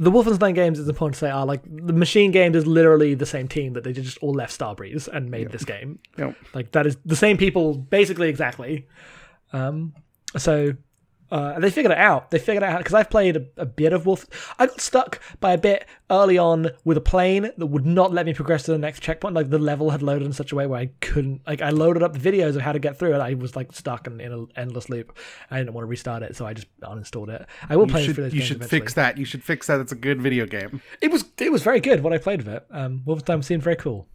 The 0.00 0.10
Wolfenstein 0.10 0.54
games, 0.54 0.78
it's 0.78 0.88
important 0.88 1.14
to 1.14 1.20
say, 1.20 1.30
are 1.30 1.46
like 1.46 1.62
the 1.64 1.92
Machine 1.92 2.30
Games 2.32 2.56
is 2.56 2.66
literally 2.66 3.14
the 3.14 3.26
same 3.26 3.46
team 3.48 3.74
that 3.74 3.84
they 3.84 3.92
just 3.92 4.18
all 4.18 4.34
left 4.34 4.58
Starbreeze 4.58 5.08
and 5.08 5.30
made 5.30 5.50
this 5.50 5.64
game. 5.64 6.00
Know, 6.18 6.34
Like 6.52 6.72
that 6.72 6.86
is 6.86 6.96
the 7.06 7.16
same 7.16 7.38
people, 7.38 7.74
basically 7.74 8.28
exactly. 8.28 8.86
Um, 9.52 9.94
so 10.36 10.72
uh, 11.32 11.58
they 11.58 11.70
figured 11.70 11.92
it 11.92 11.98
out. 11.98 12.30
They 12.30 12.38
figured 12.38 12.62
it 12.62 12.68
out 12.68 12.78
because 12.78 12.92
I've 12.92 13.08
played 13.08 13.36
a, 13.36 13.46
a 13.56 13.64
bit 13.64 13.92
of 13.94 14.04
Wolf. 14.04 14.26
I 14.58 14.66
got 14.66 14.80
stuck 14.82 15.18
by 15.40 15.52
a 15.54 15.58
bit 15.58 15.86
early 16.10 16.36
on 16.36 16.68
with 16.84 16.98
a 16.98 17.00
plane 17.00 17.50
that 17.56 17.66
would 17.66 17.86
not 17.86 18.12
let 18.12 18.26
me 18.26 18.34
progress 18.34 18.64
to 18.64 18.70
the 18.72 18.76
next 18.78 19.00
checkpoint. 19.00 19.34
Like 19.34 19.48
the 19.48 19.58
level 19.58 19.88
had 19.90 20.02
loaded 20.02 20.26
in 20.26 20.34
such 20.34 20.52
a 20.52 20.54
way 20.54 20.66
where 20.66 20.78
I 20.78 20.90
couldn't. 21.00 21.40
Like 21.46 21.62
I 21.62 21.70
loaded 21.70 22.02
up 22.02 22.12
the 22.12 22.18
videos 22.18 22.54
of 22.54 22.60
how 22.60 22.72
to 22.72 22.78
get 22.78 22.98
through 22.98 23.14
it. 23.14 23.20
I 23.20 23.32
was 23.32 23.56
like 23.56 23.72
stuck 23.72 24.06
in, 24.06 24.20
in 24.20 24.30
an 24.30 24.46
endless 24.56 24.90
loop. 24.90 25.16
I 25.50 25.56
didn't 25.56 25.72
want 25.72 25.84
to 25.84 25.88
restart 25.88 26.22
it, 26.22 26.36
so 26.36 26.44
I 26.46 26.52
just 26.52 26.68
uninstalled 26.82 27.30
it. 27.30 27.46
I 27.70 27.76
will 27.76 27.86
you 27.86 27.92
play 27.92 28.04
should, 28.04 28.14
through 28.14 28.24
those 28.24 28.34
you 28.34 28.42
should 28.42 28.56
eventually. 28.58 28.80
fix 28.80 28.94
that. 28.94 29.16
You 29.16 29.24
should 29.24 29.42
fix 29.42 29.66
that. 29.68 29.80
It's 29.80 29.92
a 29.92 29.96
good 29.96 30.20
video 30.20 30.44
game. 30.44 30.82
It 31.00 31.10
was 31.10 31.24
it 31.38 31.50
was 31.50 31.62
very 31.62 31.80
good 31.80 32.02
what 32.02 32.12
I 32.12 32.18
played 32.18 32.40
of 32.40 32.48
it. 32.48 32.66
Um, 32.70 33.00
Wolfenstein 33.06 33.42
seemed 33.42 33.62
very 33.62 33.76
cool. 33.76 34.06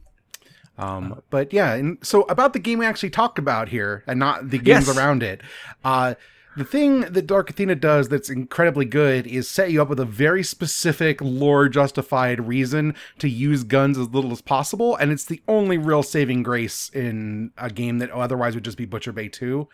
Um, 0.78 1.24
but 1.32 1.54
yeah, 1.54 1.74
and 1.74 1.98
so 2.04 2.22
about 2.24 2.54
the 2.54 2.60
game 2.60 2.78
we 2.78 2.86
actually 2.86 3.10
talked 3.10 3.40
about 3.40 3.70
here, 3.70 4.04
and 4.06 4.20
not 4.20 4.52
the 4.52 4.60
games 4.60 4.86
Yes. 4.88 4.96
around 4.96 5.24
it. 5.24 5.42
Uh, 5.84 6.14
the 6.58 6.66
thing 6.66 7.02
that 7.02 7.28
Dark 7.28 7.52
Athena 7.52 7.76
does 7.76 8.10
that's 8.10 8.32
incredibly 8.32 8.86
good 8.86 9.28
is 9.28 9.48
set 9.48 9.72
you 9.72 9.80
up 9.80 9.90
with 9.90 10.00
a 10.00 10.06
very 10.06 10.44
specific 10.44 11.22
lore 11.22 11.70
justified 11.70 12.48
reason 12.48 12.96
to 13.20 13.30
use 13.30 13.64
guns 13.64 13.96
as 13.96 14.10
little 14.10 14.32
as 14.32 14.42
possible, 14.42 14.96
and 14.96 15.12
it's 15.12 15.26
the 15.26 15.42
only 15.48 15.78
real 15.78 16.02
saving 16.02 16.42
grace 16.42 16.90
in 16.90 17.52
a 17.60 17.70
game 17.70 18.00
that 18.00 18.10
otherwise 18.10 18.56
would 18.56 18.66
just 18.66 18.78
be 18.78 18.86
Butcher 18.86 19.12
Bay 19.12 19.30
2. 19.30 19.68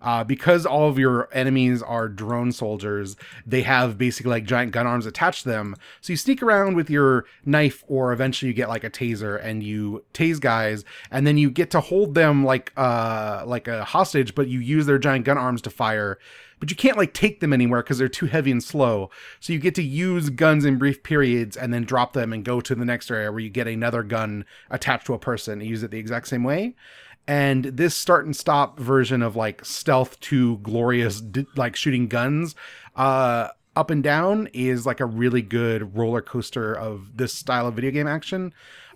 Uh, 0.00 0.22
because 0.22 0.66
all 0.66 0.88
of 0.88 0.98
your 0.98 1.28
enemies 1.32 1.82
are 1.82 2.08
drone 2.08 2.52
soldiers, 2.52 3.16
they 3.46 3.62
have 3.62 3.96
basically 3.96 4.30
like 4.30 4.44
giant 4.44 4.70
gun 4.72 4.86
arms 4.86 5.06
attached 5.06 5.42
to 5.42 5.48
them. 5.48 5.74
So 6.02 6.12
you 6.12 6.16
sneak 6.16 6.42
around 6.42 6.76
with 6.76 6.90
your 6.90 7.24
knife, 7.44 7.82
or 7.88 8.12
eventually 8.12 8.48
you 8.48 8.54
get 8.54 8.68
like 8.68 8.84
a 8.84 8.90
taser 8.90 9.42
and 9.42 9.62
you 9.62 10.04
tase 10.12 10.38
guys, 10.38 10.84
and 11.10 11.26
then 11.26 11.38
you 11.38 11.50
get 11.50 11.70
to 11.70 11.80
hold 11.80 12.14
them 12.14 12.44
like 12.44 12.72
uh 12.76 13.44
like 13.46 13.68
a 13.68 13.84
hostage, 13.84 14.34
but 14.34 14.48
you 14.48 14.60
use 14.60 14.86
their 14.86 14.98
giant 14.98 15.24
gun 15.24 15.38
arms 15.38 15.62
to 15.62 15.70
fire. 15.70 16.18
But 16.58 16.70
you 16.70 16.76
can't 16.76 16.96
like 16.96 17.12
take 17.12 17.40
them 17.40 17.52
anywhere 17.52 17.82
because 17.82 17.98
they're 17.98 18.08
too 18.08 18.26
heavy 18.26 18.50
and 18.50 18.62
slow. 18.62 19.10
So 19.40 19.52
you 19.52 19.58
get 19.58 19.74
to 19.74 19.82
use 19.82 20.30
guns 20.30 20.64
in 20.64 20.78
brief 20.78 21.02
periods 21.02 21.54
and 21.54 21.72
then 21.72 21.84
drop 21.84 22.14
them 22.14 22.32
and 22.32 22.44
go 22.44 22.62
to 22.62 22.74
the 22.74 22.84
next 22.84 23.10
area 23.10 23.30
where 23.30 23.40
you 23.40 23.50
get 23.50 23.66
another 23.66 24.02
gun 24.02 24.46
attached 24.70 25.06
to 25.06 25.14
a 25.14 25.18
person 25.18 25.60
and 25.60 25.68
use 25.68 25.82
it 25.82 25.90
the 25.90 25.98
exact 25.98 26.28
same 26.28 26.44
way 26.44 26.74
and 27.28 27.64
this 27.64 27.96
start 27.96 28.24
and 28.24 28.36
stop 28.36 28.78
version 28.78 29.22
of 29.22 29.36
like 29.36 29.64
stealth 29.64 30.18
to 30.20 30.58
glorious 30.58 31.22
like 31.56 31.76
shooting 31.76 32.08
guns 32.08 32.54
uh 32.96 33.48
up 33.74 33.90
and 33.90 34.02
down 34.02 34.48
is 34.52 34.86
like 34.86 35.00
a 35.00 35.04
really 35.06 35.42
good 35.42 35.96
roller 35.96 36.22
coaster 36.22 36.72
of 36.72 37.16
this 37.16 37.32
style 37.32 37.66
of 37.66 37.74
video 37.74 37.90
game 37.90 38.06
action 38.06 38.52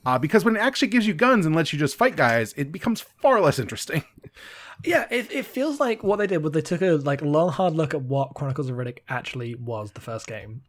uh, 0.06 0.18
because 0.18 0.46
when 0.46 0.56
it 0.56 0.60
actually 0.60 0.88
gives 0.88 1.06
you 1.06 1.12
guns 1.12 1.44
and 1.44 1.54
lets 1.54 1.72
you 1.72 1.78
just 1.78 1.96
fight 1.96 2.16
guys 2.16 2.54
it 2.56 2.72
becomes 2.72 3.00
far 3.00 3.40
less 3.40 3.58
interesting 3.58 4.02
Yeah, 4.84 5.06
it, 5.10 5.30
it 5.30 5.44
feels 5.44 5.78
like 5.78 6.02
what 6.02 6.16
they 6.16 6.26
did 6.26 6.42
was 6.42 6.52
they 6.52 6.62
took 6.62 6.80
a 6.80 6.92
like 6.92 7.20
long 7.22 7.50
hard 7.50 7.74
look 7.74 7.92
at 7.92 8.02
what 8.02 8.34
Chronicles 8.34 8.70
of 8.70 8.76
Riddick 8.76 9.00
actually 9.08 9.54
was 9.54 9.92
the 9.92 10.00
first 10.00 10.26
game. 10.26 10.62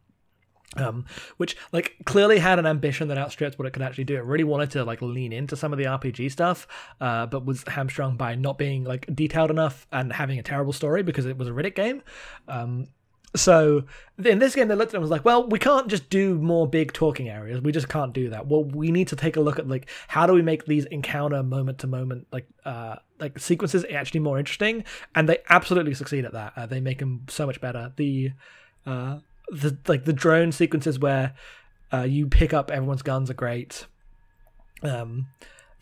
Um, 0.76 1.04
which 1.36 1.54
like 1.70 1.96
clearly 2.06 2.38
had 2.38 2.58
an 2.58 2.64
ambition 2.64 3.08
that 3.08 3.18
outstripped 3.18 3.58
what 3.58 3.66
it 3.66 3.72
could 3.72 3.82
actually 3.82 4.04
do. 4.04 4.16
It 4.16 4.24
really 4.24 4.44
wanted 4.44 4.70
to 4.70 4.84
like 4.84 5.02
lean 5.02 5.30
into 5.30 5.54
some 5.54 5.70
of 5.70 5.78
the 5.78 5.84
RPG 5.84 6.32
stuff, 6.32 6.66
uh, 6.98 7.26
but 7.26 7.44
was 7.44 7.62
hamstrung 7.68 8.16
by 8.16 8.36
not 8.36 8.56
being 8.56 8.84
like 8.84 9.06
detailed 9.14 9.50
enough 9.50 9.86
and 9.92 10.12
having 10.14 10.38
a 10.38 10.42
terrible 10.42 10.72
story 10.72 11.02
because 11.02 11.26
it 11.26 11.36
was 11.36 11.46
a 11.46 11.50
Riddick 11.50 11.74
game. 11.74 12.02
Um, 12.48 12.86
so 13.34 13.84
in 14.22 14.38
this 14.38 14.54
game, 14.54 14.68
they 14.68 14.74
looked 14.74 14.90
at 14.90 14.94
it 14.94 14.96
and 14.98 15.02
was 15.02 15.10
like, 15.10 15.24
"Well, 15.24 15.48
we 15.48 15.58
can't 15.58 15.88
just 15.88 16.10
do 16.10 16.34
more 16.34 16.66
big 16.66 16.92
talking 16.92 17.28
areas. 17.28 17.60
We 17.60 17.72
just 17.72 17.88
can't 17.88 18.12
do 18.12 18.28
that. 18.30 18.46
Well, 18.46 18.64
we 18.64 18.90
need 18.90 19.08
to 19.08 19.16
take 19.16 19.36
a 19.36 19.40
look 19.40 19.58
at 19.58 19.68
like 19.68 19.88
how 20.08 20.26
do 20.26 20.32
we 20.34 20.42
make 20.42 20.66
these 20.66 20.84
encounter 20.86 21.42
moment 21.42 21.78
to 21.78 21.86
moment 21.86 22.26
like 22.30 22.46
uh 22.64 22.96
like 23.18 23.38
sequences 23.38 23.84
actually 23.90 24.20
more 24.20 24.38
interesting." 24.38 24.84
And 25.14 25.28
they 25.28 25.38
absolutely 25.48 25.94
succeed 25.94 26.24
at 26.24 26.32
that. 26.32 26.52
Uh, 26.56 26.66
they 26.66 26.80
make 26.80 26.98
them 26.98 27.24
so 27.28 27.46
much 27.46 27.60
better. 27.60 27.92
The 27.96 28.32
uh 28.84 29.18
the 29.52 29.76
like 29.86 30.04
the 30.04 30.12
drone 30.12 30.50
sequences 30.50 30.98
where 30.98 31.34
uh, 31.92 32.02
you 32.02 32.26
pick 32.26 32.52
up 32.52 32.70
everyone's 32.70 33.02
guns 33.02 33.30
are 33.30 33.34
great. 33.34 33.86
Um, 34.82 35.26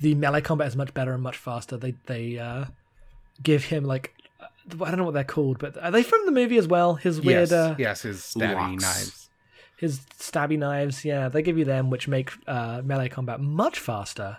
the 0.00 0.14
melee 0.14 0.42
combat 0.42 0.68
is 0.68 0.76
much 0.76 0.92
better 0.92 1.14
and 1.14 1.22
much 1.22 1.36
faster. 1.36 1.76
They 1.76 1.94
they 2.06 2.38
uh, 2.38 2.66
give 3.42 3.64
him 3.64 3.84
like 3.84 4.14
I 4.40 4.88
don't 4.90 4.98
know 4.98 5.04
what 5.04 5.14
they're 5.14 5.24
called, 5.24 5.58
but 5.58 5.82
are 5.82 5.90
they 5.90 6.02
from 6.02 6.26
the 6.26 6.32
movie 6.32 6.58
as 6.58 6.68
well? 6.68 6.96
His 6.96 7.20
weird 7.20 7.50
yes 7.50 7.52
uh, 7.52 7.74
yes 7.78 8.02
his 8.02 8.18
stabby 8.18 8.54
Locks. 8.54 8.82
knives 8.82 9.20
his 9.80 10.00
stabby 10.18 10.58
knives. 10.58 11.06
Yeah, 11.06 11.30
they 11.30 11.40
give 11.40 11.56
you 11.56 11.64
them, 11.64 11.88
which 11.88 12.06
make 12.06 12.32
uh, 12.46 12.82
melee 12.84 13.08
combat 13.08 13.40
much 13.40 13.78
faster. 13.78 14.36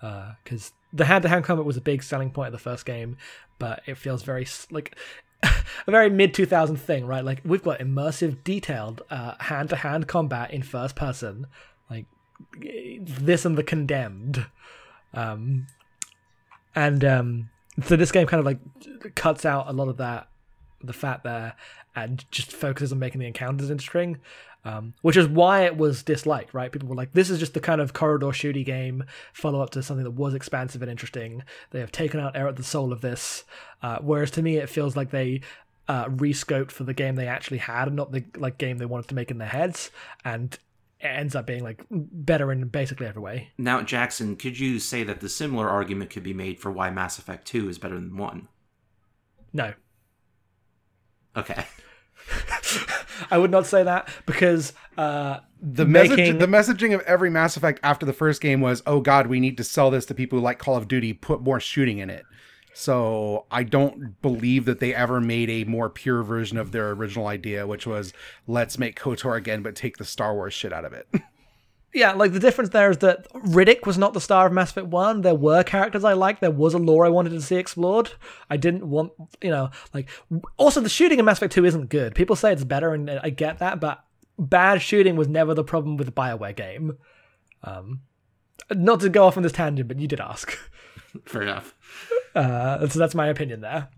Because 0.00 0.72
the 0.92 1.06
hand-to-hand 1.06 1.44
combat 1.44 1.64
was 1.64 1.78
a 1.78 1.80
big 1.80 2.02
selling 2.02 2.30
point 2.30 2.48
of 2.48 2.52
the 2.52 2.58
first 2.58 2.84
game, 2.84 3.16
but 3.58 3.82
it 3.86 3.96
feels 3.96 4.22
very 4.22 4.46
like 4.70 4.94
a 5.86 5.90
very 5.90 6.10
mid 6.10 6.34
2000 6.34 6.76
thing, 6.76 7.06
right? 7.06 7.24
Like 7.24 7.40
we've 7.44 7.62
got 7.62 7.80
immersive, 7.80 8.42
detailed 8.44 9.02
uh, 9.10 9.34
hand-to-hand 9.38 10.08
combat 10.08 10.50
in 10.50 10.62
first 10.62 10.96
person, 10.96 11.46
like 11.90 12.06
this 12.60 13.44
and 13.44 13.56
the 13.56 13.62
condemned. 13.62 14.46
Um, 15.14 15.66
and 16.74 17.04
um, 17.04 17.50
so 17.82 17.96
this 17.96 18.12
game 18.12 18.26
kind 18.26 18.40
of 18.40 18.46
like 18.46 19.14
cuts 19.14 19.44
out 19.44 19.68
a 19.68 19.72
lot 19.72 19.88
of 19.88 19.96
that 19.98 20.28
the 20.82 20.92
fat 20.92 21.22
there 21.24 21.54
and 21.96 22.24
just 22.30 22.52
focuses 22.52 22.92
on 22.92 22.98
making 22.98 23.20
the 23.20 23.26
encounters 23.26 23.70
interesting 23.70 24.18
um, 24.64 24.94
which 25.02 25.16
is 25.16 25.26
why 25.28 25.62
it 25.62 25.76
was 25.76 26.02
disliked 26.02 26.52
right? 26.52 26.72
People 26.72 26.88
were 26.88 26.94
like 26.94 27.12
this 27.12 27.30
is 27.30 27.38
just 27.38 27.54
the 27.54 27.60
kind 27.60 27.80
of 27.80 27.92
corridor 27.92 28.26
shooty 28.26 28.64
game 28.64 29.04
follow 29.32 29.60
up 29.60 29.70
to 29.70 29.82
something 29.82 30.04
that 30.04 30.12
was 30.12 30.34
expansive 30.34 30.82
and 30.82 30.90
interesting. 30.90 31.42
They 31.70 31.80
have 31.80 31.92
taken 31.92 32.20
out 32.20 32.36
air 32.36 32.48
at 32.48 32.56
the 32.56 32.64
soul 32.64 32.92
of 32.92 33.00
this. 33.00 33.44
Uh, 33.82 33.98
whereas 34.00 34.30
to 34.32 34.42
me 34.42 34.56
it 34.56 34.68
feels 34.68 34.96
like 34.96 35.10
they 35.10 35.40
uh, 35.86 36.06
rescoped 36.06 36.70
for 36.70 36.84
the 36.84 36.94
game 36.94 37.14
they 37.14 37.28
actually 37.28 37.58
had 37.58 37.88
and 37.88 37.96
not 37.96 38.12
the 38.12 38.24
like 38.36 38.58
game 38.58 38.78
they 38.78 38.84
wanted 38.86 39.08
to 39.08 39.14
make 39.14 39.30
in 39.30 39.38
their 39.38 39.48
heads 39.48 39.90
and 40.24 40.58
it 41.00 41.06
ends 41.06 41.36
up 41.36 41.46
being 41.46 41.62
like 41.62 41.84
better 41.90 42.50
in 42.50 42.66
basically 42.68 43.06
every 43.06 43.22
way. 43.22 43.50
Now, 43.56 43.82
Jackson, 43.82 44.36
could 44.36 44.58
you 44.58 44.80
say 44.80 45.04
that 45.04 45.20
the 45.20 45.28
similar 45.28 45.68
argument 45.68 46.10
could 46.10 46.24
be 46.24 46.34
made 46.34 46.58
for 46.58 46.72
why 46.72 46.90
Mass 46.90 47.18
Effect 47.18 47.46
2 47.46 47.68
is 47.68 47.78
better 47.78 47.94
than 47.94 48.16
1? 48.16 48.48
no. 49.52 49.72
Okay. 51.36 51.64
I 53.30 53.38
would 53.38 53.50
not 53.50 53.66
say 53.66 53.82
that 53.82 54.08
because 54.26 54.72
uh, 54.96 55.40
The 55.60 55.84
message, 55.84 56.16
making 56.16 56.38
the 56.38 56.46
messaging 56.46 56.94
of 56.94 57.00
every 57.02 57.30
Mass 57.30 57.56
Effect 57.56 57.80
after 57.82 58.06
the 58.06 58.12
first 58.12 58.40
game 58.40 58.60
was, 58.60 58.82
"Oh 58.86 59.00
God, 59.00 59.26
we 59.26 59.40
need 59.40 59.56
to 59.56 59.64
sell 59.64 59.90
this 59.90 60.06
to 60.06 60.14
people 60.14 60.38
who 60.38 60.44
like 60.44 60.58
Call 60.58 60.76
of 60.76 60.88
Duty. 60.88 61.12
Put 61.12 61.40
more 61.40 61.60
shooting 61.60 61.98
in 61.98 62.10
it." 62.10 62.24
So 62.74 63.46
I 63.50 63.64
don't 63.64 64.20
believe 64.22 64.64
that 64.66 64.78
they 64.78 64.94
ever 64.94 65.20
made 65.20 65.50
a 65.50 65.64
more 65.64 65.90
pure 65.90 66.22
version 66.22 66.58
of 66.58 66.70
their 66.70 66.90
original 66.92 67.26
idea, 67.26 67.66
which 67.66 67.86
was 67.86 68.12
let's 68.46 68.78
make 68.78 68.98
KOTOR 68.98 69.36
again, 69.36 69.62
but 69.62 69.74
take 69.74 69.96
the 69.96 70.04
Star 70.04 70.32
Wars 70.34 70.54
shit 70.54 70.72
out 70.72 70.84
of 70.84 70.92
it. 70.92 71.08
yeah, 71.94 72.12
like 72.12 72.32
the 72.32 72.40
difference 72.40 72.70
there 72.70 72.90
is 72.90 72.98
that 72.98 73.32
Riddick 73.32 73.86
was 73.86 73.96
not 73.96 74.12
the 74.12 74.20
star 74.20 74.46
of 74.46 74.52
Mass 74.52 74.70
Effect 74.70 74.88
One. 74.88 75.22
There 75.22 75.34
were 75.34 75.62
characters 75.62 76.04
I 76.04 76.12
liked. 76.12 76.40
There 76.40 76.50
was 76.50 76.74
a 76.74 76.78
lore 76.78 77.06
I 77.06 77.08
wanted 77.08 77.30
to 77.30 77.40
see 77.40 77.56
explored. 77.56 78.12
I 78.50 78.56
didn't 78.56 78.88
want, 78.88 79.12
you 79.42 79.50
know, 79.50 79.70
like 79.94 80.08
also 80.56 80.80
the 80.80 80.88
shooting 80.88 81.18
in 81.18 81.24
Mass 81.24 81.38
Effect 81.38 81.54
Two 81.54 81.64
isn't 81.64 81.88
good. 81.88 82.14
People 82.14 82.36
say 82.36 82.52
it's 82.52 82.64
better, 82.64 82.92
and 82.92 83.10
I 83.10 83.30
get 83.30 83.58
that, 83.58 83.80
but 83.80 84.04
bad 84.38 84.82
shooting 84.82 85.16
was 85.16 85.28
never 85.28 85.54
the 85.54 85.64
problem 85.64 85.96
with 85.96 86.06
the 86.06 86.12
Bioware 86.12 86.54
game. 86.54 86.98
Um, 87.64 88.02
not 88.70 89.00
to 89.00 89.08
go 89.08 89.26
off 89.26 89.36
on 89.36 89.42
this 89.42 89.52
tangent, 89.52 89.88
but 89.88 89.98
you 89.98 90.06
did 90.06 90.20
ask. 90.20 90.56
Fair 91.24 91.42
enough. 91.42 91.74
Uh, 92.34 92.86
so 92.88 92.98
that's 92.98 93.14
my 93.14 93.28
opinion 93.28 93.62
there. 93.62 93.88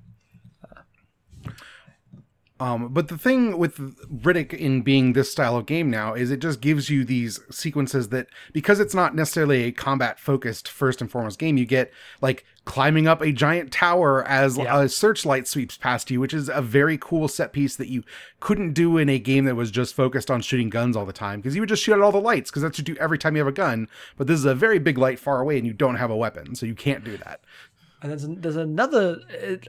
Um, 2.60 2.88
but 2.92 3.08
the 3.08 3.16
thing 3.16 3.56
with 3.56 3.78
Riddick 4.22 4.52
in 4.52 4.82
being 4.82 5.14
this 5.14 5.32
style 5.32 5.56
of 5.56 5.64
game 5.64 5.88
now 5.90 6.12
is 6.12 6.30
it 6.30 6.40
just 6.40 6.60
gives 6.60 6.90
you 6.90 7.04
these 7.04 7.40
sequences 7.50 8.10
that 8.10 8.26
because 8.52 8.78
it's 8.80 8.94
not 8.94 9.14
necessarily 9.14 9.64
a 9.64 9.72
combat 9.72 10.20
focused 10.20 10.68
first 10.68 11.00
and 11.00 11.10
foremost 11.10 11.38
game, 11.38 11.56
you 11.56 11.64
get 11.64 11.90
like 12.20 12.44
climbing 12.66 13.08
up 13.08 13.22
a 13.22 13.32
giant 13.32 13.72
tower 13.72 14.22
as 14.28 14.58
Yeah. 14.58 14.82
a 14.82 14.88
searchlight 14.90 15.48
sweeps 15.48 15.78
past 15.78 16.10
you, 16.10 16.20
which 16.20 16.34
is 16.34 16.50
a 16.50 16.60
very 16.60 16.98
cool 16.98 17.26
set 17.28 17.54
piece 17.54 17.74
that 17.76 17.88
you 17.88 18.04
couldn't 18.40 18.74
do 18.74 18.98
in 18.98 19.08
a 19.08 19.18
game 19.18 19.46
that 19.46 19.56
was 19.56 19.70
just 19.70 19.94
focused 19.94 20.30
on 20.30 20.42
shooting 20.42 20.68
guns 20.68 20.96
all 20.96 21.06
the 21.06 21.12
time 21.14 21.40
because 21.40 21.54
you 21.54 21.62
would 21.62 21.68
just 21.70 21.82
shoot 21.82 21.94
at 21.94 22.00
all 22.02 22.12
the 22.12 22.20
lights 22.20 22.50
because 22.50 22.62
that's 22.62 22.78
what 22.78 22.86
you 22.86 22.94
do 22.94 23.00
every 23.00 23.16
time 23.16 23.34
you 23.34 23.40
have 23.40 23.48
a 23.48 23.52
gun. 23.52 23.88
But 24.18 24.26
this 24.26 24.38
is 24.38 24.44
a 24.44 24.54
very 24.54 24.78
big 24.78 24.98
light 24.98 25.18
far 25.18 25.40
away 25.40 25.56
and 25.56 25.66
you 25.66 25.72
don't 25.72 25.96
have 25.96 26.10
a 26.10 26.16
weapon, 26.16 26.54
so 26.54 26.66
you 26.66 26.74
can't 26.74 27.02
do 27.04 27.16
that. 27.16 27.40
And 28.02 28.10
there's 28.10 28.26
there's 28.26 28.56
another. 28.56 29.18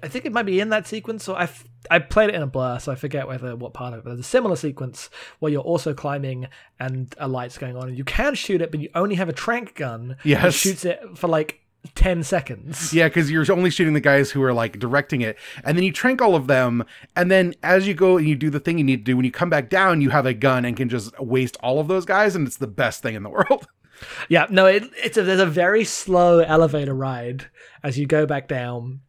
I 0.01 0.07
think 0.07 0.25
it 0.25 0.31
might 0.31 0.45
be 0.45 0.59
in 0.59 0.69
that 0.69 0.87
sequence. 0.87 1.23
So 1.23 1.35
I 1.35 1.49
I 1.89 1.99
played 1.99 2.29
it 2.29 2.35
in 2.35 2.41
a 2.41 2.47
blur, 2.47 2.79
so 2.79 2.91
I 2.91 2.95
forget 2.95 3.27
whether 3.27 3.55
what 3.55 3.73
part 3.73 3.93
of 3.93 3.99
it. 3.99 4.03
But 4.03 4.11
there's 4.11 4.21
a 4.21 4.23
similar 4.23 4.55
sequence 4.55 5.09
where 5.39 5.51
you're 5.51 5.61
also 5.61 5.93
climbing 5.93 6.47
and 6.79 7.13
a 7.17 7.27
light's 7.27 7.57
going 7.57 7.75
on, 7.75 7.89
and 7.89 7.97
you 7.97 8.05
can 8.05 8.35
shoot 8.35 8.61
it, 8.61 8.71
but 8.71 8.79
you 8.79 8.89
only 8.95 9.15
have 9.15 9.27
a 9.29 9.33
trank 9.33 9.75
gun. 9.75 10.15
that 10.23 10.53
shoots 10.53 10.85
it 10.85 11.01
for 11.15 11.27
like 11.27 11.59
ten 11.95 12.23
seconds. 12.23 12.93
Yeah, 12.93 13.07
because 13.07 13.29
you're 13.31 13.49
only 13.51 13.69
shooting 13.69 13.93
the 13.93 13.99
guys 13.99 14.31
who 14.31 14.41
are 14.43 14.53
like 14.53 14.79
directing 14.79 15.21
it, 15.21 15.37
and 15.63 15.77
then 15.77 15.83
you 15.83 15.91
trank 15.91 16.21
all 16.21 16.35
of 16.35 16.47
them, 16.47 16.85
and 17.15 17.29
then 17.29 17.53
as 17.63 17.87
you 17.87 17.93
go 17.93 18.17
and 18.17 18.27
you 18.27 18.35
do 18.35 18.49
the 18.49 18.59
thing 18.59 18.77
you 18.77 18.83
need 18.83 18.97
to 18.97 19.03
do, 19.03 19.15
when 19.17 19.25
you 19.25 19.31
come 19.31 19.49
back 19.49 19.69
down, 19.69 20.01
you 20.01 20.09
have 20.09 20.25
a 20.25 20.33
gun 20.33 20.63
and 20.63 20.77
can 20.77 20.89
just 20.89 21.19
waste 21.19 21.57
all 21.61 21.79
of 21.79 21.87
those 21.87 22.05
guys, 22.05 22.35
and 22.35 22.47
it's 22.47 22.57
the 22.57 22.67
best 22.67 23.01
thing 23.01 23.15
in 23.15 23.23
the 23.23 23.29
world. 23.37 23.67
Yeah, 24.29 24.47
no, 24.49 24.65
it, 24.65 24.83
it's 24.95 25.17
a, 25.17 25.23
there's 25.23 25.39
a 25.39 25.45
very 25.45 25.83
slow 25.83 26.39
elevator 26.39 26.93
ride 26.93 27.47
as 27.83 27.97
you 27.97 28.05
go 28.05 28.25
back 28.25 28.47
down, 28.47 29.01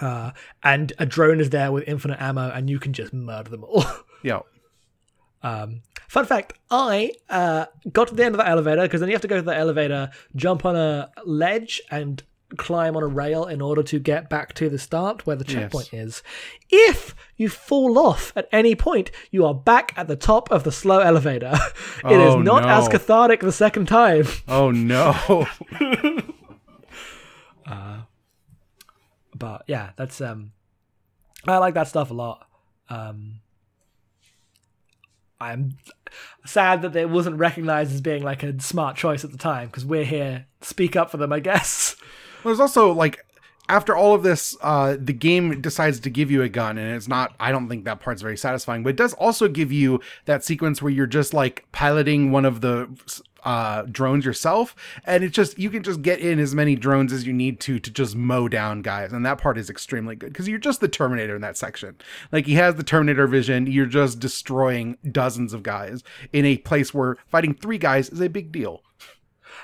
uh, 0.00 0.32
and 0.62 0.92
a 0.98 1.06
drone 1.06 1.40
is 1.40 1.50
there 1.50 1.72
with 1.72 1.84
infinite 1.86 2.20
ammo, 2.20 2.50
and 2.50 2.68
you 2.68 2.78
can 2.78 2.92
just 2.92 3.12
murder 3.12 3.50
them 3.50 3.64
all. 3.64 3.84
yeah. 4.22 4.40
Um, 5.42 5.82
fun 6.08 6.24
fact: 6.24 6.54
I 6.70 7.12
uh, 7.28 7.66
got 7.92 8.08
to 8.08 8.14
the 8.14 8.24
end 8.24 8.34
of 8.34 8.38
the 8.38 8.48
elevator 8.48 8.82
because 8.82 9.00
then 9.00 9.08
you 9.08 9.14
have 9.14 9.22
to 9.22 9.28
go 9.28 9.36
to 9.36 9.42
the 9.42 9.56
elevator, 9.56 10.10
jump 10.36 10.64
on 10.64 10.76
a 10.76 11.10
ledge, 11.24 11.80
and 11.90 12.22
climb 12.56 12.96
on 12.96 13.02
a 13.02 13.06
rail 13.06 13.44
in 13.44 13.60
order 13.60 13.82
to 13.82 13.98
get 13.98 14.30
back 14.30 14.54
to 14.54 14.68
the 14.70 14.78
start 14.78 15.26
where 15.26 15.36
the 15.36 15.44
checkpoint 15.44 15.92
is. 15.92 16.22
If 16.70 17.14
you 17.36 17.48
fall 17.48 17.98
off 17.98 18.32
at 18.34 18.48
any 18.50 18.74
point, 18.74 19.10
you 19.30 19.44
are 19.44 19.54
back 19.54 19.92
at 19.96 20.08
the 20.08 20.16
top 20.16 20.50
of 20.50 20.64
the 20.64 20.72
slow 20.72 21.00
elevator. 21.00 21.52
it 22.04 22.20
is 22.20 22.34
Oh, 22.34 22.40
not 22.40 22.64
as 22.66 22.88
cathartic 22.88 23.40
the 23.40 23.52
second 23.52 23.86
time. 23.86 24.26
Oh 24.48 24.70
no. 24.70 25.46
but 29.34 29.62
yeah, 29.66 29.90
that's 29.96 30.20
um, 30.20 30.52
I 31.46 31.58
like 31.58 31.74
that 31.74 31.88
stuff 31.88 32.10
a 32.10 32.14
lot. 32.14 32.46
Um, 32.88 33.40
I'm 35.40 35.76
sad 36.44 36.82
that 36.82 36.96
it 36.96 37.10
wasn't 37.10 37.36
recognized 37.36 37.92
as 37.92 38.00
being 38.00 38.22
like 38.24 38.42
a 38.42 38.60
smart 38.60 38.96
choice 38.96 39.24
at 39.24 39.30
the 39.30 39.38
time 39.38 39.68
because 39.68 39.84
we're 39.84 40.04
here 40.04 40.46
speak 40.60 40.96
up 40.96 41.10
for 41.10 41.16
them, 41.16 41.32
I 41.32 41.40
guess. 41.40 41.87
There's 42.44 42.60
also 42.60 42.92
like 42.92 43.24
after 43.68 43.94
all 43.94 44.14
of 44.14 44.22
this, 44.22 44.56
uh, 44.62 44.96
the 44.98 45.12
game 45.12 45.60
decides 45.60 46.00
to 46.00 46.10
give 46.10 46.30
you 46.30 46.42
a 46.42 46.48
gun, 46.48 46.78
and 46.78 46.96
it's 46.96 47.08
not. 47.08 47.34
I 47.38 47.52
don't 47.52 47.68
think 47.68 47.84
that 47.84 48.00
part's 48.00 48.22
very 48.22 48.36
satisfying, 48.36 48.82
but 48.82 48.90
it 48.90 48.96
does 48.96 49.14
also 49.14 49.48
give 49.48 49.70
you 49.70 50.00
that 50.24 50.42
sequence 50.42 50.80
where 50.80 50.90
you're 50.90 51.06
just 51.06 51.34
like 51.34 51.66
piloting 51.70 52.32
one 52.32 52.46
of 52.46 52.62
the 52.62 52.88
uh, 53.44 53.82
drones 53.82 54.24
yourself, 54.24 54.74
and 55.04 55.22
it's 55.22 55.34
just 55.34 55.58
you 55.58 55.68
can 55.68 55.82
just 55.82 56.00
get 56.00 56.20
in 56.20 56.38
as 56.38 56.54
many 56.54 56.76
drones 56.76 57.12
as 57.12 57.26
you 57.26 57.32
need 57.32 57.60
to 57.60 57.78
to 57.78 57.90
just 57.90 58.16
mow 58.16 58.48
down 58.48 58.80
guys, 58.80 59.12
and 59.12 59.24
that 59.26 59.38
part 59.38 59.58
is 59.58 59.68
extremely 59.68 60.16
good 60.16 60.32
because 60.32 60.48
you're 60.48 60.58
just 60.58 60.80
the 60.80 60.88
Terminator 60.88 61.36
in 61.36 61.42
that 61.42 61.58
section. 61.58 61.96
Like 62.32 62.46
he 62.46 62.54
has 62.54 62.76
the 62.76 62.82
Terminator 62.82 63.26
vision. 63.26 63.66
You're 63.66 63.86
just 63.86 64.18
destroying 64.18 64.96
dozens 65.12 65.52
of 65.52 65.62
guys 65.62 66.02
in 66.32 66.46
a 66.46 66.56
place 66.56 66.94
where 66.94 67.16
fighting 67.26 67.54
three 67.54 67.78
guys 67.78 68.08
is 68.08 68.20
a 68.20 68.28
big 68.28 68.50
deal. 68.50 68.82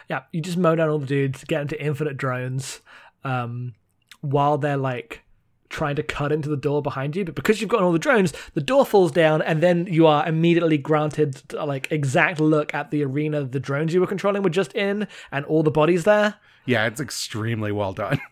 Yeah, 0.09 0.22
you 0.33 0.40
just 0.40 0.57
mow 0.57 0.74
down 0.74 0.88
all 0.88 0.98
the 0.98 1.07
dudes, 1.07 1.44
get 1.44 1.62
into 1.62 1.80
infinite 1.83 2.16
drones, 2.16 2.80
um, 3.24 3.74
while 4.20 4.59
they're 4.59 4.76
like 4.76 5.22
trying 5.68 5.96
to 5.96 6.02
cut 6.02 6.30
into 6.30 6.48
the 6.48 6.57
door 6.57 6.80
behind 6.83 7.16
you. 7.16 7.24
But 7.24 7.35
because 7.35 7.61
you've 7.61 7.70
got 7.70 7.83
all 7.83 7.92
the 7.92 7.98
drones, 7.98 8.33
the 8.54 8.61
door 8.61 8.87
falls 8.87 9.12
down, 9.12 9.42
and 9.42 9.62
then 9.62 9.87
you 9.90 10.07
are 10.07 10.26
immediately 10.26 10.78
granted 10.78 11.52
like 11.52 11.90
exact 11.90 12.40
look 12.40 12.72
at 12.74 12.90
the 12.90 13.04
arena 13.04 13.44
the 13.44 13.61
drones 13.61 13.92
you 13.92 14.00
were 14.00 14.06
controlling 14.06 14.42
were 14.42 14.50
just 14.50 14.73
in, 14.75 15.08
and 15.33 15.44
all 15.46 15.62
the 15.62 15.71
bodies 15.71 16.04
there. 16.04 16.37
Yeah, 16.66 16.87
it's 16.87 17.00
extremely 17.00 17.73
well 17.73 17.92
done. 17.92 18.21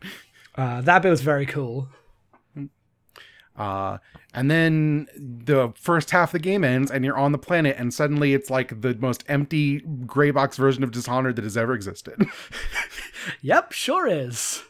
Uh, 0.54 0.82
that 0.82 1.00
bit 1.00 1.08
was 1.08 1.22
very 1.22 1.46
cool. 1.46 1.88
Uh, 3.56 3.98
and 4.32 4.50
then 4.50 5.06
the 5.14 5.72
first 5.76 6.10
half 6.10 6.30
of 6.30 6.32
the 6.32 6.38
game 6.38 6.64
ends, 6.64 6.90
and 6.90 7.04
you're 7.04 7.18
on 7.18 7.32
the 7.32 7.38
planet, 7.38 7.76
and 7.78 7.92
suddenly 7.92 8.32
it's 8.32 8.48
like 8.48 8.80
the 8.80 8.94
most 8.94 9.24
empty 9.28 9.80
gray 10.06 10.30
box 10.30 10.56
version 10.56 10.82
of 10.82 10.90
Dishonored 10.90 11.36
that 11.36 11.44
has 11.44 11.56
ever 11.56 11.74
existed. 11.74 12.26
Yep, 13.40 13.72
sure 13.72 14.06
is. 14.06 14.62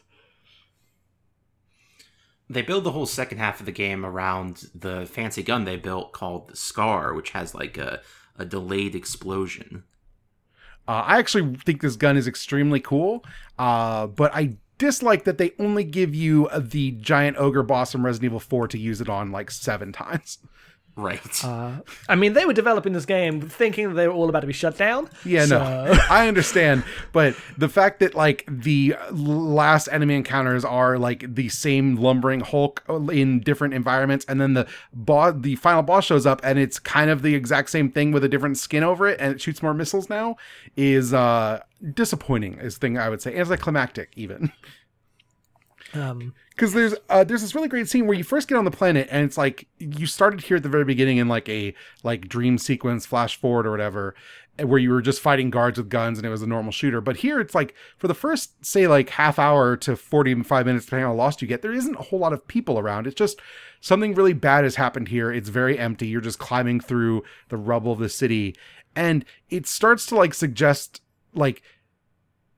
They 2.49 2.61
build 2.61 2.83
the 2.83 2.91
whole 2.91 3.05
second 3.05 3.37
half 3.37 3.59
of 3.59 3.65
the 3.65 3.71
game 3.71 4.05
around 4.05 4.69
the 4.75 5.05
fancy 5.05 5.43
gun 5.43 5.65
they 5.65 5.77
built 5.77 6.11
called 6.11 6.49
the 6.49 6.55
Scar, 6.55 7.13
which 7.13 7.31
has 7.31 7.55
like 7.55 7.77
a, 7.77 8.01
a 8.37 8.45
delayed 8.45 8.95
explosion. 8.95 9.83
Uh, 10.87 11.03
I 11.05 11.17
actually 11.17 11.55
think 11.65 11.81
this 11.81 11.95
gun 11.95 12.17
is 12.17 12.27
extremely 12.27 12.81
cool, 12.81 13.23
uh, 13.57 14.07
but 14.07 14.35
I 14.35 14.57
dislike 14.77 15.23
that 15.23 15.37
they 15.37 15.53
only 15.59 15.83
give 15.83 16.13
you 16.15 16.49
the 16.57 16.91
giant 16.91 17.37
ogre 17.37 17.63
boss 17.63 17.91
from 17.91 18.05
Resident 18.05 18.29
Evil 18.29 18.39
4 18.39 18.67
to 18.69 18.77
use 18.77 19.01
it 19.01 19.09
on 19.09 19.31
like 19.31 19.51
seven 19.51 19.91
times. 19.93 20.39
Right. 20.95 21.43
Uh, 21.43 21.77
I 22.07 22.15
mean, 22.15 22.33
they 22.33 22.45
were 22.45 22.53
developing 22.53 22.93
this 22.93 23.05
game 23.05 23.41
thinking 23.41 23.89
that 23.89 23.95
they 23.95 24.07
were 24.07 24.13
all 24.13 24.29
about 24.29 24.41
to 24.41 24.47
be 24.47 24.53
shut 24.53 24.77
down. 24.77 25.09
Yeah, 25.25 25.45
so- 25.45 25.57
no, 25.57 25.99
I 26.09 26.27
understand, 26.27 26.83
but 27.11 27.35
the 27.57 27.67
fact 27.67 27.99
that 28.01 28.13
like 28.13 28.43
the 28.47 28.95
last 29.11 29.87
enemy 29.91 30.13
encounters 30.13 30.63
are 30.63 30.99
like 30.99 31.33
the 31.33 31.49
same 31.49 31.95
lumbering 31.95 32.41
Hulk 32.41 32.83
in 33.11 33.39
different 33.39 33.73
environments, 33.73 34.23
and 34.25 34.39
then 34.39 34.53
the 34.53 34.67
boss, 34.93 35.33
the 35.37 35.55
final 35.55 35.81
boss 35.81 36.05
shows 36.05 36.27
up, 36.27 36.41
and 36.43 36.59
it's 36.59 36.77
kind 36.77 37.09
of 37.09 37.23
the 37.23 37.33
exact 37.33 37.71
same 37.71 37.91
thing 37.91 38.11
with 38.11 38.23
a 38.23 38.29
different 38.29 38.57
skin 38.59 38.83
over 38.83 39.07
it, 39.07 39.19
and 39.19 39.33
it 39.33 39.41
shoots 39.41 39.63
more 39.63 39.73
missiles 39.73 40.09
now, 40.11 40.35
is 40.77 41.11
uh 41.11 41.59
disappointing. 41.93 42.59
Is 42.59 42.77
thing 42.77 42.99
I 42.99 43.09
would 43.09 43.21
say 43.21 43.35
anticlimactic 43.35 44.11
even. 44.15 44.51
Um, 45.93 46.33
because 46.49 46.73
there's 46.73 46.95
uh, 47.09 47.23
there's 47.23 47.41
this 47.41 47.53
really 47.53 47.67
great 47.67 47.87
scene 47.87 48.07
where 48.07 48.17
you 48.17 48.23
first 48.23 48.47
get 48.47 48.57
on 48.57 48.65
the 48.65 48.71
planet 48.71 49.07
and 49.11 49.23
it's 49.23 49.37
like 49.37 49.67
you 49.79 50.07
started 50.07 50.41
here 50.41 50.57
at 50.57 50.63
the 50.63 50.69
very 50.69 50.85
beginning 50.85 51.17
in 51.17 51.27
like 51.27 51.47
a 51.49 51.73
like 52.03 52.27
dream 52.27 52.57
sequence 52.57 53.05
flash 53.05 53.35
forward 53.35 53.67
or 53.67 53.71
whatever 53.71 54.15
where 54.61 54.79
you 54.79 54.91
were 54.91 55.01
just 55.01 55.19
fighting 55.19 55.49
guards 55.49 55.79
with 55.79 55.89
guns 55.89 56.19
and 56.19 56.27
it 56.27 56.29
was 56.29 56.43
a 56.43 56.47
normal 56.47 56.71
shooter. 56.71 57.01
But 57.01 57.17
here 57.17 57.39
it's 57.39 57.55
like 57.55 57.73
for 57.97 58.07
the 58.07 58.13
first 58.13 58.63
say 58.63 58.87
like 58.87 59.09
half 59.09 59.39
hour 59.39 59.75
to 59.77 59.95
45 59.95 60.65
minutes 60.65 60.85
depending 60.85 61.05
on 61.05 61.11
how 61.11 61.15
lost 61.17 61.41
you 61.41 61.47
get, 61.47 61.61
there 61.61 61.73
isn't 61.73 61.95
a 61.95 62.03
whole 62.03 62.19
lot 62.19 62.33
of 62.33 62.47
people 62.47 62.77
around. 62.77 63.07
It's 63.07 63.15
just 63.15 63.39
something 63.81 64.13
really 64.13 64.33
bad 64.33 64.63
has 64.63 64.75
happened 64.75 65.07
here. 65.07 65.31
It's 65.31 65.49
very 65.49 65.79
empty. 65.79 66.07
You're 66.07 66.21
just 66.21 66.39
climbing 66.39 66.81
through 66.81 67.23
the 67.49 67.57
rubble 67.57 67.93
of 67.93 67.99
the 67.99 68.09
city 68.09 68.55
and 68.95 69.25
it 69.49 69.65
starts 69.65 70.05
to 70.07 70.15
like 70.15 70.33
suggest 70.35 71.01
like 71.33 71.63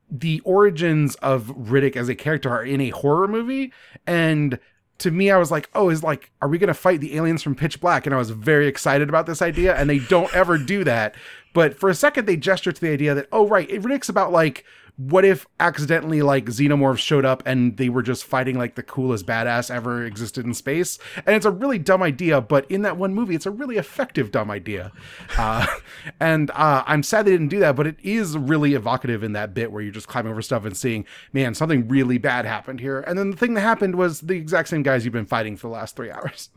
the 0.09 0.39
origins 0.41 1.15
of 1.15 1.47
Riddick 1.47 1.95
as 1.95 2.09
a 2.09 2.15
character 2.15 2.49
are 2.49 2.63
in 2.63 2.81
a 2.81 2.89
horror 2.89 3.27
movie 3.27 3.73
and 4.05 4.59
to 4.97 5.11
me 5.11 5.29
I 5.29 5.37
was 5.37 5.51
like, 5.51 5.69
"Oh, 5.75 5.89
is 5.89 6.03
like 6.03 6.31
are 6.41 6.47
we 6.47 6.57
going 6.57 6.67
to 6.67 6.73
fight 6.73 7.01
the 7.01 7.17
aliens 7.17 7.43
from 7.43 7.55
Pitch 7.55 7.81
Black?" 7.81 8.05
And 8.05 8.15
I 8.15 8.17
was 8.17 8.29
very 8.29 8.67
excited 8.67 9.09
about 9.09 9.25
this 9.25 9.41
idea 9.41 9.75
and 9.75 9.89
they 9.89 9.99
don't 9.99 10.33
ever 10.33 10.57
do 10.57 10.83
that. 10.83 11.15
But 11.53 11.77
for 11.77 11.89
a 11.89 11.95
second 11.95 12.25
they 12.25 12.37
gesture 12.37 12.71
to 12.71 12.81
the 12.81 12.91
idea 12.91 13.13
that, 13.13 13.27
"Oh, 13.31 13.47
right, 13.47 13.69
Riddick's 13.69 14.09
about 14.09 14.31
like 14.31 14.63
what 14.97 15.25
if 15.25 15.45
accidentally 15.59 16.21
like 16.21 16.45
xenomorphs 16.45 16.99
showed 16.99 17.25
up 17.25 17.43
and 17.45 17.77
they 17.77 17.89
were 17.89 18.01
just 18.01 18.23
fighting 18.23 18.57
like 18.57 18.75
the 18.75 18.83
coolest 18.83 19.25
badass 19.25 19.69
ever 19.69 20.03
existed 20.05 20.45
in 20.45 20.53
space? 20.53 20.97
And 21.25 21.35
it's 21.35 21.45
a 21.45 21.51
really 21.51 21.77
dumb 21.77 22.01
idea 22.01 22.41
but 22.41 22.69
in 22.69 22.81
that 22.83 22.97
one 22.97 23.13
movie 23.13 23.35
it's 23.35 23.45
a 23.45 23.51
really 23.51 23.77
effective 23.77 24.31
dumb 24.31 24.49
idea. 24.49 24.91
Uh, 25.37 25.65
and 26.19 26.51
uh, 26.51 26.83
i'm 26.87 27.03
sad 27.03 27.25
they 27.25 27.31
didn't 27.31 27.49
do 27.49 27.59
that 27.59 27.75
but 27.75 27.87
it 27.87 27.97
is 28.03 28.37
really 28.37 28.73
evocative 28.73 29.23
in 29.23 29.33
that 29.33 29.53
bit 29.53 29.71
where 29.71 29.81
you're 29.81 29.91
just 29.91 30.07
climbing 30.07 30.31
over 30.31 30.41
stuff 30.41 30.65
and 30.65 30.77
seeing 30.77 31.05
man 31.33 31.53
something 31.53 31.87
really 31.87 32.17
bad 32.17 32.45
happened 32.45 32.79
here. 32.79 33.01
And 33.01 33.17
then 33.17 33.31
the 33.31 33.37
thing 33.37 33.53
that 33.55 33.61
happened 33.61 33.95
was 33.95 34.21
the 34.21 34.35
exact 34.35 34.69
same 34.69 34.83
guys 34.83 35.05
you've 35.05 35.13
been 35.13 35.25
fighting 35.25 35.57
for 35.57 35.67
the 35.67 35.73
last 35.73 35.95
three 35.95 36.11
hours 36.15 36.49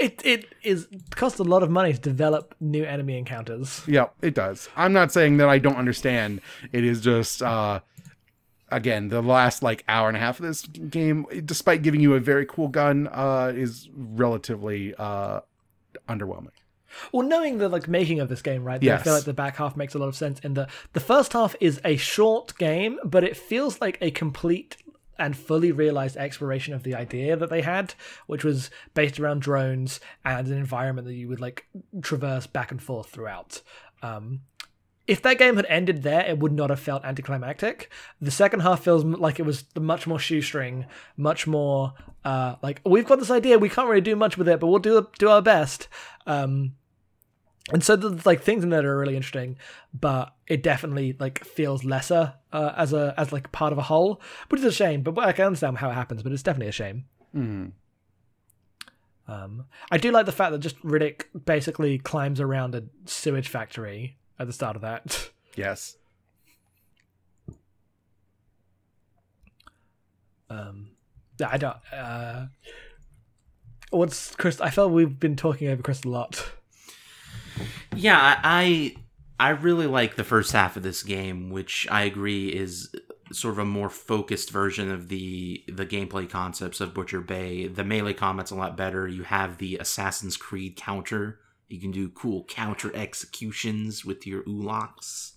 It 0.00 0.20
it 0.24 0.54
is 0.62 0.88
cost 1.10 1.38
a 1.38 1.42
lot 1.42 1.62
of 1.62 1.70
money 1.70 1.92
to 1.92 1.98
develop 1.98 2.54
new 2.60 2.84
enemy 2.84 3.18
encounters. 3.18 3.82
Yeah, 3.86 4.08
it 4.22 4.34
does. 4.34 4.68
I'm 4.76 4.92
not 4.92 5.12
saying 5.12 5.36
that 5.38 5.48
I 5.48 5.58
don't 5.58 5.76
understand. 5.76 6.40
It 6.72 6.84
is 6.84 7.00
just 7.00 7.42
uh 7.42 7.80
again, 8.70 9.08
the 9.08 9.20
last 9.20 9.62
like 9.62 9.84
hour 9.88 10.08
and 10.08 10.16
a 10.16 10.20
half 10.20 10.40
of 10.40 10.46
this 10.46 10.62
game, 10.62 11.26
despite 11.44 11.82
giving 11.82 12.00
you 12.00 12.14
a 12.14 12.20
very 12.20 12.46
cool 12.46 12.68
gun, 12.68 13.08
uh 13.12 13.52
is 13.54 13.88
relatively 13.94 14.94
uh 14.98 15.40
underwhelming. 16.08 16.52
Well, 17.10 17.26
knowing 17.26 17.58
the 17.58 17.68
like 17.68 17.88
making 17.88 18.20
of 18.20 18.28
this 18.28 18.42
game, 18.42 18.64
right? 18.64 18.82
Yes. 18.82 19.00
I 19.00 19.04
feel 19.04 19.14
like 19.14 19.24
the 19.24 19.32
back 19.34 19.56
half 19.56 19.76
makes 19.76 19.94
a 19.94 19.98
lot 19.98 20.08
of 20.08 20.16
sense. 20.16 20.40
In 20.40 20.54
the 20.54 20.68
the 20.92 21.00
first 21.00 21.32
half 21.32 21.54
is 21.60 21.80
a 21.84 21.96
short 21.96 22.56
game, 22.58 22.98
but 23.04 23.24
it 23.24 23.36
feels 23.36 23.80
like 23.80 23.98
a 24.00 24.10
complete 24.10 24.76
and 25.22 25.36
fully 25.36 25.72
realized 25.72 26.16
exploration 26.16 26.74
of 26.74 26.82
the 26.82 26.94
idea 26.94 27.36
that 27.36 27.48
they 27.48 27.62
had, 27.62 27.94
which 28.26 28.44
was 28.44 28.70
based 28.94 29.20
around 29.20 29.40
drones 29.40 30.00
and 30.24 30.48
an 30.48 30.58
environment 30.58 31.06
that 31.06 31.14
you 31.14 31.28
would 31.28 31.40
like 31.40 31.66
traverse 32.02 32.46
back 32.46 32.70
and 32.70 32.82
forth 32.82 33.08
throughout. 33.08 33.62
Um, 34.02 34.40
if 35.06 35.22
that 35.22 35.38
game 35.38 35.56
had 35.56 35.66
ended 35.68 36.02
there, 36.02 36.24
it 36.24 36.38
would 36.38 36.52
not 36.52 36.70
have 36.70 36.80
felt 36.80 37.04
anticlimactic. 37.04 37.90
The 38.20 38.30
second 38.30 38.60
half 38.60 38.82
feels 38.82 39.04
like 39.04 39.38
it 39.38 39.46
was 39.46 39.64
much 39.78 40.06
more 40.06 40.18
shoestring, 40.18 40.86
much 41.16 41.46
more 41.46 41.94
uh, 42.24 42.56
like 42.62 42.80
we've 42.84 43.06
got 43.06 43.18
this 43.18 43.30
idea, 43.30 43.58
we 43.58 43.68
can't 43.68 43.88
really 43.88 44.00
do 44.00 44.16
much 44.16 44.38
with 44.38 44.48
it, 44.48 44.60
but 44.60 44.68
we'll 44.68 44.78
do 44.78 45.08
do 45.18 45.28
our 45.28 45.42
best. 45.42 45.88
Um, 46.26 46.74
and 47.70 47.84
so 47.84 47.94
there's 47.94 48.26
like 48.26 48.42
things 48.42 48.64
in 48.64 48.70
there 48.70 48.82
that 48.82 48.88
are 48.88 48.98
really 48.98 49.16
interesting, 49.16 49.56
but 49.94 50.34
it 50.48 50.62
definitely 50.62 51.16
like 51.20 51.44
feels 51.44 51.84
lesser 51.84 52.34
uh, 52.52 52.72
as 52.76 52.92
a 52.92 53.14
as 53.16 53.32
like 53.32 53.52
part 53.52 53.72
of 53.72 53.78
a 53.78 53.82
whole, 53.82 54.20
which 54.48 54.60
is 54.60 54.66
a 54.66 54.72
shame. 54.72 55.02
But 55.02 55.18
I 55.18 55.32
can 55.32 55.46
understand 55.46 55.78
how 55.78 55.90
it 55.90 55.94
happens, 55.94 56.22
but 56.22 56.32
it's 56.32 56.42
definitely 56.42 56.68
a 56.68 56.72
shame. 56.72 57.04
Mhm. 57.34 57.72
Um, 59.28 59.66
I 59.90 59.98
do 59.98 60.10
like 60.10 60.26
the 60.26 60.32
fact 60.32 60.50
that 60.52 60.58
just 60.58 60.80
Riddick 60.82 61.26
basically 61.44 61.98
climbs 61.98 62.40
around 62.40 62.74
a 62.74 62.82
sewage 63.04 63.48
factory 63.48 64.16
at 64.38 64.46
the 64.48 64.52
start 64.52 64.76
of 64.76 64.82
that. 64.82 65.30
Yes. 65.54 65.98
Um, 70.48 70.92
I 71.46 71.56
don't. 71.58 71.76
Uh, 71.92 72.46
what's 73.90 74.34
Chris? 74.34 74.60
I 74.60 74.70
felt 74.70 74.92
we've 74.92 75.18
been 75.18 75.36
talking 75.36 75.68
over 75.68 75.82
Chris 75.82 76.04
a 76.04 76.08
lot. 76.08 76.52
Yeah, 77.94 78.40
I 78.42 78.96
I 79.38 79.50
really 79.50 79.86
like 79.86 80.16
the 80.16 80.24
first 80.24 80.52
half 80.52 80.76
of 80.76 80.82
this 80.82 81.02
game, 81.02 81.50
which 81.50 81.86
I 81.90 82.02
agree 82.02 82.48
is 82.48 82.94
sort 83.32 83.52
of 83.52 83.58
a 83.58 83.64
more 83.64 83.88
focused 83.88 84.50
version 84.50 84.90
of 84.90 85.08
the 85.08 85.64
the 85.68 85.86
gameplay 85.86 86.28
concepts 86.28 86.80
of 86.80 86.94
Butcher 86.94 87.20
Bay. 87.20 87.66
The 87.66 87.84
melee 87.84 88.14
combat's 88.14 88.50
a 88.50 88.56
lot 88.56 88.76
better. 88.76 89.08
You 89.08 89.24
have 89.24 89.58
the 89.58 89.78
Assassin's 89.78 90.36
Creed 90.36 90.76
counter. 90.76 91.40
You 91.68 91.80
can 91.80 91.90
do 91.90 92.08
cool 92.10 92.44
counter 92.44 92.94
executions 92.94 94.04
with 94.04 94.26
your 94.26 94.42
ulaks. 94.44 95.32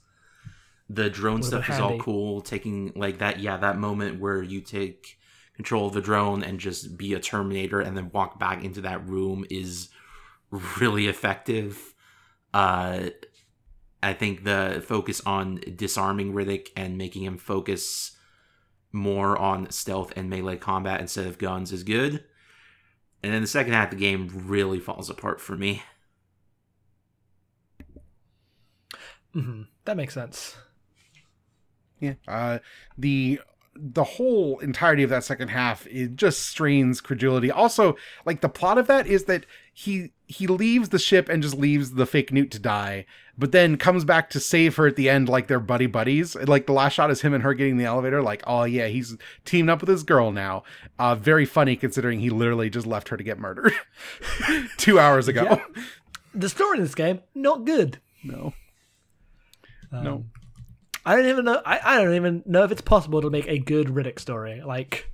The 0.90 1.10
drone 1.10 1.40
What 1.40 1.46
stuff 1.46 1.70
is 1.70 1.80
all 1.80 1.98
cool. 1.98 2.42
Taking 2.42 2.92
like 2.96 3.20
that, 3.20 3.40
yeah, 3.40 3.58
that 3.58 3.78
moment 3.78 4.20
where 4.20 4.44
you 4.44 4.62
take 4.62 5.18
control 5.56 5.88
of 5.88 5.94
the 5.94 6.02
drone 6.02 6.44
and 6.44 6.60
just 6.60 6.98
be 6.98 7.14
a 7.14 7.20
Terminator 7.20 7.80
and 7.80 7.98
then 7.98 8.12
walk 8.14 8.38
back 8.38 8.64
into 8.64 8.82
that 8.82 9.08
room 9.08 9.46
is 9.50 9.90
really 10.80 11.08
effective. 11.08 11.95
Uh, 12.56 13.10
I 14.02 14.14
think 14.14 14.46
the 14.46 14.84
focus 14.88 15.22
on 15.26 15.62
disarming 15.76 16.34
Riddick 16.34 16.70
and 16.78 16.98
making 16.98 17.24
him 17.24 17.38
focus 17.38 18.16
more 18.94 19.38
on 19.38 19.72
stealth 19.72 20.14
and 20.16 20.30
melee 20.30 20.58
combat 20.58 21.02
instead 21.02 21.28
of 21.28 21.38
guns 21.38 21.72
is 21.72 21.84
good. 21.84 22.24
And 23.24 23.34
then 23.34 23.42
the 23.42 23.48
second 23.48 23.74
half 23.74 23.92
of 23.92 24.00
the 24.00 24.06
game 24.06 24.30
really 24.48 24.80
falls 24.80 25.10
apart 25.10 25.42
for 25.42 25.58
me. 25.58 25.84
hmm 29.34 29.64
That 29.86 29.98
makes 29.98 30.14
sense. 30.14 30.56
Yeah. 32.00 32.14
Uh, 32.28 32.60
the 32.98 33.40
the 33.78 34.04
whole 34.04 34.60
entirety 34.60 35.04
of 35.04 35.10
that 35.10 35.24
second 35.24 35.50
half 35.50 35.86
it 35.88 36.16
just 36.16 36.44
strains 36.48 37.02
credulity. 37.02 37.52
Also, 37.52 37.96
like 38.26 38.42
the 38.42 38.50
plot 38.50 38.78
of 38.78 38.88
that 38.88 39.08
is 39.08 39.26
that 39.26 39.46
he 39.78 40.14
he 40.26 40.48
leaves 40.48 40.88
the 40.90 40.98
ship 40.98 41.28
and 41.28 41.44
just 41.44 41.58
leaves 41.58 41.92
the 41.92 42.06
fake 42.06 42.32
newt 42.32 42.50
to 42.50 42.60
die, 42.60 43.06
but 43.38 43.52
then 43.52 43.76
comes 43.76 44.06
back 44.06 44.30
to 44.30 44.40
save 44.40 44.78
her 44.78 44.88
at 44.88 44.96
the 44.96 45.10
end 45.10 45.28
like 45.28 45.48
they're 45.48 45.60
buddy 45.60 45.86
buddies. 45.86 46.34
Like 46.34 46.66
the 46.66 46.72
last 46.72 46.94
shot 46.94 47.12
is 47.12 47.20
him 47.20 47.34
and 47.34 47.44
her 47.44 47.54
getting 47.54 47.76
the 47.76 47.84
elevator. 47.84 48.22
Like, 48.22 48.42
oh 48.48 48.64
yeah, 48.64 48.88
he's 48.88 49.18
teamed 49.44 49.70
up 49.70 49.82
with 49.82 49.90
his 49.90 50.04
girl 50.04 50.32
now. 50.32 50.64
Uh, 50.98 51.16
very 51.16 51.46
funny 51.46 51.76
considering 51.76 52.22
he 52.22 52.30
literally 52.30 52.70
just 52.70 52.88
left 52.88 53.10
her 53.10 53.18
to 53.18 53.24
get 53.24 53.38
murdered 53.38 53.74
two 54.78 54.98
hours 54.98 55.28
ago. 55.28 55.62
The 56.34 56.48
story 56.48 56.78
in 56.78 56.84
this 56.84 56.96
game 56.96 57.20
not 57.36 57.66
good. 57.66 58.00
No. 58.24 58.54
Um, 59.92 60.04
No. 60.06 60.26
I 61.06 61.18
don't 61.18 61.28
even 61.28 61.44
know. 61.44 61.62
I, 61.66 61.82
I 61.84 62.02
don't 62.02 62.16
even 62.16 62.44
know 62.46 62.64
if 62.64 62.72
it's 62.72 62.82
possible 62.82 63.22
to 63.22 63.30
make 63.30 63.48
a 63.48 63.60
good 63.60 63.88
Riddick 63.88 64.20
story. 64.20 64.62
Like, 64.66 65.12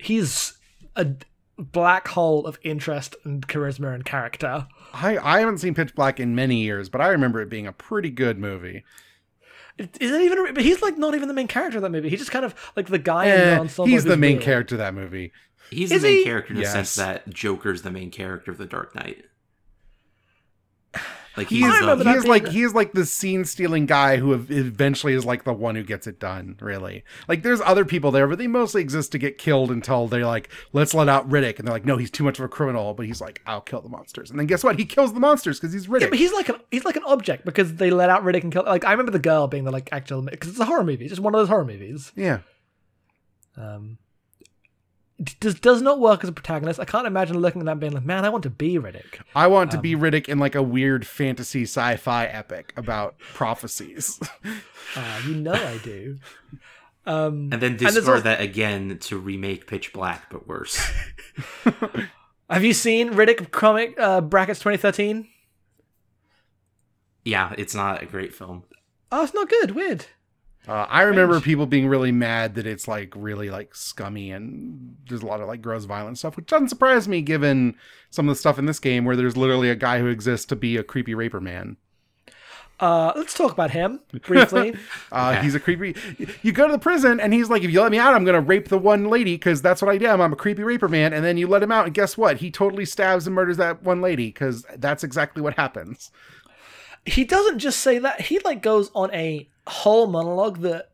he's 0.00 0.58
a 0.96 1.08
black 1.58 2.08
hole 2.08 2.46
of 2.46 2.58
interest 2.62 3.16
and 3.24 3.46
charisma 3.46 3.94
and 3.94 4.04
character. 4.04 4.66
I, 4.92 5.18
I 5.18 5.40
haven't 5.40 5.58
seen 5.58 5.74
Pitch 5.74 5.94
Black 5.94 6.18
in 6.20 6.34
many 6.34 6.56
years, 6.62 6.88
but 6.88 7.00
I 7.00 7.08
remember 7.08 7.40
it 7.42 7.50
being 7.50 7.66
a 7.66 7.72
pretty 7.72 8.10
good 8.10 8.38
movie. 8.38 8.84
It- 9.76 9.96
Is 10.00 10.10
it 10.12 10.20
even? 10.22 10.54
But 10.54 10.62
he's 10.64 10.82
like 10.82 10.96
not 10.98 11.14
even 11.14 11.28
the 11.28 11.34
main 11.34 11.48
character 11.48 11.78
of 11.78 11.82
that 11.82 11.90
movie. 11.90 12.08
He's 12.08 12.18
just 12.20 12.30
kind 12.30 12.44
of 12.44 12.54
like 12.76 12.86
the 12.88 12.98
guy 12.98 13.26
in 13.26 13.32
Eh, 13.40 13.54
the 13.54 13.60
ensemble. 13.60 13.86
he's 13.88 14.04
the 14.04 14.16
main 14.16 14.32
weird. 14.36 14.42
character 14.44 14.74
of 14.76 14.78
that 14.80 14.94
movie. 14.94 15.32
He's 15.70 15.92
Is 15.92 16.02
the 16.02 16.08
main 16.08 16.16
he? 16.18 16.24
character 16.24 16.54
in 16.54 16.60
the 16.60 16.66
sense 16.66 16.94
that 16.96 17.28
Joker's 17.28 17.82
the 17.82 17.90
main 17.90 18.10
character 18.10 18.50
of 18.50 18.58
the 18.58 18.66
Dark 18.66 18.94
Knight. 18.94 19.24
Like 21.38 21.48
He's, 21.48 21.64
he's 21.64 21.72
I 21.74 21.80
remember 21.80 22.04
the, 22.04 22.10
he 22.10 22.14
that 22.14 22.16
is 22.18 22.22
being 22.24 22.30
like 22.32 22.42
the- 22.44 22.50
he 22.50 22.62
is 22.62 22.74
like 22.74 22.92
the 22.92 23.06
scene 23.06 23.44
stealing 23.44 23.86
guy 23.86 24.16
who 24.18 24.34
ev- 24.34 24.50
eventually 24.50 25.14
is 25.14 25.24
like 25.24 25.44
the 25.44 25.52
one 25.52 25.74
who 25.74 25.82
gets 25.82 26.06
it 26.06 26.18
done. 26.20 26.56
Really, 26.60 27.04
like 27.28 27.42
there's 27.42 27.60
other 27.62 27.84
people 27.84 28.10
there, 28.10 28.26
but 28.26 28.38
they 28.38 28.46
mostly 28.46 28.82
exist 28.82 29.12
to 29.12 29.18
get 29.18 29.38
killed 29.38 29.70
until 29.70 30.06
they're 30.08 30.26
like, 30.26 30.50
let's 30.72 30.92
let 30.94 31.08
out 31.08 31.28
Riddick, 31.28 31.58
and 31.58 31.66
they're 31.66 31.74
like, 31.74 31.84
no, 31.86 31.96
he's 31.96 32.10
too 32.10 32.24
much 32.24 32.38
of 32.38 32.44
a 32.44 32.48
criminal. 32.48 32.92
But 32.94 33.06
he's 33.06 33.20
like, 33.20 33.40
I'll 33.46 33.60
kill 33.60 33.80
the 33.80 33.88
monsters, 33.88 34.30
and 34.30 34.38
then 34.38 34.46
guess 34.46 34.62
what? 34.62 34.78
He 34.78 34.84
kills 34.84 35.14
the 35.14 35.20
monsters 35.20 35.58
because 35.58 35.72
he's 35.72 35.86
Riddick. 35.86 36.00
Yeah, 36.02 36.08
but 36.10 36.18
he's 36.18 36.32
like 36.32 36.48
an 36.48 36.56
he's 36.70 36.84
like 36.84 36.96
an 36.96 37.04
object 37.06 37.44
because 37.44 37.74
they 37.76 37.90
let 37.90 38.10
out 38.10 38.22
Riddick 38.24 38.42
and 38.42 38.52
kill. 38.52 38.64
Like 38.64 38.84
I 38.84 38.90
remember 38.90 39.12
the 39.12 39.18
girl 39.18 39.46
being 39.46 39.64
the 39.64 39.70
like 39.70 39.88
actual 39.92 40.22
because 40.22 40.50
it's 40.50 40.60
a 40.60 40.64
horror 40.64 40.84
movie. 40.84 41.04
It's 41.04 41.12
just 41.12 41.22
one 41.22 41.34
of 41.34 41.38
those 41.40 41.48
horror 41.48 41.64
movies. 41.64 42.12
yeah, 42.16 42.40
Um, 43.56 43.98
it 44.00 44.07
does 45.40 45.58
does 45.58 45.82
not 45.82 45.98
work 45.98 46.22
as 46.22 46.28
a 46.28 46.32
protagonist. 46.32 46.78
I 46.78 46.84
can't 46.84 47.06
imagine 47.06 47.38
looking 47.38 47.60
at 47.60 47.64
that 47.64 47.72
and 47.72 47.80
being 47.80 47.92
like, 47.92 48.04
man, 48.04 48.24
I 48.24 48.28
want 48.28 48.44
to 48.44 48.50
be 48.50 48.78
Riddick. 48.78 49.20
I 49.34 49.46
want 49.48 49.70
to 49.72 49.78
be 49.78 49.94
Um, 49.94 50.00
Riddick 50.02 50.28
in 50.28 50.38
like 50.38 50.54
a 50.54 50.62
weird 50.62 51.06
fantasy 51.06 51.62
sci-fi 51.62 52.26
epic 52.26 52.72
about 52.76 53.18
prophecies. 53.18 54.20
Uh, 54.94 55.20
you 55.26 55.34
know 55.34 55.52
I 55.54 55.78
do. 55.78 56.18
Um, 57.04 57.48
and 57.52 57.60
then 57.62 57.76
there's 57.78 57.94
discard 57.94 58.18
also- 58.18 58.24
that 58.24 58.40
again 58.40 58.98
to 59.02 59.18
remake 59.18 59.66
Pitch 59.66 59.92
Black, 59.92 60.30
but 60.30 60.46
worse. 60.46 60.78
have 62.50 62.62
you 62.64 62.72
seen 62.74 63.10
Riddick 63.14 63.50
comic 63.50 63.98
uh, 63.98 64.20
brackets 64.20 64.60
2013? 64.60 65.26
yeah, 67.24 67.52
it's 67.58 67.74
not 67.74 68.02
a 68.02 68.06
great 68.06 68.34
film. 68.34 68.64
Oh, 69.12 69.22
it's 69.24 69.34
not 69.34 69.48
good. 69.50 69.72
Weird. 69.72 70.06
Uh, 70.68 70.86
I 70.88 71.02
remember 71.02 71.40
people 71.40 71.64
being 71.64 71.88
really 71.88 72.12
mad 72.12 72.54
that 72.56 72.66
it's 72.66 72.86
like 72.86 73.14
really 73.16 73.48
like 73.48 73.74
scummy 73.74 74.30
and 74.30 74.96
there's 75.08 75.22
a 75.22 75.26
lot 75.26 75.40
of 75.40 75.48
like 75.48 75.62
gross 75.62 75.84
violent 75.86 76.18
stuff, 76.18 76.36
which 76.36 76.46
doesn't 76.46 76.68
surprise 76.68 77.08
me 77.08 77.22
given 77.22 77.74
some 78.10 78.28
of 78.28 78.34
the 78.34 78.38
stuff 78.38 78.58
in 78.58 78.66
this 78.66 78.78
game 78.78 79.06
where 79.06 79.16
there's 79.16 79.36
literally 79.36 79.70
a 79.70 79.74
guy 79.74 79.98
who 79.98 80.08
exists 80.08 80.44
to 80.46 80.56
be 80.56 80.76
a 80.76 80.82
creepy 80.82 81.14
raper 81.14 81.40
man. 81.40 81.78
Uh, 82.80 83.12
let's 83.16 83.34
talk 83.34 83.50
about 83.50 83.70
him 83.72 84.00
briefly. 84.22 84.76
Uh, 85.10 85.40
He's 85.42 85.54
a 85.54 85.60
creepy. 85.60 85.96
You 86.42 86.52
go 86.52 86.66
to 86.66 86.72
the 86.72 86.78
prison, 86.78 87.18
and 87.18 87.32
he's 87.32 87.50
like, 87.50 87.64
"If 87.64 87.72
you 87.72 87.80
let 87.82 87.90
me 87.90 87.98
out, 87.98 88.14
I'm 88.14 88.24
gonna 88.24 88.40
rape 88.40 88.68
the 88.68 88.78
one 88.78 89.06
lady 89.08 89.34
because 89.34 89.60
that's 89.62 89.82
what 89.82 89.90
I 89.90 90.06
am. 90.06 90.20
I'm 90.20 90.32
a 90.32 90.36
creepy 90.36 90.62
raper 90.62 90.86
man." 90.86 91.12
And 91.12 91.24
then 91.24 91.38
you 91.38 91.48
let 91.48 91.62
him 91.62 91.72
out, 91.72 91.86
and 91.86 91.94
guess 91.94 92.16
what? 92.16 92.36
He 92.36 92.52
totally 92.52 92.84
stabs 92.84 93.26
and 93.26 93.34
murders 93.34 93.56
that 93.56 93.82
one 93.82 94.00
lady 94.00 94.26
because 94.26 94.64
that's 94.76 95.02
exactly 95.02 95.42
what 95.42 95.54
happens. 95.54 96.12
he 97.04 97.24
doesn't 97.24 97.58
just 97.58 97.80
say 97.80 97.98
that. 97.98 98.20
He 98.20 98.38
like 98.40 98.62
goes 98.62 98.90
on 98.94 99.12
a 99.14 99.48
whole 99.68 100.06
monologue 100.06 100.58
that 100.58 100.90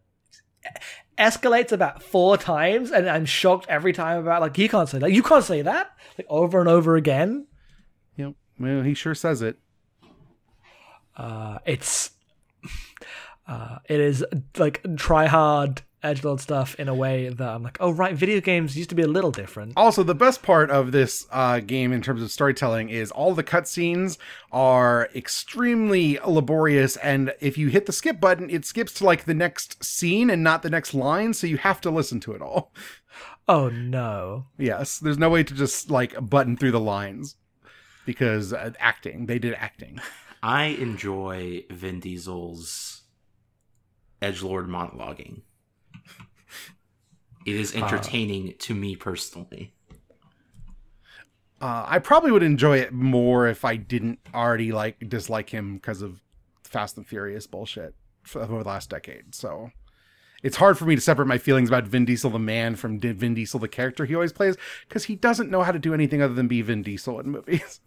escalates 1.18 1.72
about 1.72 2.02
four 2.02 2.36
times, 2.36 2.90
and 2.90 3.08
I'm 3.08 3.24
shocked 3.24 3.66
every 3.68 3.92
time 3.92 4.18
about 4.18 4.40
like 4.40 4.56
he 4.56 4.68
can't 4.68 4.88
say 4.88 4.98
that. 4.98 5.12
You 5.12 5.22
can't 5.22 5.44
say 5.44 5.62
that 5.62 5.90
like 6.18 6.26
over 6.28 6.60
and 6.60 6.68
over 6.68 6.96
again. 6.96 7.46
Yep. 8.16 8.34
well, 8.58 8.82
he 8.82 8.94
sure 8.94 9.14
says 9.14 9.42
it. 9.42 9.58
Uh, 11.16 11.58
it's 11.64 12.10
uh, 13.46 13.78
it 13.88 14.00
is 14.00 14.24
like 14.56 14.84
try 14.96 15.26
hard 15.26 15.82
edgelord 16.04 16.38
stuff 16.38 16.74
in 16.76 16.88
a 16.88 16.94
way 16.94 17.28
that 17.28 17.48
I'm 17.48 17.62
like, 17.62 17.78
oh 17.80 17.90
right, 17.90 18.14
video 18.14 18.40
games 18.40 18.76
used 18.76 18.90
to 18.90 18.94
be 18.94 19.02
a 19.02 19.08
little 19.08 19.32
different. 19.32 19.72
Also, 19.76 20.02
the 20.02 20.14
best 20.14 20.42
part 20.42 20.70
of 20.70 20.92
this 20.92 21.26
uh, 21.32 21.60
game 21.60 21.92
in 21.92 22.02
terms 22.02 22.22
of 22.22 22.30
storytelling 22.30 22.90
is 22.90 23.10
all 23.10 23.34
the 23.34 23.42
cutscenes 23.42 24.18
are 24.52 25.08
extremely 25.14 26.18
laborious, 26.26 26.96
and 26.98 27.34
if 27.40 27.58
you 27.58 27.68
hit 27.68 27.86
the 27.86 27.92
skip 27.92 28.20
button, 28.20 28.50
it 28.50 28.64
skips 28.64 28.92
to 28.94 29.04
like 29.04 29.24
the 29.24 29.34
next 29.34 29.82
scene 29.82 30.30
and 30.30 30.44
not 30.44 30.62
the 30.62 30.70
next 30.70 30.94
line, 30.94 31.34
so 31.34 31.46
you 31.46 31.56
have 31.56 31.80
to 31.80 31.90
listen 31.90 32.20
to 32.20 32.32
it 32.32 32.42
all. 32.42 32.72
Oh 33.48 33.68
no. 33.68 34.46
Yes, 34.58 34.98
there's 34.98 35.18
no 35.18 35.30
way 35.30 35.42
to 35.42 35.54
just 35.54 35.90
like 35.90 36.14
button 36.30 36.56
through 36.56 36.70
the 36.70 36.80
lines 36.80 37.36
because 38.06 38.52
uh, 38.52 38.72
acting. 38.78 39.26
They 39.26 39.38
did 39.38 39.54
acting. 39.54 40.00
I 40.42 40.64
enjoy 40.66 41.64
Vin 41.70 42.00
Diesel's 42.00 43.02
edge 44.20 44.42
lord 44.42 44.68
monologuing. 44.68 45.42
It 47.46 47.56
is 47.56 47.74
entertaining 47.74 48.54
to 48.58 48.74
me 48.74 48.96
personally. 48.96 49.72
Uh, 51.60 51.84
I 51.86 51.98
probably 51.98 52.30
would 52.30 52.42
enjoy 52.42 52.78
it 52.78 52.92
more 52.92 53.46
if 53.46 53.64
I 53.64 53.76
didn't 53.76 54.18
already 54.34 54.72
like 54.72 55.08
dislike 55.08 55.50
him 55.50 55.76
because 55.76 56.02
of 56.02 56.20
Fast 56.62 56.96
and 56.96 57.06
Furious 57.06 57.46
bullshit 57.46 57.94
over 58.34 58.62
the 58.62 58.68
last 58.68 58.90
decade. 58.90 59.34
So 59.34 59.70
it's 60.42 60.56
hard 60.56 60.76
for 60.76 60.84
me 60.84 60.94
to 60.94 61.00
separate 61.00 61.26
my 61.26 61.38
feelings 61.38 61.68
about 61.68 61.84
Vin 61.84 62.04
Diesel 62.04 62.30
the 62.30 62.38
man 62.38 62.76
from 62.76 63.00
Vin 63.00 63.34
Diesel 63.34 63.60
the 63.60 63.68
character 63.68 64.04
he 64.04 64.14
always 64.14 64.32
plays 64.32 64.56
because 64.88 65.04
he 65.04 65.16
doesn't 65.16 65.50
know 65.50 65.62
how 65.62 65.72
to 65.72 65.78
do 65.78 65.94
anything 65.94 66.20
other 66.20 66.34
than 66.34 66.48
be 66.48 66.60
Vin 66.60 66.82
Diesel 66.82 67.20
in 67.20 67.30
movies. 67.30 67.80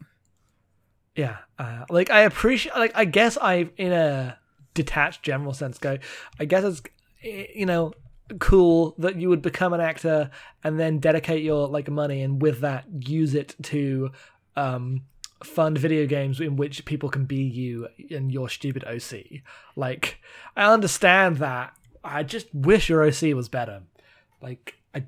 Yeah, 1.15 1.37
uh, 1.57 1.85
like 1.89 2.09
I 2.09 2.21
appreciate. 2.21 2.75
Like 2.75 2.93
I 2.95 3.05
guess 3.05 3.37
I, 3.39 3.69
in 3.77 3.91
a 3.91 4.39
detached 4.75 5.23
general 5.23 5.53
sense, 5.53 5.77
go. 5.79 5.97
I 6.39 6.45
guess 6.45 6.63
it's 6.63 6.81
eh, 7.23 7.47
you 7.55 7.65
know 7.65 7.93
cool 8.39 8.95
that 8.97 9.15
you 9.15 9.29
would 9.29 9.41
become 9.41 9.73
an 9.73 9.81
actor 9.81 10.29
and 10.63 10.79
then 10.79 10.99
dedicate 10.99 11.43
your 11.43 11.67
like 11.67 11.89
money 11.89 12.21
and 12.21 12.41
with 12.41 12.59
that 12.61 12.85
use 12.99 13.33
it 13.33 13.55
to 13.63 14.11
um 14.55 15.01
fund 15.43 15.77
video 15.77 16.05
games 16.05 16.39
in 16.39 16.55
which 16.55 16.85
people 16.85 17.09
can 17.09 17.25
be 17.25 17.41
you 17.43 17.87
and 18.09 18.31
your 18.31 18.49
stupid 18.49 18.83
OC. 18.83 19.41
Like 19.75 20.19
I 20.55 20.71
understand 20.71 21.37
that. 21.37 21.73
I 22.03 22.23
just 22.23 22.53
wish 22.53 22.89
your 22.89 23.03
OC 23.05 23.35
was 23.35 23.49
better. 23.49 23.83
Like 24.41 24.75
I 24.95 25.03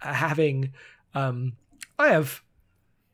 having 0.00 0.72
um 1.14 1.54
I 1.98 2.08
have 2.08 2.42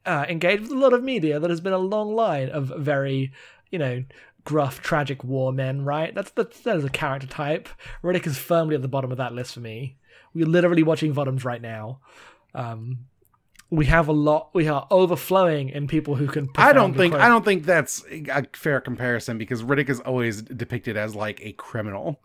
uh, 0.04 0.26
engaged 0.28 0.62
with 0.62 0.72
a 0.72 0.78
lot 0.78 0.92
of 0.92 1.02
media 1.02 1.38
that 1.38 1.50
has 1.50 1.60
been 1.60 1.72
a 1.72 1.78
long 1.78 2.14
line 2.14 2.48
of 2.48 2.72
very, 2.76 3.32
you 3.70 3.78
know, 3.78 4.04
gruff, 4.44 4.80
tragic 4.80 5.22
war 5.24 5.52
men, 5.52 5.84
right? 5.84 6.14
That's, 6.14 6.30
that's 6.32 6.60
that 6.60 6.76
is 6.76 6.84
a 6.84 6.90
character 6.90 7.26
type. 7.26 7.68
Riddick 8.02 8.26
is 8.26 8.38
firmly 8.38 8.74
at 8.74 8.82
the 8.82 8.88
bottom 8.88 9.10
of 9.12 9.18
that 9.18 9.32
list 9.34 9.54
for 9.54 9.60
me. 9.60 9.96
We're 10.34 10.46
literally 10.46 10.82
watching 10.82 11.14
Votoms 11.14 11.44
right 11.44 11.60
now. 11.60 12.00
Um, 12.54 13.06
we 13.70 13.86
have 13.86 14.08
a 14.08 14.12
lot. 14.12 14.50
We 14.52 14.68
are 14.68 14.86
overflowing 14.90 15.70
in 15.70 15.86
people 15.86 16.16
who 16.16 16.26
can. 16.26 16.48
I 16.56 16.72
don't 16.72 16.94
think 16.94 17.14
quote- 17.14 17.22
I 17.24 17.28
don't 17.28 17.44
think 17.44 17.64
that's 17.64 18.04
a 18.10 18.44
fair 18.52 18.80
comparison 18.80 19.38
because 19.38 19.62
Riddick 19.62 19.88
is 19.88 20.00
always 20.00 20.42
depicted 20.42 20.96
as 20.96 21.14
like 21.14 21.40
a 21.42 21.52
criminal. 21.52 22.20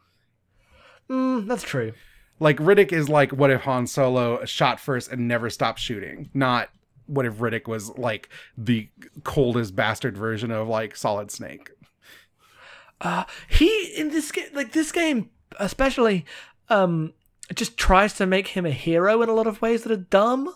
Mm, 1.10 1.48
that's 1.48 1.64
true. 1.64 1.94
Like 2.40 2.58
Riddick 2.58 2.92
is 2.92 3.08
like 3.10 3.32
what 3.32 3.50
if 3.50 3.62
Han 3.62 3.88
Solo 3.88 4.44
shot 4.46 4.80
first 4.80 5.12
and 5.12 5.28
never 5.28 5.50
stopped 5.50 5.80
shooting, 5.80 6.30
not 6.34 6.70
what 7.06 7.26
if 7.26 7.36
Riddick 7.36 7.68
was 7.68 7.98
like 7.98 8.28
the 8.58 8.90
coldest 9.24 9.74
bastard 9.76 10.18
version 10.18 10.52
of 10.52 10.68
like 10.68 10.96
Solid 10.98 11.32
Snake. 11.32 11.72
Uh, 13.02 13.24
he 13.48 13.94
in 13.96 14.10
this 14.10 14.32
game, 14.32 14.50
like 14.54 14.72
this 14.72 14.92
game, 14.92 15.30
especially, 15.60 16.26
um, 16.70 17.14
just 17.54 17.78
tries 17.78 18.14
to 18.16 18.26
make 18.26 18.48
him 18.50 18.66
a 18.66 18.72
hero 18.72 19.22
in 19.22 19.30
a 19.30 19.34
lot 19.34 19.48
of 19.48 19.62
ways 19.62 19.84
that 19.84 19.92
are 19.92 19.96
dumb. 19.98 20.54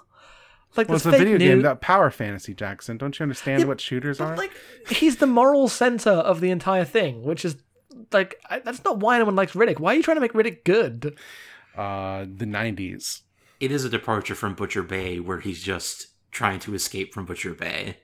Like 0.77 0.87
Well, 0.87 0.97
this 0.97 1.05
it's 1.05 1.15
a 1.15 1.17
video 1.19 1.37
new- 1.37 1.47
game, 1.49 1.61
that 1.63 1.81
power 1.81 2.09
fantasy, 2.09 2.53
Jackson. 2.53 2.97
Don't 2.97 3.17
you 3.19 3.23
understand 3.23 3.59
Yeah, 3.61 3.67
what 3.67 3.81
shooters 3.81 4.19
But, 4.19 4.25
are? 4.25 4.37
like 4.37 4.51
he's 4.89 5.17
the 5.17 5.27
moral 5.27 5.67
center 5.67 6.09
of 6.11 6.39
the 6.41 6.49
entire 6.49 6.85
thing, 6.85 7.23
which 7.23 7.43
is 7.45 7.57
like 8.13 8.39
I, 8.49 8.59
that's 8.59 8.83
not 8.83 8.99
why 8.99 9.15
anyone 9.15 9.35
likes 9.35 9.51
Riddick. 9.53 9.79
Why 9.79 9.93
are 9.93 9.95
you 9.97 10.03
trying 10.03 10.15
to 10.17 10.21
make 10.21 10.33
Riddick 10.33 10.63
good? 10.63 11.15
uh, 11.77 12.21
the 12.21 12.45
'90s. 12.45 13.21
It 13.59 13.71
is 13.71 13.85
a 13.85 13.89
departure 13.89 14.33
from 14.33 14.55
Butcher 14.55 14.81
Bay 14.81 15.19
where 15.19 15.39
he's 15.41 15.61
just 15.61 16.07
trying 16.31 16.59
to 16.61 16.73
escape 16.73 17.13
from 17.13 17.25
Butcher 17.25 17.53
Bay. 17.53 17.97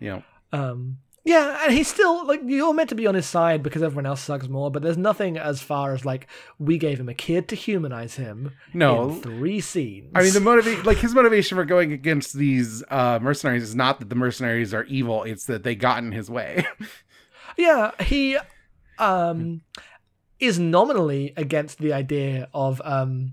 You 0.00 0.08
know, 0.10 0.22
Um, 0.52 0.98
yeah, 1.26 1.64
and 1.64 1.72
he's 1.72 1.88
still 1.88 2.24
like 2.24 2.40
you're 2.44 2.72
meant 2.72 2.88
to 2.90 2.94
be 2.94 3.08
on 3.08 3.16
his 3.16 3.26
side 3.26 3.60
because 3.60 3.82
everyone 3.82 4.06
else 4.06 4.20
sucks 4.20 4.48
more. 4.48 4.70
But 4.70 4.82
there's 4.82 4.96
nothing 4.96 5.36
as 5.36 5.60
far 5.60 5.92
as 5.92 6.04
like 6.04 6.28
we 6.60 6.78
gave 6.78 7.00
him 7.00 7.08
a 7.08 7.14
kid 7.14 7.48
to 7.48 7.56
humanize 7.56 8.14
him. 8.14 8.52
No. 8.72 9.10
in 9.10 9.20
three 9.20 9.60
scenes. 9.60 10.12
I 10.14 10.22
mean, 10.22 10.32
the 10.32 10.40
motivate 10.40 10.86
like 10.86 10.98
his 10.98 11.14
motivation 11.14 11.56
for 11.56 11.64
going 11.64 11.92
against 11.92 12.32
these 12.32 12.84
uh, 12.90 13.18
mercenaries 13.20 13.64
is 13.64 13.74
not 13.74 13.98
that 13.98 14.08
the 14.08 14.14
mercenaries 14.14 14.72
are 14.72 14.84
evil; 14.84 15.24
it's 15.24 15.46
that 15.46 15.64
they 15.64 15.74
got 15.74 15.98
in 15.98 16.12
his 16.12 16.30
way. 16.30 16.64
Yeah, 17.56 17.92
he 18.02 18.38
um 18.98 19.62
is 20.38 20.58
nominally 20.58 21.32
against 21.36 21.78
the 21.78 21.92
idea 21.94 22.48
of 22.52 22.82
um 22.84 23.32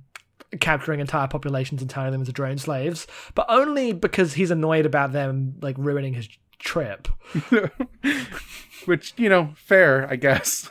capturing 0.60 1.00
entire 1.00 1.28
populations 1.28 1.82
and 1.82 1.90
turning 1.90 2.12
them 2.12 2.22
into 2.22 2.32
drone 2.32 2.58
slaves, 2.58 3.08
but 3.36 3.46
only 3.50 3.92
because 3.92 4.34
he's 4.34 4.52
annoyed 4.52 4.86
about 4.86 5.12
them 5.12 5.56
like 5.62 5.76
ruining 5.78 6.14
his 6.14 6.30
trip. 6.64 7.08
Which 8.86 9.14
you 9.18 9.30
know, 9.30 9.54
fair, 9.56 10.10
I 10.10 10.16
guess. 10.16 10.70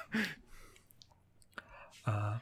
Uh, 2.06 2.38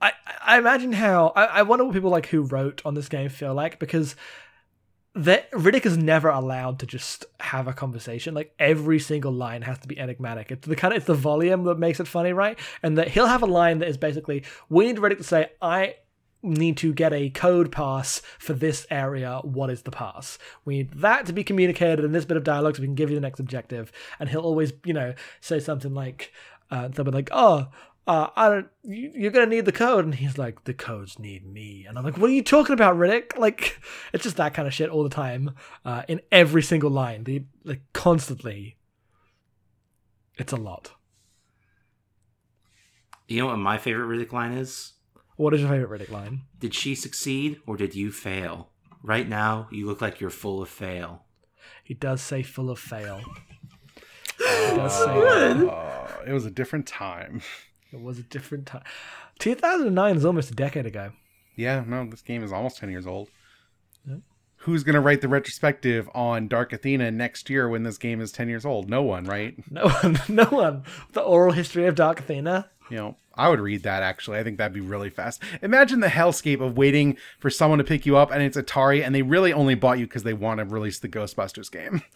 I 0.00 0.12
I 0.44 0.58
imagine 0.58 0.92
how 0.92 1.32
I, 1.36 1.44
I 1.44 1.62
wonder 1.62 1.84
what 1.84 1.94
people 1.94 2.10
like 2.10 2.26
who 2.26 2.42
wrote 2.42 2.82
on 2.84 2.94
this 2.94 3.08
game 3.08 3.28
feel 3.28 3.54
like 3.54 3.78
because 3.78 4.16
that 5.16 5.50
Riddick 5.52 5.86
is 5.86 5.96
never 5.96 6.28
allowed 6.28 6.80
to 6.80 6.86
just 6.86 7.24
have 7.38 7.68
a 7.68 7.72
conversation. 7.72 8.34
Like 8.34 8.52
every 8.58 8.98
single 8.98 9.32
line 9.32 9.62
has 9.62 9.78
to 9.80 9.88
be 9.88 9.98
enigmatic. 9.98 10.50
It's 10.50 10.66
the 10.66 10.74
kind 10.74 10.92
of 10.92 10.98
it's 10.98 11.06
the 11.06 11.14
volume 11.14 11.64
that 11.64 11.78
makes 11.78 12.00
it 12.00 12.08
funny, 12.08 12.32
right? 12.32 12.58
And 12.82 12.98
that 12.98 13.08
he'll 13.08 13.26
have 13.26 13.42
a 13.42 13.46
line 13.46 13.78
that 13.78 13.88
is 13.88 13.96
basically, 13.96 14.44
we 14.68 14.86
need 14.86 14.96
Riddick 14.96 15.18
to 15.18 15.24
say, 15.24 15.50
I 15.62 15.94
need 16.44 16.76
to 16.78 16.92
get 16.92 17.12
a 17.12 17.30
code 17.30 17.72
pass 17.72 18.20
for 18.38 18.52
this 18.52 18.86
area. 18.90 19.40
What 19.42 19.70
is 19.70 19.82
the 19.82 19.90
pass? 19.90 20.38
We 20.64 20.78
need 20.78 20.92
that 21.00 21.26
to 21.26 21.32
be 21.32 21.42
communicated 21.42 22.04
in 22.04 22.12
this 22.12 22.24
bit 22.24 22.36
of 22.36 22.44
dialogue 22.44 22.76
so 22.76 22.82
we 22.82 22.88
can 22.88 22.94
give 22.94 23.10
you 23.10 23.16
the 23.16 23.20
next 23.20 23.40
objective. 23.40 23.90
And 24.20 24.28
he'll 24.28 24.42
always, 24.42 24.72
you 24.84 24.92
know, 24.92 25.14
say 25.40 25.58
something 25.58 25.94
like, 25.94 26.32
uh, 26.70 26.88
be 26.88 27.02
like, 27.04 27.30
oh, 27.32 27.68
uh, 28.06 28.28
I 28.36 28.48
don't, 28.48 28.68
you, 28.82 29.12
you're 29.14 29.30
gonna 29.30 29.46
need 29.46 29.64
the 29.64 29.72
code, 29.72 30.04
and 30.04 30.14
he's 30.14 30.36
like, 30.36 30.64
the 30.64 30.74
codes 30.74 31.18
need 31.18 31.46
me, 31.46 31.86
and 31.88 31.96
I'm 31.96 32.04
like, 32.04 32.18
what 32.18 32.28
are 32.28 32.34
you 32.34 32.42
talking 32.42 32.74
about, 32.74 32.96
Riddick? 32.96 33.38
Like, 33.38 33.80
it's 34.12 34.24
just 34.24 34.36
that 34.36 34.52
kind 34.52 34.68
of 34.68 34.74
shit 34.74 34.90
all 34.90 35.02
the 35.02 35.08
time, 35.08 35.54
uh, 35.84 36.02
in 36.08 36.20
every 36.30 36.62
single 36.62 36.90
line, 36.90 37.24
the 37.24 37.44
like 37.64 37.80
constantly. 37.92 38.76
It's 40.36 40.52
a 40.52 40.56
lot. 40.56 40.92
You 43.28 43.40
know 43.40 43.46
what 43.46 43.56
my 43.56 43.78
favorite 43.78 44.06
Riddick 44.06 44.32
line 44.32 44.52
is? 44.52 44.93
What 45.36 45.52
is 45.54 45.60
your 45.60 45.70
favorite 45.70 46.00
Riddick 46.00 46.10
line? 46.10 46.42
Did 46.60 46.74
she 46.74 46.94
succeed 46.94 47.60
or 47.66 47.76
did 47.76 47.94
you 47.94 48.12
fail? 48.12 48.70
Right 49.02 49.28
now, 49.28 49.68
you 49.70 49.86
look 49.86 50.00
like 50.00 50.20
you're 50.20 50.30
full 50.30 50.62
of 50.62 50.68
fail. 50.68 51.24
He 51.82 51.92
does 51.94 52.22
say 52.22 52.42
full 52.42 52.70
of 52.70 52.78
fail. 52.78 53.20
He 54.38 54.44
does 54.44 54.96
say 54.96 55.06
that. 55.06 55.68
Uh, 55.68 56.08
it 56.26 56.32
was 56.32 56.46
a 56.46 56.50
different 56.50 56.86
time. 56.86 57.42
It 57.92 58.00
was 58.00 58.18
a 58.18 58.22
different 58.22 58.66
time. 58.66 58.82
2009 59.40 60.16
is 60.16 60.24
almost 60.24 60.50
a 60.50 60.54
decade 60.54 60.86
ago. 60.86 61.12
Yeah, 61.56 61.84
no, 61.86 62.08
this 62.08 62.22
game 62.22 62.42
is 62.42 62.52
almost 62.52 62.78
ten 62.78 62.90
years 62.90 63.06
old. 63.06 63.28
Yeah. 64.08 64.16
Who's 64.56 64.82
gonna 64.82 65.00
write 65.00 65.20
the 65.20 65.28
retrospective 65.28 66.08
on 66.14 66.48
Dark 66.48 66.72
Athena 66.72 67.10
next 67.10 67.48
year 67.50 67.68
when 67.68 67.82
this 67.84 67.98
game 67.98 68.20
is 68.20 68.32
ten 68.32 68.48
years 68.48 68.64
old? 68.64 68.88
No 68.88 69.02
one, 69.02 69.24
right? 69.24 69.54
No 69.70 69.88
one, 70.02 70.18
no 70.28 70.44
one. 70.46 70.82
The 71.12 71.20
oral 71.20 71.52
history 71.52 71.86
of 71.86 71.94
Dark 71.94 72.20
Athena. 72.20 72.70
You 72.90 72.96
know, 72.96 73.16
I 73.36 73.48
would 73.48 73.60
read 73.60 73.82
that 73.82 74.02
actually. 74.02 74.38
I 74.38 74.44
think 74.44 74.58
that'd 74.58 74.72
be 74.72 74.80
really 74.80 75.10
fast. 75.10 75.42
Imagine 75.62 76.00
the 76.00 76.08
hellscape 76.08 76.60
of 76.60 76.76
waiting 76.76 77.16
for 77.38 77.50
someone 77.50 77.78
to 77.78 77.84
pick 77.84 78.06
you 78.06 78.16
up 78.16 78.30
and 78.30 78.42
it's 78.42 78.56
Atari 78.56 79.04
and 79.04 79.14
they 79.14 79.22
really 79.22 79.52
only 79.52 79.74
bought 79.74 79.98
you 79.98 80.06
because 80.06 80.22
they 80.22 80.34
want 80.34 80.58
to 80.58 80.64
release 80.64 80.98
the 80.98 81.08
Ghostbusters 81.08 81.70
game. 81.70 82.02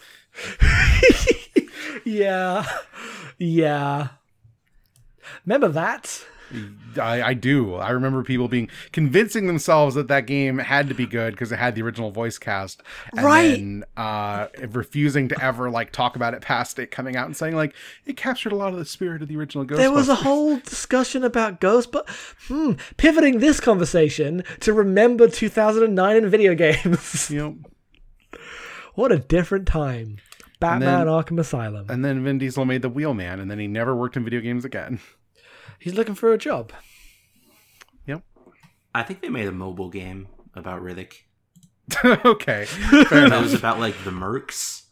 Yeah. 2.04 2.64
Yeah. 3.38 4.08
Remember 5.44 5.68
that? 5.68 6.24
I, 7.01 7.22
I 7.22 7.34
do. 7.34 7.74
I 7.74 7.90
remember 7.90 8.22
people 8.22 8.49
being 8.49 8.68
convincing 8.92 9.46
themselves 9.46 9.94
that 9.96 10.09
that 10.09 10.26
game 10.26 10.59
had 10.59 10.88
to 10.88 10.94
be 10.94 11.07
good 11.07 11.34
because 11.34 11.53
it 11.53 11.59
had 11.59 11.74
the 11.74 11.82
original 11.82 12.11
voice 12.11 12.38
cast, 12.38 12.82
and 13.16 13.24
Right. 13.24 13.51
then 13.57 13.84
uh, 13.96 14.46
refusing 14.68 15.28
to 15.28 15.42
ever 15.42 15.70
like 15.70 15.92
talk 15.92 16.16
about 16.16 16.34
it 16.34 16.40
past 16.40 16.78
it 16.78 16.90
coming 16.90 17.16
out 17.16 17.26
and 17.26 17.36
saying 17.36 17.55
like 17.55 17.74
it 18.07 18.16
captured 18.16 18.53
a 18.53 18.57
lot 18.57 18.72
of 18.72 18.78
the 18.78 18.84
spirit 18.84 19.20
of 19.22 19.28
the 19.28 19.36
original 19.36 19.64
Ghost. 19.64 19.78
There 19.78 19.92
was 19.92 20.09
a 20.09 20.14
whole 20.14 20.59
discussion 20.59 21.22
about 21.24 21.61
Ghost, 21.61 21.92
but 21.92 22.09
hmm, 22.49 22.72
pivoting 22.96 23.38
this 23.40 23.61
conversation 23.61 24.42
to 24.61 24.72
remember 24.72 25.28
2009 25.28 26.16
in 26.16 26.28
video 26.30 26.55
games. 26.55 27.30
know, 27.38 27.59
what 28.94 29.12
a 29.12 29.18
different 29.18 29.66
time. 29.66 30.16
Batman 30.61 31.07
then- 31.07 31.07
Arkham 31.07 31.38
Asylum. 31.38 31.86
and 31.88 32.05
then 32.05 32.24
Vin 32.24 32.38
Diesel 32.38 32.64
made 32.64 32.82
the 32.82 32.88
Wheelman, 32.88 33.38
and 33.38 33.49
then 33.51 33.59
he 33.61 33.68
never 33.68 33.94
worked 33.94 34.16
in 34.16 34.24
video 34.24 34.40
games 34.40 34.64
again. 34.64 34.99
He's 35.79 35.95
looking 35.95 36.14
for 36.14 36.33
a 36.33 36.39
job. 36.39 36.72
Yep. 38.07 38.22
I 38.95 39.03
think 39.03 39.20
they 39.20 39.29
made 39.29 39.47
a 39.47 39.53
mobile 39.53 39.89
game 39.91 40.29
about 40.55 40.83
Riddick. 40.83 41.14
okay. 42.24 42.64
Fair 43.09 43.22
It 43.22 43.26
enough. 43.26 43.43
was 43.43 43.55
about 43.55 43.79
like 43.79 43.95
the 44.05 44.11
mercs. 44.11 44.83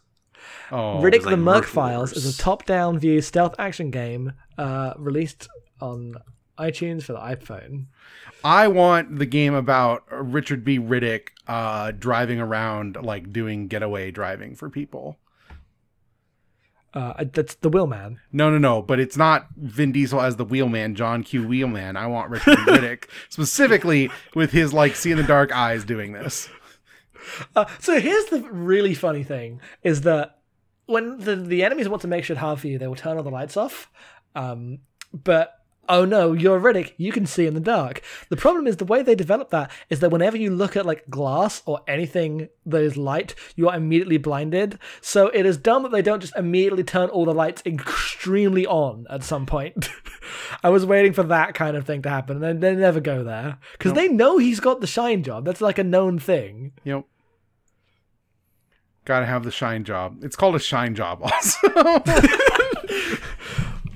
Oh, 0.71 1.01
Riddick 1.01 1.23
like 1.23 1.31
the 1.31 1.37
Merc 1.37 1.57
Merc 1.59 1.65
Files 1.67 2.13
is 2.13 2.27
a 2.39 2.43
top-down 2.43 2.99
view 2.99 3.21
stealth 3.21 3.55
action 3.59 3.91
game 3.91 4.33
uh, 4.59 4.95
released 4.97 5.49
on 5.81 6.17
iTunes 6.59 7.05
for 7.05 7.13
the 7.13 7.21
iPhone. 7.21 7.87
I 8.43 8.67
want 8.69 9.19
the 9.19 9.27
game 9.27 9.55
about 9.55 10.05
Richard 10.11 10.65
B. 10.65 10.79
Riddick 10.81 11.29
uh, 11.47 11.93
driving 11.93 12.41
around, 12.41 12.97
like 13.01 13.33
doing 13.33 13.69
getaway 13.69 14.11
driving 14.11 14.57
for 14.57 14.69
people. 14.69 15.19
Uh, 16.97 17.25
that's 17.31 17.57
the 17.57 17.69
Wheelman. 17.69 18.19
No, 18.33 18.51
no, 18.51 18.57
no. 18.57 18.81
But 18.81 19.01
it's 19.01 19.19
not 19.19 19.49
Vin 19.55 19.93
Diesel 19.93 20.19
as 20.19 20.37
the 20.37 20.47
wheelman, 20.47 20.95
John 20.95 21.23
Q. 21.23 21.47
Wheelman. 21.47 21.95
I 21.95 22.07
want 22.07 22.31
Richard. 22.31 22.57
Riddick 22.61 23.05
specifically 23.29 24.11
with 24.35 24.51
his 24.51 24.73
like 24.73 24.97
see 24.97 25.11
in 25.11 25.19
the 25.19 25.23
dark 25.23 25.53
eyes 25.53 25.85
doing 25.85 26.13
this. 26.13 26.49
Uh, 27.55 27.67
so 27.81 28.01
here's 28.01 28.25
the 28.27 28.41
really 28.51 28.95
funny 28.95 29.23
thing: 29.23 29.61
is 29.83 30.01
that 30.03 30.39
when 30.87 31.19
the 31.19 31.37
the 31.37 31.65
enemies 31.65 31.87
want 31.87 32.01
to 32.01 32.09
make 32.09 32.25
shit 32.25 32.39
hard 32.39 32.61
for 32.61 32.69
you, 32.69 32.79
they 32.79 32.87
will 32.87 32.95
turn 32.95 33.19
all 33.19 33.23
the 33.23 33.31
lights 33.31 33.59
off. 33.59 33.91
Um, 34.35 34.79
but 35.13 35.56
oh 35.89 36.05
no, 36.05 36.33
you're 36.33 36.61
Riddick. 36.61 36.93
You 36.97 37.13
can 37.13 37.27
see 37.27 37.47
in 37.47 37.55
the 37.55 37.61
dark. 37.61 38.03
The 38.29 38.37
problem 38.37 38.67
is 38.67 38.77
the 38.77 38.85
way 38.85 39.03
they 39.03 39.15
develop 39.15 39.51
that 39.51 39.71
is 39.91 40.01
that 40.01 40.11
whenever 40.11 40.37
you 40.37 40.51
look 40.51 40.77
at 40.77 40.87
like 40.87 41.09
glass 41.11 41.63
or 41.67 41.81
anything 41.87 42.49
that 42.67 42.83
is 42.83 42.97
light, 42.97 43.35
you 43.55 43.69
are 43.69 43.77
immediately 43.77 44.19
blinded. 44.19 44.79
So 45.01 45.29
it 45.29 45.47
is 45.47 45.57
dumb 45.57 45.83
that 45.85 45.93
they 45.93 46.03
don't 46.03 46.21
just 46.21 46.37
immediately 46.37 46.85
turn 46.85 47.09
all 47.11 47.25
the 47.25 47.35
lights 47.35 47.63
extremely 47.67 48.67
on 48.67 49.07
at 49.11 49.23
some 49.25 49.47
point. 49.47 49.89
I 50.63 50.71
was 50.71 50.85
waiting 50.87 51.13
for 51.13 51.23
that 51.25 51.55
kind 51.55 51.77
of 51.77 51.87
thing 51.87 52.03
to 52.03 52.09
happen, 52.11 52.43
and 52.43 52.61
they, 52.63 52.75
they 52.75 52.81
never 52.81 53.01
go 53.01 53.23
there 53.25 53.59
because 53.73 53.93
they 53.93 54.09
know 54.09 54.39
he's 54.39 54.61
got 54.61 54.81
the 54.81 54.87
shine 54.87 55.23
job. 55.23 55.45
That's 55.45 55.61
like 55.61 55.79
a 55.79 55.85
known 55.85 56.19
thing. 56.19 56.73
You 56.85 56.93
know, 56.93 57.07
gotta 59.05 59.27
have 59.27 59.45
the 59.45 59.51
shine 59.53 59.85
job. 59.85 60.25
It's 60.25 60.37
called 60.37 60.57
a 60.57 60.61
shine 60.61 60.95
job, 60.95 61.21
also. 61.23 61.69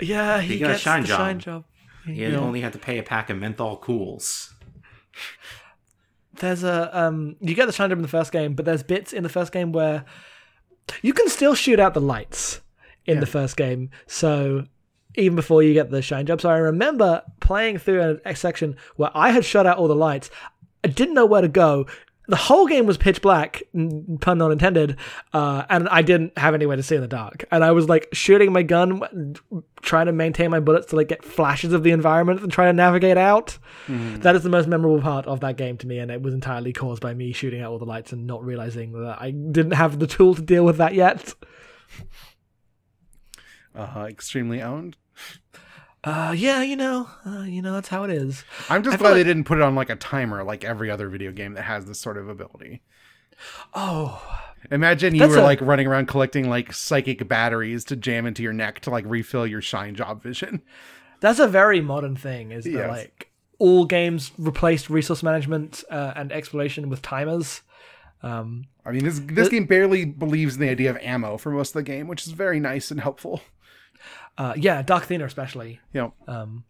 Yeah, 0.02 0.40
he, 0.40 0.54
He 0.54 0.58
got 0.60 0.70
a 0.70 0.72
gets 0.72 0.82
shine 0.82 1.02
the 1.02 1.08
job. 1.08 1.18
shine 1.18 1.38
job. 1.40 1.64
He 2.06 2.24
only 2.26 2.60
had 2.60 2.72
to 2.72 2.78
pay 2.78 2.98
a 2.98 3.02
pack 3.02 3.30
of 3.30 3.38
menthol 3.38 3.76
cools. 3.76 4.54
There's 6.34 6.64
a 6.64 6.90
um, 6.98 7.36
you 7.40 7.54
get 7.54 7.66
the 7.66 7.72
shine 7.72 7.90
job 7.90 7.98
in 7.98 8.02
the 8.02 8.08
first 8.08 8.32
game, 8.32 8.54
but 8.54 8.64
there's 8.64 8.82
bits 8.82 9.12
in 9.12 9.22
the 9.22 9.28
first 9.28 9.52
game 9.52 9.72
where 9.72 10.04
you 11.02 11.12
can 11.12 11.28
still 11.28 11.54
shoot 11.54 11.78
out 11.78 11.94
the 11.94 12.00
lights 12.00 12.60
in 13.06 13.20
the 13.20 13.26
first 13.26 13.56
game. 13.56 13.90
So 14.06 14.66
even 15.16 15.36
before 15.36 15.62
you 15.62 15.74
get 15.74 15.90
the 15.90 16.02
shine 16.02 16.26
job, 16.26 16.40
so 16.40 16.48
I 16.48 16.58
remember 16.58 17.22
playing 17.40 17.78
through 17.78 18.20
a 18.24 18.34
section 18.34 18.76
where 18.96 19.10
I 19.14 19.30
had 19.30 19.44
shut 19.44 19.66
out 19.66 19.78
all 19.78 19.88
the 19.88 19.94
lights. 19.94 20.30
I 20.84 20.88
didn't 20.88 21.14
know 21.14 21.26
where 21.26 21.42
to 21.42 21.48
go. 21.48 21.86
The 22.30 22.36
whole 22.36 22.66
game 22.68 22.86
was 22.86 22.96
pitch 22.96 23.20
black, 23.20 23.62
n- 23.74 24.16
pun 24.20 24.38
not 24.38 24.52
intended, 24.52 24.96
uh, 25.32 25.64
and 25.68 25.88
I 25.88 26.00
didn't 26.02 26.38
have 26.38 26.54
anywhere 26.54 26.76
to 26.76 26.82
see 26.82 26.94
in 26.94 27.00
the 27.00 27.08
dark. 27.08 27.44
And 27.50 27.64
I 27.64 27.72
was 27.72 27.88
like 27.88 28.08
shooting 28.12 28.52
my 28.52 28.62
gun, 28.62 29.02
trying 29.82 30.06
to 30.06 30.12
maintain 30.12 30.50
my 30.50 30.60
bullets 30.60 30.86
to 30.88 30.96
like 30.96 31.08
get 31.08 31.24
flashes 31.24 31.72
of 31.72 31.82
the 31.82 31.90
environment 31.90 32.40
and 32.40 32.52
try 32.52 32.66
to 32.66 32.72
navigate 32.72 33.16
out. 33.18 33.58
That 33.88 34.36
is 34.36 34.44
the 34.44 34.48
most 34.48 34.68
memorable 34.68 35.00
part 35.02 35.26
of 35.26 35.40
that 35.40 35.56
game 35.56 35.76
to 35.78 35.86
me, 35.88 35.98
and 35.98 36.10
it 36.10 36.22
was 36.22 36.32
entirely 36.32 36.72
caused 36.72 37.02
by 37.02 37.14
me 37.14 37.32
shooting 37.32 37.60
out 37.62 37.72
all 37.72 37.78
the 37.80 37.84
lights 37.84 38.12
and 38.12 38.26
not 38.26 38.44
realizing 38.44 38.92
that 38.92 39.20
I 39.20 39.32
didn't 39.32 39.72
have 39.72 39.98
the 39.98 40.06
tool 40.06 40.34
to 40.36 40.42
deal 40.42 40.64
with 40.64 40.76
that 40.76 40.94
yet. 40.94 41.34
uh, 43.74 44.06
extremely 44.08 44.62
owned. 44.62 44.96
Uh, 46.02 46.34
yeah, 46.36 46.62
you 46.62 46.76
know, 46.76 47.08
uh, 47.26 47.42
you 47.42 47.60
know 47.60 47.72
that's 47.74 47.88
how 47.88 48.04
it 48.04 48.10
is. 48.10 48.44
I'm 48.70 48.82
just 48.82 48.94
I 48.94 48.96
glad 48.98 49.10
they 49.10 49.16
like- 49.18 49.26
didn't 49.26 49.44
put 49.44 49.58
it 49.58 49.62
on 49.62 49.74
like 49.74 49.90
a 49.90 49.96
timer 49.96 50.42
like 50.42 50.64
every 50.64 50.90
other 50.90 51.08
video 51.08 51.30
game 51.32 51.54
that 51.54 51.62
has 51.62 51.84
this 51.84 52.00
sort 52.00 52.16
of 52.16 52.28
ability. 52.28 52.80
Oh, 53.74 54.22
Imagine 54.70 55.14
you 55.14 55.20
That's 55.20 55.32
were 55.32 55.38
a- 55.38 55.42
like 55.42 55.60
running 55.62 55.86
around 55.86 56.06
collecting 56.06 56.48
like 56.48 56.72
psychic 56.72 57.26
batteries 57.26 57.84
to 57.86 57.96
jam 57.96 58.26
into 58.26 58.42
your 58.42 58.52
neck 58.52 58.80
to 58.80 58.90
like 58.90 59.04
refill 59.06 59.46
your 59.46 59.62
shine 59.62 59.94
job 59.94 60.22
vision. 60.22 60.62
that's 61.20 61.38
a 61.38 61.48
very 61.48 61.80
modern 61.80 62.16
thing. 62.16 62.52
Is 62.52 62.64
that 62.64 62.88
like 62.88 63.30
all 63.58 63.84
games 63.86 64.32
replaced 64.38 64.90
resource 64.90 65.22
management 65.22 65.82
uh, 65.90 66.12
and 66.14 66.30
exploration 66.30 66.88
with 66.90 67.00
timers? 67.00 67.62
Um, 68.22 68.66
I 68.84 68.92
mean, 68.92 69.04
this 69.04 69.18
this 69.24 69.48
game 69.48 69.64
barely 69.64 70.04
believes 70.04 70.56
in 70.56 70.60
the 70.60 70.68
idea 70.68 70.90
of 70.90 70.98
ammo 70.98 71.38
for 71.38 71.50
most 71.50 71.70
of 71.70 71.74
the 71.74 71.82
game, 71.82 72.06
which 72.06 72.26
is 72.26 72.32
very 72.32 72.60
nice 72.60 72.90
and 72.90 73.00
helpful. 73.00 73.40
Uh, 74.38 74.54
yeah, 74.56 74.82
Dark 74.82 75.04
Athena 75.04 75.24
especially. 75.24 75.80
Yeah. 75.92 76.10
Um, 76.26 76.64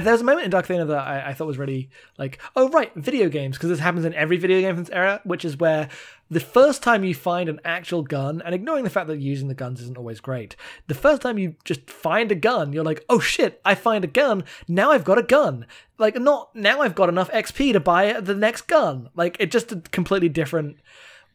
there's 0.00 0.20
a 0.20 0.24
moment 0.24 0.44
in 0.44 0.50
Dark 0.50 0.64
Athena 0.64 0.86
that 0.86 1.06
I, 1.06 1.28
I 1.28 1.34
thought 1.34 1.46
was 1.46 1.58
really 1.58 1.88
like, 2.18 2.40
oh 2.56 2.68
right, 2.70 2.92
video 2.96 3.28
games, 3.28 3.56
because 3.56 3.70
this 3.70 3.78
happens 3.78 4.04
in 4.04 4.14
every 4.14 4.36
video 4.36 4.60
game 4.60 4.74
from 4.74 4.84
this 4.84 4.92
era, 4.92 5.20
which 5.24 5.44
is 5.44 5.56
where 5.56 5.88
the 6.30 6.40
first 6.40 6.82
time 6.82 7.04
you 7.04 7.14
find 7.14 7.48
an 7.48 7.60
actual 7.64 8.02
gun, 8.02 8.42
and 8.44 8.54
ignoring 8.54 8.84
the 8.84 8.90
fact 8.90 9.06
that 9.06 9.20
using 9.20 9.48
the 9.48 9.54
guns 9.54 9.80
isn't 9.80 9.96
always 9.96 10.20
great, 10.20 10.56
the 10.88 10.94
first 10.94 11.22
time 11.22 11.38
you 11.38 11.54
just 11.64 11.88
find 11.88 12.32
a 12.32 12.34
gun, 12.34 12.72
you're 12.72 12.84
like, 12.84 13.04
oh 13.08 13.20
shit, 13.20 13.60
I 13.64 13.74
find 13.76 14.02
a 14.02 14.08
gun, 14.08 14.44
now 14.66 14.90
I've 14.90 15.04
got 15.04 15.18
a 15.18 15.22
gun. 15.22 15.66
Like, 15.96 16.16
not 16.16 16.54
now 16.54 16.80
I've 16.80 16.94
got 16.94 17.08
enough 17.08 17.30
XP 17.30 17.72
to 17.72 17.80
buy 17.80 18.20
the 18.20 18.34
next 18.34 18.62
gun. 18.62 19.10
Like, 19.14 19.36
it's 19.40 19.52
just 19.52 19.72
a 19.72 19.76
completely 19.76 20.28
different. 20.28 20.78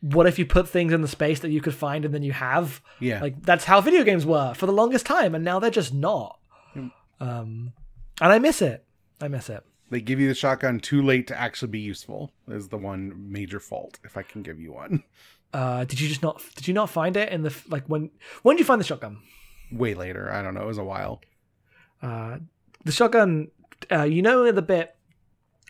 What 0.03 0.27
if 0.27 0.37
you 0.37 0.45
put 0.45 0.67
things 0.67 0.91
in 0.91 1.01
the 1.01 1.07
space 1.07 1.39
that 1.39 1.49
you 1.51 1.61
could 1.61 1.73
find 1.73 2.03
and 2.03 2.13
then 2.13 2.23
you 2.23 2.33
have? 2.33 2.81
Yeah. 2.99 3.21
Like, 3.21 3.41
that's 3.41 3.63
how 3.63 3.79
video 3.79 4.03
games 4.03 4.25
were 4.25 4.53
for 4.53 4.65
the 4.65 4.73
longest 4.73 5.05
time, 5.05 5.33
and 5.33 5.45
now 5.45 5.59
they're 5.59 5.71
just 5.71 5.93
not. 5.93 6.39
Um, 7.19 7.71
and 8.21 8.31
I 8.33 8.39
miss 8.39 8.61
it. 8.61 8.85
I 9.21 9.27
miss 9.29 9.49
it. 9.49 9.63
they 9.89 10.01
give 10.01 10.19
you 10.19 10.27
the 10.27 10.35
shotgun 10.35 10.79
too 10.79 11.01
late 11.01 11.27
to 11.27 11.39
actually 11.39 11.69
be 11.69 11.79
useful. 11.79 12.31
Is 12.49 12.67
the 12.67 12.77
one 12.77 13.31
major 13.31 13.59
fault. 13.59 13.99
If 14.03 14.17
I 14.17 14.23
can 14.23 14.41
give 14.41 14.59
you 14.59 14.73
one, 14.73 15.03
Uh, 15.53 15.85
did 15.85 16.01
you 16.01 16.07
just 16.09 16.21
not? 16.23 16.41
Did 16.55 16.67
you 16.67 16.73
not 16.73 16.89
find 16.89 17.15
it 17.15 17.29
in 17.31 17.43
the 17.43 17.55
like 17.69 17.85
when? 17.87 18.09
When 18.41 18.55
did 18.55 18.61
you 18.61 18.65
find 18.65 18.81
the 18.81 18.85
shotgun? 18.85 19.19
way 19.71 19.93
later. 19.95 20.31
I 20.31 20.41
don't 20.43 20.53
know. 20.53 20.61
It 20.63 20.67
was 20.67 20.77
a 20.77 20.83
while. 20.83 21.21
Uh, 22.01 22.39
the 22.83 22.91
shotgun. 22.91 23.49
Uh, 23.91 24.03
you 24.03 24.21
know 24.21 24.51
the 24.51 24.61
bit 24.61 24.95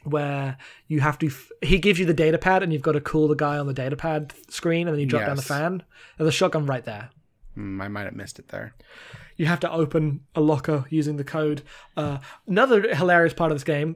where 0.03 0.57
you 0.87 0.99
have 1.01 1.17
to. 1.19 1.27
F- 1.27 1.51
he 1.61 1.79
gives 1.79 1.99
you 1.99 2.05
the 2.05 2.13
data 2.13 2.37
pad, 2.37 2.63
and 2.63 2.71
you've 2.71 2.81
got 2.81 2.93
to 2.93 3.01
cool 3.01 3.27
the 3.27 3.35
guy 3.35 3.57
on 3.57 3.67
the 3.67 3.73
data 3.73 3.95
pad 3.95 4.33
screen, 4.49 4.87
and 4.87 4.95
then 4.95 4.99
you 4.99 5.05
drop 5.05 5.25
down 5.27 5.35
the 5.35 5.41
fan. 5.41 5.83
There's 6.17 6.27
a 6.27 6.31
shotgun 6.31 6.65
right 6.65 6.83
there. 6.83 7.09
Hmm, 7.55 7.81
I 7.81 7.87
might 7.87 8.05
have 8.05 8.15
missed 8.15 8.39
it 8.39 8.47
there. 8.49 8.73
You 9.37 9.45
have 9.47 9.59
to 9.61 9.71
open 9.71 10.21
a 10.35 10.41
locker 10.41 10.85
using 10.89 11.17
the 11.17 11.23
code. 11.23 11.63
Uh, 11.97 12.19
another 12.47 12.95
hilarious 12.95 13.33
part 13.33 13.51
of 13.51 13.55
this 13.55 13.63
game 13.63 13.95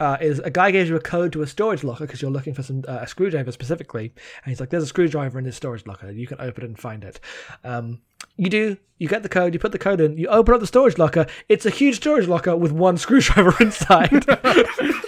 uh, 0.00 0.18
is 0.20 0.38
a 0.40 0.50
guy 0.50 0.70
gives 0.70 0.88
you 0.90 0.96
a 0.96 1.00
code 1.00 1.32
to 1.32 1.42
a 1.42 1.46
storage 1.46 1.84
locker 1.84 2.04
because 2.04 2.20
you're 2.20 2.30
looking 2.30 2.54
for 2.54 2.62
some 2.62 2.84
uh, 2.88 2.98
a 3.02 3.06
screwdriver 3.06 3.52
specifically, 3.52 4.12
and 4.44 4.50
he's 4.50 4.60
like, 4.60 4.70
"There's 4.70 4.82
a 4.82 4.88
screwdriver 4.88 5.38
in 5.38 5.44
this 5.44 5.56
storage 5.56 5.86
locker. 5.86 6.10
You 6.10 6.26
can 6.26 6.40
open 6.40 6.64
it 6.64 6.68
and 6.68 6.78
find 6.78 7.04
it." 7.04 7.20
Um, 7.62 8.00
you 8.36 8.50
do. 8.50 8.76
You 8.98 9.08
get 9.08 9.22
the 9.22 9.28
code. 9.28 9.54
You 9.54 9.60
put 9.60 9.72
the 9.72 9.78
code 9.78 10.00
in. 10.00 10.16
You 10.16 10.28
open 10.28 10.54
up 10.54 10.60
the 10.60 10.66
storage 10.66 10.98
locker. 10.98 11.26
It's 11.48 11.66
a 11.66 11.70
huge 11.70 11.96
storage 11.96 12.28
locker 12.28 12.56
with 12.56 12.72
one 12.72 12.96
screwdriver 12.98 13.54
inside. 13.60 14.24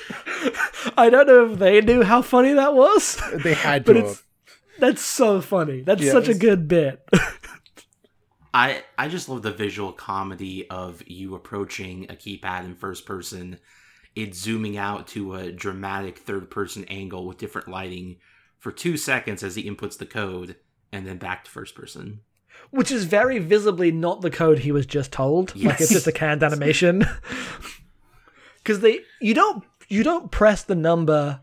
I 0.96 1.10
don't 1.10 1.26
know 1.26 1.52
if 1.52 1.58
they 1.58 1.80
knew 1.80 2.02
how 2.02 2.22
funny 2.22 2.52
that 2.54 2.74
was, 2.74 3.20
They 3.42 3.54
had 3.54 3.84
to. 3.86 3.92
but 3.92 4.02
it's 4.02 4.22
that's 4.78 5.02
so 5.02 5.40
funny. 5.40 5.80
That's 5.82 6.10
such 6.10 6.28
a 6.28 6.34
good 6.34 6.68
bit. 6.68 7.06
I 8.54 8.82
I 8.98 9.08
just 9.08 9.28
love 9.28 9.42
the 9.42 9.52
visual 9.52 9.92
comedy 9.92 10.68
of 10.70 11.02
you 11.06 11.34
approaching 11.34 12.06
a 12.08 12.14
keypad 12.14 12.64
in 12.64 12.74
first 12.74 13.04
person, 13.06 13.58
it 14.14 14.34
zooming 14.34 14.76
out 14.76 15.06
to 15.08 15.34
a 15.34 15.52
dramatic 15.52 16.18
third 16.18 16.50
person 16.50 16.84
angle 16.88 17.26
with 17.26 17.38
different 17.38 17.68
lighting 17.68 18.16
for 18.58 18.72
two 18.72 18.96
seconds 18.96 19.42
as 19.42 19.56
he 19.56 19.70
inputs 19.70 19.98
the 19.98 20.06
code, 20.06 20.56
and 20.92 21.06
then 21.06 21.18
back 21.18 21.44
to 21.44 21.50
first 21.50 21.74
person. 21.74 22.20
which 22.70 22.90
is 22.90 23.04
very 23.04 23.38
visibly 23.38 23.92
not 23.92 24.22
the 24.22 24.30
code 24.30 24.60
he 24.60 24.72
was 24.72 24.86
just 24.86 25.12
told. 25.12 25.54
Like 25.56 25.80
it's 25.80 25.92
just 25.92 26.06
a 26.06 26.12
canned 26.12 26.42
animation. 26.42 27.04
Because 28.62 28.80
they, 28.80 28.98
you 29.20 29.32
don't, 29.32 29.62
you 29.88 30.02
don't 30.02 30.30
press 30.30 30.62
the 30.62 30.74
number 30.74 31.40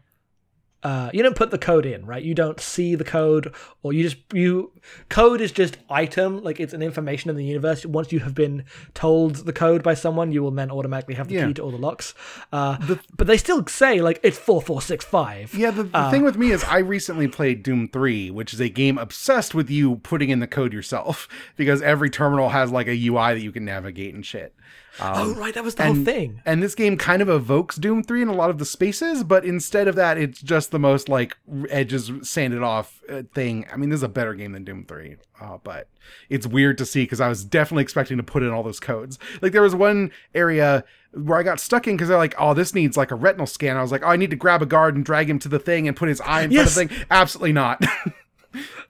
uh, 0.84 1.10
you 1.14 1.24
don't 1.24 1.36
put 1.38 1.50
the 1.50 1.58
code 1.58 1.86
in, 1.86 2.06
right? 2.06 2.22
You 2.22 2.34
don't 2.36 2.60
see 2.60 2.96
the 2.96 3.06
code, 3.06 3.54
or 3.84 3.94
you 3.94 4.04
just 4.04 4.18
you 4.34 4.74
code 5.08 5.40
is 5.40 5.54
just 5.54 5.78
item, 5.90 6.44
like 6.44 6.60
it's 6.60 6.74
an 6.74 6.82
information 6.82 7.30
in 7.30 7.38
the 7.38 7.46
universe. 7.46 7.86
Once 7.86 8.12
you 8.12 8.20
have 8.20 8.36
been 8.36 8.66
told 8.94 9.38
the 9.38 9.54
code 9.54 9.82
by 9.82 9.94
someone, 9.94 10.34
you 10.34 10.44
will 10.44 10.52
then 10.52 10.70
automatically 10.70 11.16
have 11.16 11.30
the 11.30 11.36
Yeah. 11.36 11.48
key 11.48 11.54
to 11.54 11.62
all 11.62 11.72
the 11.72 11.78
locks. 11.78 12.14
Uh, 12.52 12.98
but 13.16 13.28
they 13.28 13.38
still 13.38 13.66
say 13.68 14.02
like 14.02 14.20
it's 14.24 14.38
four 14.38 14.62
four 14.62 14.82
six 14.82 15.06
five. 15.06 15.54
Yeah, 15.54 15.72
the, 15.72 15.84
the 15.84 16.10
thing 16.12 16.24
with 16.24 16.38
me 16.38 16.52
is 16.52 16.66
I 16.66 16.80
recently 16.80 17.30
played 17.30 17.64
Doom 17.64 17.88
3, 17.88 18.30
which 18.32 18.54
is 18.54 18.60
a 18.60 18.68
game 18.68 18.98
obsessed 18.98 19.56
with 19.56 19.70
you 19.70 19.96
putting 19.98 20.30
in 20.32 20.40
the 20.40 20.48
code 20.48 20.74
yourself 20.74 21.30
because 21.56 21.82
every 21.82 22.10
terminal 22.10 22.50
has 22.50 22.72
like 22.74 22.88
a 22.88 23.08
UI 23.08 23.34
that 23.36 23.42
you 23.42 23.54
can 23.54 23.64
navigate 23.64 24.14
and 24.14 24.26
shit. 24.26 24.54
Oh 25.00 25.34
right, 25.36 25.54
that 25.54 25.64
was 25.64 25.76
the 25.76 25.84
whole 25.86 25.96
thing. 25.96 26.42
And 26.46 26.62
this 26.62 26.76
game 26.76 26.98
kind 26.98 27.22
of 27.22 27.30
evokes 27.30 27.78
Doom 27.78 28.04
3 28.04 28.22
in 28.24 28.28
a 28.28 28.34
lot 28.34 28.50
of 28.50 28.58
the 28.60 28.66
spaces, 28.66 29.24
but 29.24 29.44
instead 29.46 29.88
of 29.88 29.96
that, 29.96 30.18
it's 30.18 30.42
just 30.42 30.72
the 30.72 30.80
most 30.80 31.10
like 31.10 31.36
edges 31.70 32.12
sanded 32.22 32.62
off 32.62 33.02
uh, 33.10 33.24
thing. 33.34 33.66
I 33.72 33.78
mean, 33.78 33.90
this 33.90 33.98
is 33.98 34.04
a 34.04 34.08
better 34.10 34.34
game 34.34 34.52
than 34.52 34.64
Doom 34.64 34.86
3, 34.86 35.16
uh, 35.42 35.58
but 35.64 35.88
it's 36.30 36.46
weird 36.46 36.78
to 36.78 36.86
see 36.86 37.04
because 37.04 37.22
I 37.22 37.28
was 37.30 37.44
definitely 37.44 37.84
expecting 37.84 38.18
to 38.18 38.24
put 38.24 38.44
in 38.44 38.50
all 38.52 38.64
those 38.64 38.80
codes. 38.80 39.18
Like, 39.42 39.52
there 39.52 39.62
was 39.62 39.74
one 39.76 40.12
area 40.36 40.84
where 41.14 41.38
I 41.38 41.44
got 41.44 41.60
stuck 41.60 41.88
in 41.88 41.96
because 41.96 42.10
they're 42.10 42.18
like, 42.18 42.36
oh, 42.40 42.54
this 42.54 42.74
needs 42.76 42.98
like 42.98 43.12
a 43.12 43.16
retinal 43.16 43.46
scan. 43.48 43.78
I 43.78 43.82
was 43.82 43.92
like, 43.92 44.04
oh, 44.04 44.08
I 44.10 44.16
need 44.16 44.30
to 44.32 44.36
grab 44.36 44.62
a 44.62 44.66
guard 44.66 44.96
and 44.96 45.06
drag 45.06 45.30
him 45.30 45.40
to 45.40 45.50
the 45.50 45.60
thing 45.60 45.88
and 45.88 45.96
put 45.98 46.10
his 46.10 46.22
eye 46.22 46.42
in 46.44 46.52
Yes. 46.52 46.74
front 46.74 46.90
of 46.90 46.90
the 46.92 46.96
thing. 46.98 47.08
Absolutely 47.12 47.54
not. 47.54 47.84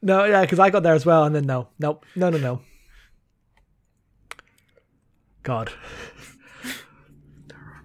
No, 0.02 0.26
yeah, 0.26 0.42
because 0.42 0.60
I 0.60 0.70
got 0.70 0.84
there 0.84 0.94
as 0.96 1.06
well, 1.06 1.24
and 1.24 1.34
then 1.34 1.46
no, 1.46 1.70
nope, 1.80 2.06
no, 2.18 2.30
no, 2.30 2.38
no. 2.38 2.62
God. 5.44 5.72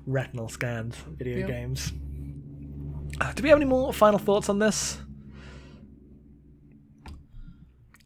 Retinal 0.06 0.48
scans, 0.48 0.96
video 0.96 1.46
games. 1.46 1.92
Uh, 3.20 3.32
do 3.32 3.42
we 3.42 3.48
have 3.50 3.58
any 3.58 3.66
more 3.66 3.92
final 3.92 4.18
thoughts 4.18 4.48
on 4.48 4.58
this? 4.58 4.98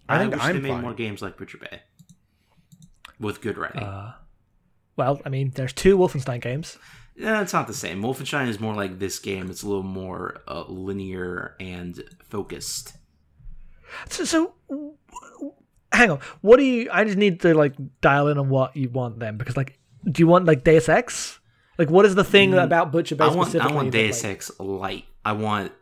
I 0.08 0.16
I, 0.16 0.18
think 0.18 0.32
wish 0.32 0.42
I'm 0.42 0.54
they 0.56 0.60
made 0.62 0.68
fine. 0.70 0.82
more 0.82 0.94
games 0.94 1.22
like 1.22 1.36
Butcher 1.36 1.58
Bay 1.58 1.82
with 3.20 3.40
good 3.40 3.56
writing. 3.56 3.86
Well, 4.96 5.20
I 5.24 5.28
mean, 5.28 5.52
there's 5.54 5.72
two 5.72 5.96
Wolfenstein 5.96 6.40
games. 6.40 6.76
yeah, 7.16 7.40
it's 7.40 7.52
not 7.52 7.66
the 7.66 7.72
same. 7.74 8.02
Wolfenstein 8.02 8.48
is 8.48 8.58
more 8.60 8.74
like 8.74 8.98
this 8.98 9.18
game. 9.18 9.48
It's 9.50 9.62
a 9.62 9.66
little 9.68 9.82
more 9.84 10.42
uh, 10.48 10.64
linear 10.66 11.56
and 11.60 12.02
focused. 12.24 12.94
So, 14.08 14.24
so 14.24 14.54
w- 14.68 14.96
w- 15.38 15.52
hang 15.92 16.10
on. 16.10 16.20
What 16.40 16.56
do 16.58 16.64
you? 16.64 16.88
I 16.92 17.04
just 17.04 17.16
need 17.18 17.40
to 17.40 17.54
like 17.54 17.74
dial 18.00 18.28
in 18.28 18.38
on 18.38 18.48
what 18.48 18.76
you 18.76 18.88
want 18.88 19.18
then, 19.20 19.36
because 19.36 19.56
like, 19.56 19.78
do 20.10 20.20
you 20.20 20.26
want 20.26 20.44
like 20.46 20.64
Deus 20.64 20.88
Ex? 20.88 21.38
Like, 21.78 21.90
what 21.90 22.04
is 22.04 22.14
the 22.14 22.24
thing 22.24 22.54
about 22.54 22.92
Butcher 22.92 23.16
Bay 23.16 23.24
Mm, 23.24 23.32
I 23.32 23.34
want 23.34 23.54
I 23.56 23.72
want 23.72 23.92
that, 23.92 23.98
Deus 23.98 24.22
like- 24.24 24.32
Ex 24.32 24.50
light. 24.58 25.04
I 25.24 25.32
want 25.32 25.72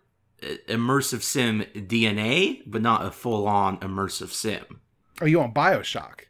uh, 0.43 0.47
immersive 0.69 1.23
sim 1.23 1.65
DNA, 1.75 2.63
but 2.67 2.83
not 2.83 3.05
a 3.05 3.11
full 3.11 3.47
on 3.49 3.79
immersive 3.79 4.29
sim. 4.29 4.65
oh, 5.21 5.27
you 5.27 5.39
want 5.39 5.55
Bioshock? 5.55 6.21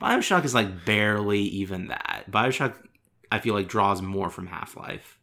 Bioshock 0.00 0.44
is 0.44 0.54
like 0.54 0.84
barely 0.84 1.40
even 1.40 1.88
that. 1.88 2.24
Bioshock, 2.30 2.74
I 3.32 3.38
feel 3.38 3.54
like 3.54 3.68
draws 3.68 4.02
more 4.02 4.30
from 4.30 4.46
Half 4.48 4.76
Life. 4.76 5.18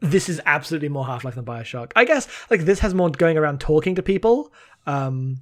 this 0.00 0.28
is 0.28 0.40
absolutely 0.46 0.88
more 0.88 1.06
Half 1.06 1.24
Life 1.24 1.34
than 1.34 1.44
Bioshock. 1.44 1.92
I 1.94 2.04
guess 2.04 2.26
like 2.50 2.62
this 2.62 2.80
has 2.80 2.94
more 2.94 3.10
going 3.10 3.36
around 3.36 3.60
talking 3.60 3.94
to 3.96 4.02
people, 4.02 4.52
um, 4.86 5.40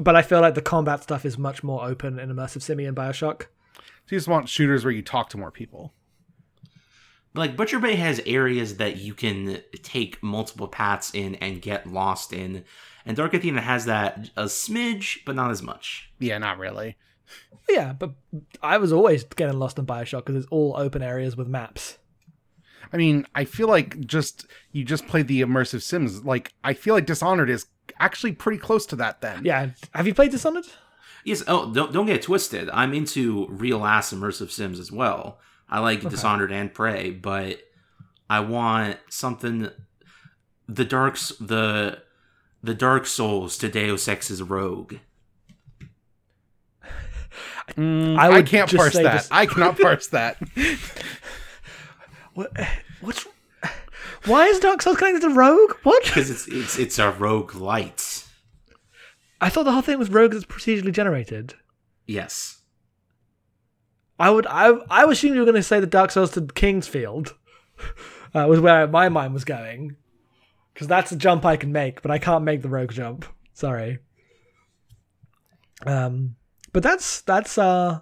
but 0.00 0.16
I 0.16 0.22
feel 0.22 0.40
like 0.40 0.54
the 0.54 0.62
combat 0.62 1.02
stuff 1.02 1.24
is 1.24 1.38
much 1.38 1.62
more 1.62 1.84
open 1.84 2.18
and 2.18 2.32
immersive 2.32 2.62
simi 2.62 2.84
in 2.84 2.94
Bioshock. 2.94 3.42
So 3.42 4.14
you 4.14 4.18
just 4.18 4.28
want 4.28 4.48
shooters 4.48 4.84
where 4.84 4.92
you 4.92 5.02
talk 5.02 5.28
to 5.30 5.38
more 5.38 5.50
people. 5.50 5.92
Like 7.34 7.56
Butcher 7.56 7.78
Bay 7.78 7.94
has 7.94 8.20
areas 8.26 8.78
that 8.78 8.96
you 8.96 9.14
can 9.14 9.62
take 9.82 10.22
multiple 10.22 10.66
paths 10.66 11.14
in 11.14 11.36
and 11.36 11.62
get 11.62 11.86
lost 11.86 12.32
in, 12.32 12.64
and 13.06 13.16
Dark 13.16 13.34
Athena 13.34 13.60
has 13.60 13.84
that 13.84 14.30
a 14.36 14.44
smidge, 14.44 15.18
but 15.24 15.36
not 15.36 15.50
as 15.50 15.62
much. 15.62 16.10
Yeah, 16.18 16.38
not 16.38 16.58
really. 16.58 16.96
Yeah, 17.68 17.92
but 17.92 18.14
I 18.62 18.78
was 18.78 18.92
always 18.92 19.22
getting 19.22 19.58
lost 19.58 19.78
in 19.78 19.86
Bioshock 19.86 20.24
because 20.24 20.42
it's 20.42 20.50
all 20.50 20.74
open 20.76 21.02
areas 21.02 21.36
with 21.36 21.46
maps. 21.46 21.98
I 22.92 22.96
mean, 22.96 23.26
I 23.34 23.44
feel 23.44 23.68
like 23.68 24.00
just 24.00 24.46
you 24.72 24.84
just 24.84 25.06
play 25.06 25.22
the 25.22 25.42
immersive 25.42 25.82
sims. 25.82 26.24
Like 26.24 26.52
I 26.64 26.74
feel 26.74 26.94
like 26.94 27.06
Dishonored 27.06 27.50
is 27.50 27.66
actually 27.98 28.32
pretty 28.32 28.58
close 28.58 28.86
to 28.86 28.96
that. 28.96 29.20
Then 29.20 29.44
Yeah, 29.44 29.70
have 29.94 30.06
you 30.06 30.14
played 30.14 30.30
Dishonored? 30.30 30.66
Yes. 31.24 31.42
Oh, 31.46 31.72
don't 31.72 31.92
don't 31.92 32.06
get 32.06 32.16
it 32.16 32.22
twisted. 32.22 32.70
I'm 32.70 32.94
into 32.94 33.46
real 33.48 33.84
ass 33.84 34.12
immersive 34.12 34.50
sims 34.50 34.78
as 34.78 34.90
well. 34.92 35.38
I 35.68 35.78
like 35.80 36.08
Dishonored 36.08 36.52
and 36.52 36.72
Prey, 36.72 37.10
but 37.10 37.58
I 38.28 38.40
want 38.40 38.98
something. 39.08 39.70
The 40.68 40.84
darks 40.84 41.30
the 41.40 42.02
the 42.62 42.74
Dark 42.74 43.06
Souls 43.06 43.56
to 43.58 43.68
Deus 43.68 44.06
Ex's 44.08 44.42
Rogue. 44.42 44.94
Mm, 47.76 48.18
I 48.18 48.26
I, 48.26 48.28
would 48.30 48.46
can't 48.46 48.72
parse 48.74 48.94
that. 48.94 49.12
dis- 49.12 49.28
I 49.30 49.46
cannot 49.46 49.78
parse 49.78 50.08
that. 50.08 50.36
What? 52.34 52.52
What's? 53.00 53.26
Why 54.26 54.46
is 54.46 54.58
Dark 54.58 54.82
Souls 54.82 54.96
connected 54.96 55.22
to 55.28 55.34
Rogue? 55.34 55.72
What? 55.82 56.04
because 56.04 56.30
it's 56.30 56.46
it's 56.48 56.78
it's 56.78 56.98
a 56.98 57.10
rogue 57.10 57.54
light. 57.54 58.26
I 59.40 59.48
thought 59.48 59.64
the 59.64 59.72
whole 59.72 59.82
thing 59.82 59.98
was 59.98 60.10
Rogue 60.10 60.32
that's 60.32 60.44
procedurally 60.44 60.92
generated. 60.92 61.54
Yes, 62.06 62.62
I 64.18 64.30
would. 64.30 64.46
I. 64.46 64.72
I 64.90 65.04
was 65.06 65.18
assuming 65.18 65.36
you 65.36 65.40
were 65.40 65.46
going 65.46 65.54
to 65.56 65.62
say 65.62 65.80
the 65.80 65.86
Dark 65.86 66.10
Souls 66.10 66.32
to 66.32 66.42
King's 66.42 66.86
Field. 66.86 67.34
Uh, 68.32 68.46
was 68.46 68.60
where 68.60 68.86
my 68.86 69.08
mind 69.08 69.34
was 69.34 69.44
going, 69.44 69.96
because 70.72 70.86
that's 70.86 71.10
a 71.10 71.16
jump 71.16 71.44
I 71.44 71.56
can 71.56 71.72
make, 71.72 72.00
but 72.00 72.12
I 72.12 72.18
can't 72.18 72.44
make 72.44 72.62
the 72.62 72.68
Rogue 72.68 72.92
jump. 72.92 73.24
Sorry. 73.54 73.98
Um, 75.84 76.36
but 76.72 76.84
that's 76.84 77.22
that's 77.22 77.58
uh, 77.58 78.00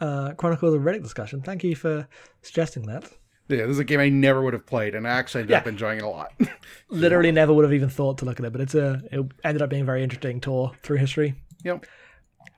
uh, 0.00 0.32
Chronicles 0.32 0.74
of 0.74 0.80
Riddick 0.80 1.02
discussion. 1.02 1.42
Thank 1.42 1.62
you 1.62 1.76
for 1.76 2.08
suggesting 2.40 2.86
that. 2.86 3.08
Yeah, 3.48 3.62
this 3.66 3.70
is 3.70 3.78
a 3.78 3.84
game 3.84 4.00
I 4.00 4.08
never 4.08 4.42
would 4.42 4.52
have 4.54 4.66
played, 4.66 4.94
and 4.94 5.06
I 5.06 5.10
actually 5.10 5.42
ended 5.42 5.56
up 5.56 5.66
enjoying 5.66 5.98
it 5.98 6.04
a 6.04 6.08
lot. 6.08 6.32
Literally 6.88 7.32
never 7.32 7.52
would 7.52 7.64
have 7.64 7.72
even 7.74 7.88
thought 7.88 8.18
to 8.18 8.24
look 8.24 8.38
at 8.40 8.46
it, 8.46 8.52
but 8.52 8.60
it's 8.60 8.74
a. 8.74 9.02
It 9.10 9.26
ended 9.44 9.62
up 9.62 9.70
being 9.70 9.82
a 9.82 9.86
very 9.86 10.02
interesting 10.02 10.40
tour 10.40 10.72
through 10.82 10.98
history. 10.98 11.34
yep. 11.64 11.84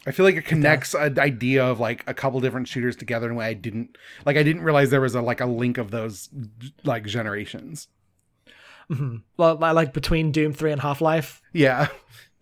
I 0.07 0.11
feel 0.11 0.25
like 0.25 0.37
it 0.37 0.45
connects 0.45 0.93
an 0.93 1.19
idea 1.19 1.65
of 1.65 1.81
like 1.81 2.05
a 2.07 2.13
couple 2.13 2.39
different 2.41 2.69
shooters 2.69 2.95
together 2.95 3.27
in 3.27 3.33
a 3.33 3.35
way 3.37 3.47
I 3.47 3.55
didn't 3.55 3.97
like. 4.27 4.37
I 4.37 4.43
didn't 4.43 4.63
realize 4.63 4.91
there 4.91 5.01
was 5.01 5.15
a 5.15 5.23
like 5.23 5.41
a 5.41 5.47
link 5.47 5.79
of 5.79 5.91
those 5.91 6.29
like 6.85 7.07
generations. 7.07 7.89
Mm-hmm. 8.91 9.17
Well, 9.39 9.57
like 9.57 9.95
between 9.95 10.31
Doom 10.31 10.53
Three 10.53 10.73
and 10.73 10.81
Half 10.83 11.01
Life, 11.01 11.41
Yeah. 11.55 11.89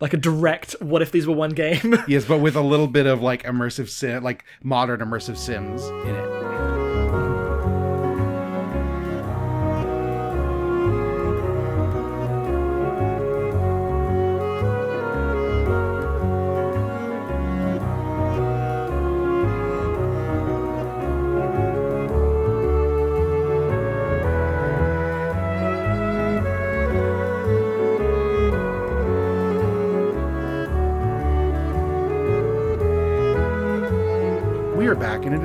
like 0.01 0.12
a 0.12 0.16
direct. 0.16 0.72
What 0.80 1.03
if 1.03 1.12
these 1.12 1.26
were 1.28 1.36
one 1.36 1.51
game? 1.51 1.95
Yes, 2.09 2.24
but 2.24 2.38
with 2.38 2.57
a 2.57 2.61
little 2.61 2.88
bit 2.88 3.07
of 3.07 3.22
like 3.22 3.45
immersive 3.45 3.88
sim, 3.88 4.24
like 4.24 4.45
modern 4.64 4.99
immersive 4.99 5.36
sims 5.36 5.84
in 5.84 6.14
it. 6.16 6.41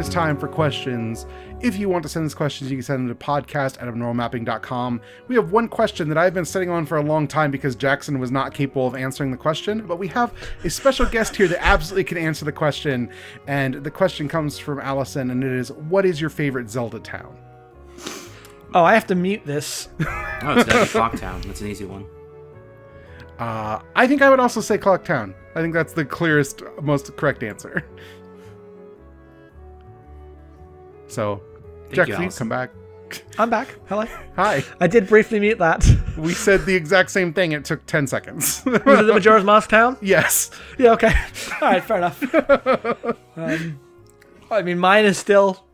Is 0.07 0.13
time 0.13 0.37
for 0.37 0.47
questions. 0.47 1.25
If 1.59 1.77
you 1.77 1.89
want 1.89 2.03
to 2.03 2.09
send 2.09 2.25
us 2.25 2.33
questions, 2.33 2.69
you 2.69 2.77
can 2.77 2.83
send 2.83 3.09
them 3.09 3.17
to 3.17 3.25
podcast 3.25 3.81
at 3.81 3.87
abnormalmapping.com. 3.93 5.01
We 5.27 5.35
have 5.35 5.51
one 5.51 5.67
question 5.67 6.07
that 6.09 6.17
I've 6.17 6.33
been 6.33 6.45
sitting 6.45 6.69
on 6.69 6.85
for 6.85 6.97
a 6.97 7.01
long 7.01 7.27
time 7.27 7.51
because 7.51 7.75
Jackson 7.75 8.19
was 8.19 8.31
not 8.31 8.53
capable 8.53 8.87
of 8.87 8.95
answering 8.95 9.31
the 9.31 9.37
question, 9.37 9.85
but 9.87 9.97
we 9.97 10.07
have 10.09 10.33
a 10.63 10.69
special 10.69 11.05
guest 11.05 11.35
here 11.35 11.47
that 11.47 11.63
absolutely 11.65 12.03
can 12.03 12.17
answer 12.17 12.45
the 12.45 12.51
question. 12.51 13.09
And 13.47 13.75
the 13.75 13.91
question 13.91 14.27
comes 14.27 14.57
from 14.59 14.79
Allison, 14.79 15.31
and 15.31 15.43
it 15.43 15.51
is 15.51 15.71
What 15.71 16.05
is 16.05 16.21
your 16.21 16.29
favorite 16.29 16.69
Zelda 16.69 16.99
town? 16.99 17.37
oh, 18.73 18.83
I 18.83 18.93
have 18.93 19.07
to 19.07 19.15
mute 19.15 19.45
this. 19.45 19.89
oh, 19.99 20.63
it's 20.67 20.91
Clock 20.91 21.17
Town. 21.17 21.41
That's 21.41 21.61
an 21.61 21.67
easy 21.67 21.85
one. 21.85 22.05
Uh, 23.39 23.79
I 23.95 24.07
think 24.07 24.21
I 24.21 24.29
would 24.29 24.39
also 24.39 24.61
say 24.61 24.77
Clock 24.77 25.03
Town. 25.03 25.35
I 25.55 25.61
think 25.61 25.73
that's 25.73 25.93
the 25.93 26.05
clearest, 26.05 26.61
most 26.81 27.15
correct 27.17 27.43
answer. 27.43 27.83
So, 31.07 31.41
you, 31.89 31.95
Jackson, 31.95 32.15
you 32.15 32.21
Allison. 32.23 32.37
come 32.39 32.49
back. 32.49 32.71
I'm 33.39 33.49
back. 33.49 33.69
Hello. 33.87 34.05
Hi. 34.35 34.63
I 34.81 34.87
did 34.87 35.07
briefly 35.07 35.39
mute 35.39 35.59
that. 35.59 35.85
We 36.17 36.33
said 36.33 36.65
the 36.65 36.75
exact 36.75 37.09
same 37.09 37.31
thing. 37.33 37.53
It 37.53 37.63
took 37.63 37.85
10 37.85 38.07
seconds. 38.07 38.63
Was 38.65 38.75
it 38.75 39.03
the 39.05 39.13
Majora's 39.13 39.45
Mask 39.45 39.69
town? 39.69 39.97
yes. 40.01 40.51
Yeah. 40.77 40.91
Okay. 40.91 41.13
All 41.61 41.69
right. 41.71 41.83
Fair 41.83 41.97
enough. 41.97 42.35
Um, 43.37 43.79
I 44.51 44.61
mean, 44.61 44.77
mine 44.79 45.05
is 45.05 45.17
still. 45.17 45.65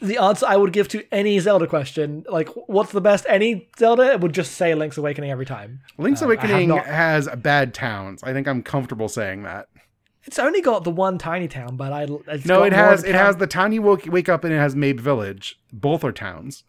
the 0.00 0.18
answer 0.18 0.46
I 0.48 0.56
would 0.56 0.72
give 0.72 0.88
to 0.88 1.04
any 1.12 1.38
Zelda 1.38 1.68
question. 1.68 2.24
Like, 2.28 2.48
what's 2.66 2.90
the 2.90 3.00
best 3.00 3.24
any 3.28 3.68
Zelda? 3.78 4.10
It 4.12 4.20
would 4.20 4.32
just 4.34 4.52
say 4.56 4.74
Link's 4.74 4.98
Awakening 4.98 5.30
every 5.30 5.46
time. 5.46 5.80
Link's 5.98 6.22
Uh, 6.22 6.26
I 6.26 6.30
have 6.30 6.38
Awakening 6.42 6.68
not- 6.70 6.86
has 6.86 7.28
bad 7.36 7.72
towns. 7.72 8.22
I 8.24 8.32
think 8.32 8.48
I'm 8.48 8.64
comfortable 8.64 9.08
saying 9.08 9.44
that. 9.44 9.68
It's 10.24 10.38
only 10.38 10.60
got 10.60 10.84
the 10.84 10.90
one 10.90 11.18
tiny 11.18 11.48
town, 11.48 11.76
but 11.76 11.92
I 11.92 12.06
it's 12.28 12.46
No, 12.46 12.62
it 12.62 12.72
has 12.72 13.02
it 13.04 13.12
town- 13.12 13.26
has 13.26 13.36
the 13.36 13.46
town 13.46 13.72
you 13.72 13.82
woke, 13.82 14.06
wake 14.06 14.28
up 14.28 14.44
in. 14.44 14.52
It 14.52 14.58
has 14.58 14.74
Mabe 14.76 15.00
Village. 15.00 15.58
Both 15.72 16.04
are 16.04 16.12
towns. 16.12 16.64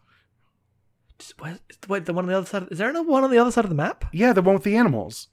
Wait, 1.40 1.58
wait, 1.88 2.06
the 2.06 2.12
one 2.12 2.24
on 2.24 2.28
the 2.30 2.36
other 2.36 2.46
side. 2.46 2.66
Is 2.70 2.78
there 2.78 2.90
another 2.90 3.08
one 3.08 3.22
on 3.24 3.30
the 3.30 3.38
other 3.38 3.52
side 3.52 3.64
of 3.64 3.68
the 3.70 3.76
map? 3.76 4.04
Yeah, 4.12 4.32
the 4.32 4.42
one 4.42 4.54
with 4.54 4.64
the 4.64 4.76
animals. 4.76 5.28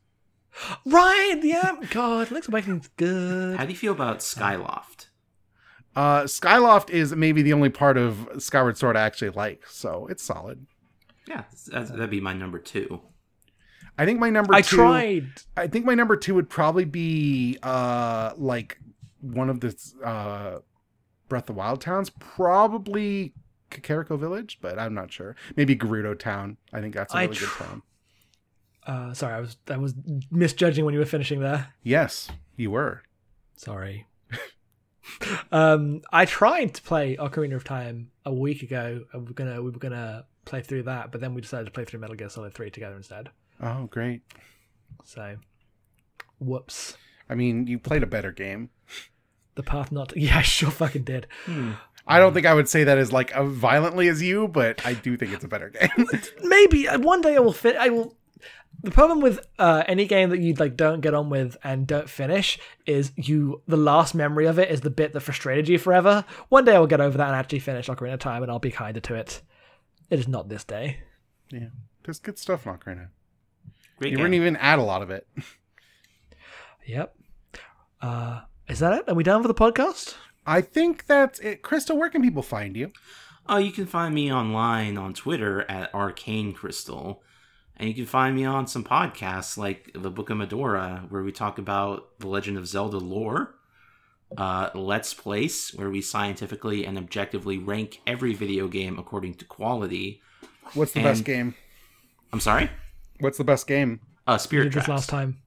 Right. 0.86 1.40
Yeah. 1.42 1.78
God, 1.92 2.30
Link's 2.30 2.48
Awakening's 2.50 2.90
good. 2.98 3.58
How 3.58 3.66
do 3.66 3.72
you 3.72 3.78
feel 3.78 3.94
about 3.94 4.20
Skyloft? 4.20 5.08
Uh, 5.96 6.24
Skyloft 6.24 6.90
is 6.90 7.16
maybe 7.16 7.42
the 7.42 7.54
only 7.54 7.70
part 7.70 7.98
of 7.98 8.28
Skyward 8.38 8.78
Sword 8.78 8.96
I 8.98 9.02
actually 9.02 9.32
like, 9.32 9.66
so 9.68 10.08
it's 10.08 10.24
solid. 10.24 10.66
Yeah, 11.28 11.44
that'd 11.68 12.10
be 12.10 12.22
my 12.22 12.34
number 12.34 12.60
two. 12.60 13.02
I 13.98 14.06
think 14.06 14.20
my 14.20 14.30
number 14.30 14.54
I 14.54 14.62
two. 14.62 14.78
tried. 14.78 15.28
I 15.56 15.68
think 15.68 15.86
my 15.86 15.94
number 15.94 16.16
two 16.16 16.36
would 16.36 16.50
probably 16.50 16.86
be 16.86 17.58
uh 17.62 18.34
like 18.38 18.80
one 19.22 19.50
of 19.50 19.60
the 19.60 19.76
uh 20.04 20.60
Breath 21.30 21.50
of 21.50 21.56
Wild 21.56 21.82
towns, 21.82 22.10
probably 22.10 23.34
Kakariko 23.70 24.20
Village, 24.20 24.60
but 24.62 24.78
I'm 24.78 24.94
not 24.94 25.12
sure. 25.12 25.36
Maybe 25.56 25.76
Gerudo 25.76 26.18
Town. 26.18 26.58
I 26.74 26.82
think 26.82 26.94
that's 26.94 27.14
a 27.14 27.18
really 27.18 27.28
good 27.30 27.48
tr- 27.48 27.64
town. 27.64 27.82
Uh, 28.86 29.14
sorry, 29.14 29.36
I 29.36 29.40
was 29.40 29.58
I 29.70 29.78
was 29.78 29.94
misjudging 30.30 30.84
when 30.84 30.94
you 30.94 31.00
were 31.00 31.06
finishing 31.06 31.40
there. 31.40 31.68
Yes, 31.84 32.30
you 32.58 32.72
were. 32.72 33.04
Sorry. 33.56 34.08
um, 35.52 36.02
I 36.12 36.26
tried 36.26 36.74
to 36.76 36.82
play 36.82 37.16
Ocarina 37.16 37.56
of 37.56 37.64
Time 37.64 38.12
a 38.26 38.34
week 38.34 38.64
ago. 38.64 39.06
And 39.14 39.22
we 39.22 39.28
were 39.28 39.34
gonna 39.34 39.62
we 39.62 39.70
were 39.70 39.80
gonna 39.80 40.26
play 40.46 40.62
through 40.62 40.84
that, 40.84 41.12
but 41.12 41.22
then 41.22 41.34
we 41.34 41.42
decided 41.42 41.66
to 41.66 41.72
play 41.72 41.86
through 41.86 42.00
Metal 42.00 42.16
Gear 42.16 42.30
Solid 42.30 42.54
Three 42.54 42.70
together 42.70 42.96
instead. 42.96 43.30
Oh, 43.62 43.86
great. 43.92 44.22
So, 45.04 45.38
whoops. 46.40 46.98
I 47.30 47.36
mean, 47.36 47.68
you 47.68 47.80
played 47.80 48.04
a 48.04 48.08
better 48.08 48.32
game. 48.32 48.70
The 49.56 49.64
path 49.64 49.92
not. 49.92 50.14
Yeah, 50.18 50.38
I 50.40 50.42
sure 50.42 50.72
fucking 50.72 51.04
did. 51.04 51.28
I 52.08 52.20
don't 52.20 52.34
think 52.34 52.46
I 52.46 52.54
would 52.54 52.68
say 52.68 52.84
that 52.84 52.98
as 52.98 53.12
like 53.14 53.36
uh, 53.36 53.44
violently 53.46 54.08
as 54.08 54.22
you, 54.22 54.48
but 54.48 54.86
I 54.86 54.94
do 54.94 55.16
think 55.18 55.34
it's 55.34 55.44
a 55.44 55.48
better 55.48 55.70
game. 55.70 56.08
Maybe 56.44 56.88
uh, 56.88 57.00
one 57.00 57.22
day 57.22 57.36
I 57.36 57.40
will 57.40 57.54
fit. 57.54 57.76
I 57.76 57.90
will. 57.90 58.16
The 58.84 58.90
problem 58.90 59.20
with 59.22 59.40
uh, 59.60 59.84
any 59.88 60.08
game 60.08 60.32
that 60.32 60.40
you 60.40 60.56
like 60.56 60.76
don't 60.76 61.02
get 61.02 61.14
on 61.14 61.30
with 61.30 61.56
and 61.64 61.86
don't 61.86 62.10
finish 62.10 62.58
is 62.88 63.12
you. 63.16 63.62
The 63.68 63.78
last 63.78 64.16
memory 64.16 64.48
of 64.48 64.58
it 64.58 64.72
is 64.72 64.82
the 64.82 64.90
bit 64.90 65.14
that 65.14 65.20
frustrated 65.20 65.70
you 65.70 65.78
forever. 65.78 66.26
One 66.50 66.66
day 66.66 66.76
I 66.76 66.80
will 66.80 66.88
get 66.88 67.02
over 67.02 67.18
that 67.18 67.28
and 67.28 67.36
actually 67.36 67.60
finish 67.60 67.88
Ocarina 67.88 68.14
of 68.14 68.20
Time, 68.20 68.42
and 68.42 68.52
I'll 68.52 68.58
be 68.58 68.72
kinder 68.72 69.00
to 69.02 69.16
it. 69.16 69.42
It 70.10 70.18
is 70.20 70.28
not 70.28 70.50
this 70.50 70.64
day. 70.64 71.02
yeah, 71.52 71.68
there's 72.04 72.20
good 72.20 72.40
stuff 72.40 72.66
in 72.66 72.74
Ocarina. 72.74 73.10
Great 74.02 74.12
You 74.12 74.18
game. 74.18 74.24
wouldn't 74.24 74.36
even 74.42 74.56
add 74.58 74.80
a 74.80 74.84
lot 74.84 75.02
of 75.02 75.10
it. 75.12 75.28
Yep. 76.88 77.16
Uh, 78.02 78.42
is 78.68 78.80
that 78.80 78.94
it? 78.94 79.08
Are 79.10 79.14
we 79.14 79.24
done 79.24 79.42
for 79.44 79.48
the 79.48 79.54
podcast? 79.54 80.16
I 80.46 80.62
think 80.62 81.06
that's 81.06 81.40
it. 81.40 81.62
Crystal, 81.62 81.96
where 81.98 82.10
can 82.10 82.22
people 82.24 82.42
find 82.42 82.76
you? 82.76 82.92
Oh, 83.48 83.58
you 83.58 83.72
can 83.72 83.86
find 83.86 84.16
me 84.16 84.34
online 84.34 84.98
on 84.98 85.14
Twitter 85.14 85.62
at 85.70 85.94
Arcane 85.94 86.54
Crystal. 86.54 87.22
And 87.78 87.88
you 87.88 87.96
can 87.96 88.06
find 88.08 88.36
me 88.36 88.46
on 88.46 88.66
some 88.68 88.84
podcasts 88.84 89.58
like 89.58 89.92
The 89.94 90.10
Book 90.10 90.30
of 90.32 90.38
Mudora, 90.38 91.10
where 91.12 91.22
we 91.24 91.32
talk 91.32 91.58
about 91.60 92.20
the 92.20 92.28
Legend 92.28 92.58
of 92.58 92.68
Zelda 92.68 92.98
lore. 92.98 93.56
Uh, 94.36 94.70
Let's 94.74 95.14
Place, 95.14 95.74
where 95.74 95.90
we 95.90 96.02
scientifically 96.02 96.86
and 96.86 96.98
objectively 96.98 97.58
rank 97.60 98.02
every 98.08 98.34
video 98.34 98.68
game 98.68 98.98
according 98.98 99.36
to 99.36 99.46
quality. 99.46 100.22
What's 100.74 100.94
the 100.94 101.00
And- 101.02 101.06
best 101.10 101.26
game? 101.26 101.54
I'm 102.34 102.40
sorry? 102.40 102.70
What's 103.22 103.38
the 103.38 103.44
best 103.44 103.68
game? 103.68 104.02
Uh, 104.28 104.38
Spirit 104.38 104.66
did 104.66 104.74
this 104.74 104.86
Tracks. 104.86 104.90
last 104.90 105.10
time. 105.10 105.42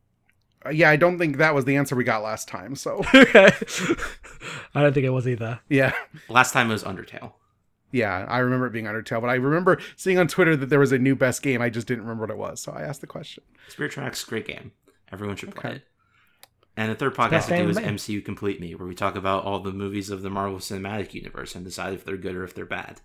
Uh, 0.64 0.70
yeah, 0.70 0.88
I 0.90 0.96
don't 0.96 1.18
think 1.18 1.36
that 1.36 1.54
was 1.54 1.64
the 1.64 1.76
answer 1.76 1.94
we 1.94 2.04
got 2.04 2.22
last 2.22 2.48
time. 2.48 2.74
So 2.74 3.04
okay. 3.14 3.50
I 4.74 4.82
don't 4.82 4.92
think 4.92 5.04
it 5.06 5.10
was 5.10 5.28
either. 5.28 5.60
yeah, 5.68 5.92
Last 6.28 6.52
time 6.52 6.70
it 6.70 6.72
was 6.72 6.82
Undertale. 6.84 7.32
yeah, 7.92 8.24
I 8.28 8.38
remember 8.38 8.66
it 8.66 8.72
being 8.72 8.86
Undertale, 8.86 9.20
but 9.20 9.28
I 9.30 9.34
remember 9.34 9.78
seeing 9.96 10.18
on 10.18 10.26
Twitter 10.28 10.56
that 10.56 10.66
there 10.70 10.80
was 10.80 10.92
a 10.92 10.98
new 10.98 11.14
best 11.14 11.42
game. 11.42 11.60
I 11.62 11.68
just 11.70 11.86
didn't 11.86 12.04
remember 12.04 12.22
what 12.24 12.30
it 12.30 12.38
was, 12.38 12.60
so 12.60 12.72
I 12.72 12.82
asked 12.82 13.00
the 13.02 13.06
question. 13.06 13.44
Spirit 13.68 13.92
Tracks, 13.92 14.24
great 14.24 14.46
game. 14.46 14.72
Everyone 15.12 15.36
should 15.36 15.54
play 15.54 15.70
Okay. 15.70 15.76
it. 15.76 15.82
And 16.76 16.90
the 16.90 16.96
third 16.96 17.14
podcast 17.14 17.30
best 17.30 17.52
I 17.52 17.62
do 17.62 17.68
is 17.68 17.76
made. 17.76 17.84
MCU 17.86 18.24
Complete 18.24 18.60
Me, 18.60 18.74
where 18.74 18.88
we 18.88 18.96
talk 18.96 19.14
about 19.14 19.44
all 19.44 19.60
the 19.60 19.72
movies 19.72 20.10
of 20.10 20.22
the 20.22 20.30
Marvel 20.30 20.58
Cinematic 20.58 21.14
Universe 21.14 21.54
and 21.54 21.64
decide 21.64 21.94
if 21.94 22.04
they're 22.04 22.16
good 22.16 22.34
or 22.34 22.42
if 22.42 22.52
they're 22.54 22.66
bad. 22.66 23.00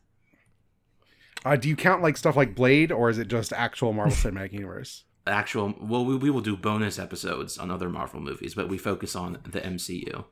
Uh, 1.45 1.55
do 1.55 1.69
you 1.69 1.75
count 1.75 2.01
like 2.01 2.17
stuff 2.17 2.35
like 2.35 2.55
Blade, 2.55 2.91
or 2.91 3.09
is 3.09 3.17
it 3.17 3.27
just 3.27 3.53
actual 3.53 3.93
Marvel 3.93 4.15
Cinematic 4.31 4.53
Universe? 4.53 5.05
Actual, 5.27 5.75
well, 5.79 6.03
we, 6.05 6.15
we 6.15 6.29
will 6.29 6.41
do 6.41 6.57
bonus 6.57 6.97
episodes 6.97 7.57
on 7.57 7.69
other 7.69 7.89
Marvel 7.89 8.19
movies, 8.19 8.55
but 8.55 8.67
we 8.67 8.77
focus 8.77 9.15
on 9.15 9.37
the 9.47 9.61
MCU. 9.61 10.25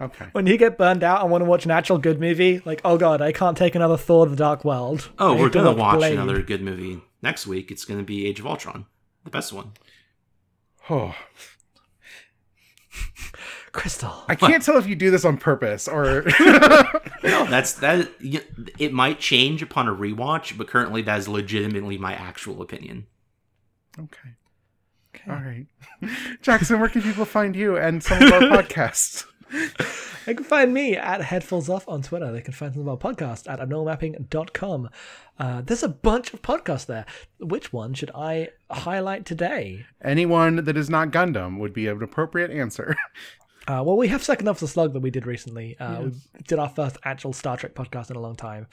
Okay. 0.00 0.26
When 0.32 0.46
you 0.46 0.56
get 0.58 0.76
burned 0.78 1.02
out 1.02 1.22
and 1.22 1.30
want 1.30 1.42
to 1.42 1.46
watch 1.48 1.64
an 1.64 1.70
actual 1.70 1.98
good 1.98 2.20
movie, 2.20 2.60
like, 2.64 2.80
oh 2.84 2.98
god, 2.98 3.22
I 3.22 3.32
can't 3.32 3.56
take 3.56 3.74
another 3.74 3.96
Thor: 3.96 4.26
The 4.26 4.36
Dark 4.36 4.64
World. 4.64 5.08
Oh, 5.18 5.36
I 5.36 5.40
we're 5.40 5.48
gonna 5.48 5.72
watch 5.72 5.98
Blade. 5.98 6.12
another 6.14 6.42
good 6.42 6.62
movie 6.62 7.00
next 7.22 7.46
week. 7.46 7.70
It's 7.70 7.84
gonna 7.84 8.02
be 8.02 8.26
Age 8.26 8.38
of 8.38 8.46
Ultron, 8.46 8.86
the 9.24 9.30
best 9.30 9.52
one. 9.52 9.72
Oh, 10.88 11.16
Crystal. 13.76 14.12
I 14.28 14.34
can't 14.34 14.62
tell 14.62 14.76
if 14.78 14.86
you 14.86 14.96
do 14.96 15.10
this 15.10 15.24
on 15.24 15.36
purpose 15.38 15.86
or. 15.88 16.24
No, 17.22 17.44
that's 17.46 17.72
that. 17.74 18.08
It 18.78 18.92
might 18.92 19.18
change 19.18 19.60
upon 19.60 19.88
a 19.88 19.94
rewatch, 19.94 20.56
but 20.56 20.68
currently 20.68 21.02
that 21.02 21.18
is 21.18 21.26
legitimately 21.28 21.98
my 21.98 22.14
actual 22.14 22.62
opinion. 22.62 23.06
okay. 23.98 24.30
All 25.28 25.34
right. 25.34 25.66
Jackson, 26.42 26.78
where 26.78 26.88
can 26.88 27.02
people 27.02 27.24
find 27.24 27.56
you 27.56 27.76
and 27.76 28.00
some 28.02 28.22
of 28.22 28.32
our 28.32 28.40
podcasts? 28.62 29.24
They 30.24 30.34
can 30.34 30.44
find 30.44 30.72
me 30.72 30.94
at 30.96 31.20
Headfuls 31.20 31.68
Off 31.68 31.88
on 31.88 32.02
Twitter. 32.02 32.30
They 32.30 32.42
can 32.42 32.52
find 32.52 32.72
some 32.74 32.86
of 32.86 32.88
our 32.88 32.96
podcasts 32.96 33.50
at 33.50 33.58
abnormalmapping.com. 33.58 34.88
Uh, 35.38 35.62
there's 35.62 35.82
a 35.82 35.88
bunch 35.88 36.32
of 36.32 36.42
podcasts 36.42 36.86
there. 36.86 37.06
Which 37.40 37.72
one 37.72 37.92
should 37.94 38.10
I 38.14 38.50
highlight 38.70 39.24
today? 39.24 39.86
Anyone 40.04 40.64
that 40.64 40.76
is 40.76 40.88
not 40.90 41.10
Gundam 41.10 41.58
would 41.58 41.72
be 41.72 41.88
an 41.88 42.00
appropriate 42.02 42.50
answer. 42.52 42.94
Uh, 43.68 43.82
well, 43.84 43.96
we 43.96 44.08
have 44.08 44.22
Second 44.22 44.48
Off 44.48 44.60
the 44.60 44.68
Slug 44.68 44.92
that 44.92 45.00
we 45.00 45.10
did 45.10 45.26
recently. 45.26 45.76
Uh, 45.78 46.02
We 46.02 46.12
did 46.46 46.58
our 46.58 46.68
first 46.68 46.96
actual 47.04 47.32
Star 47.32 47.56
Trek 47.56 47.74
podcast 47.74 48.10
in 48.10 48.16
a 48.16 48.20
long 48.20 48.36
time, 48.36 48.68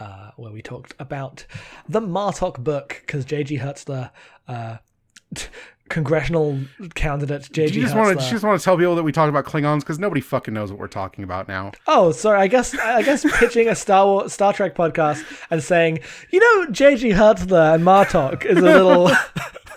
uh, 0.00 0.30
where 0.36 0.50
we 0.52 0.62
talked 0.62 0.94
about 0.98 1.44
the 1.88 2.00
Martok 2.00 2.58
book 2.64 2.96
because 3.02 3.24
J.G. 3.26 3.58
Hertzler, 3.58 4.10
uh, 4.48 4.78
congressional 5.88 6.58
candidate 6.94 7.50
J.G. 7.52 7.74
you 7.74 7.82
just 7.82 7.94
Hertzler. 7.94 7.98
want 8.06 8.20
to 8.20 8.30
just 8.30 8.44
want 8.44 8.58
to 8.58 8.64
tell 8.64 8.78
people 8.78 8.94
that 8.96 9.02
we 9.02 9.12
talk 9.12 9.28
about 9.28 9.44
Klingons 9.44 9.80
because 9.80 9.98
nobody 9.98 10.22
fucking 10.22 10.54
knows 10.54 10.70
what 10.70 10.78
we're 10.80 10.86
talking 10.88 11.24
about 11.24 11.48
now. 11.48 11.72
Oh, 11.86 12.12
sorry. 12.12 12.38
I 12.40 12.46
guess 12.46 12.74
I 12.78 13.02
guess 13.02 13.26
pitching 13.38 13.68
a 13.68 13.74
Star 13.74 14.06
Wars, 14.06 14.32
Star 14.32 14.54
Trek 14.54 14.74
podcast 14.74 15.22
and 15.50 15.62
saying, 15.62 15.98
you 16.30 16.40
know, 16.40 16.70
J.G. 16.70 17.10
Hertzler 17.10 17.74
and 17.74 17.84
Martok 17.84 18.46
is 18.46 18.56
a 18.56 18.62
little. 18.62 19.10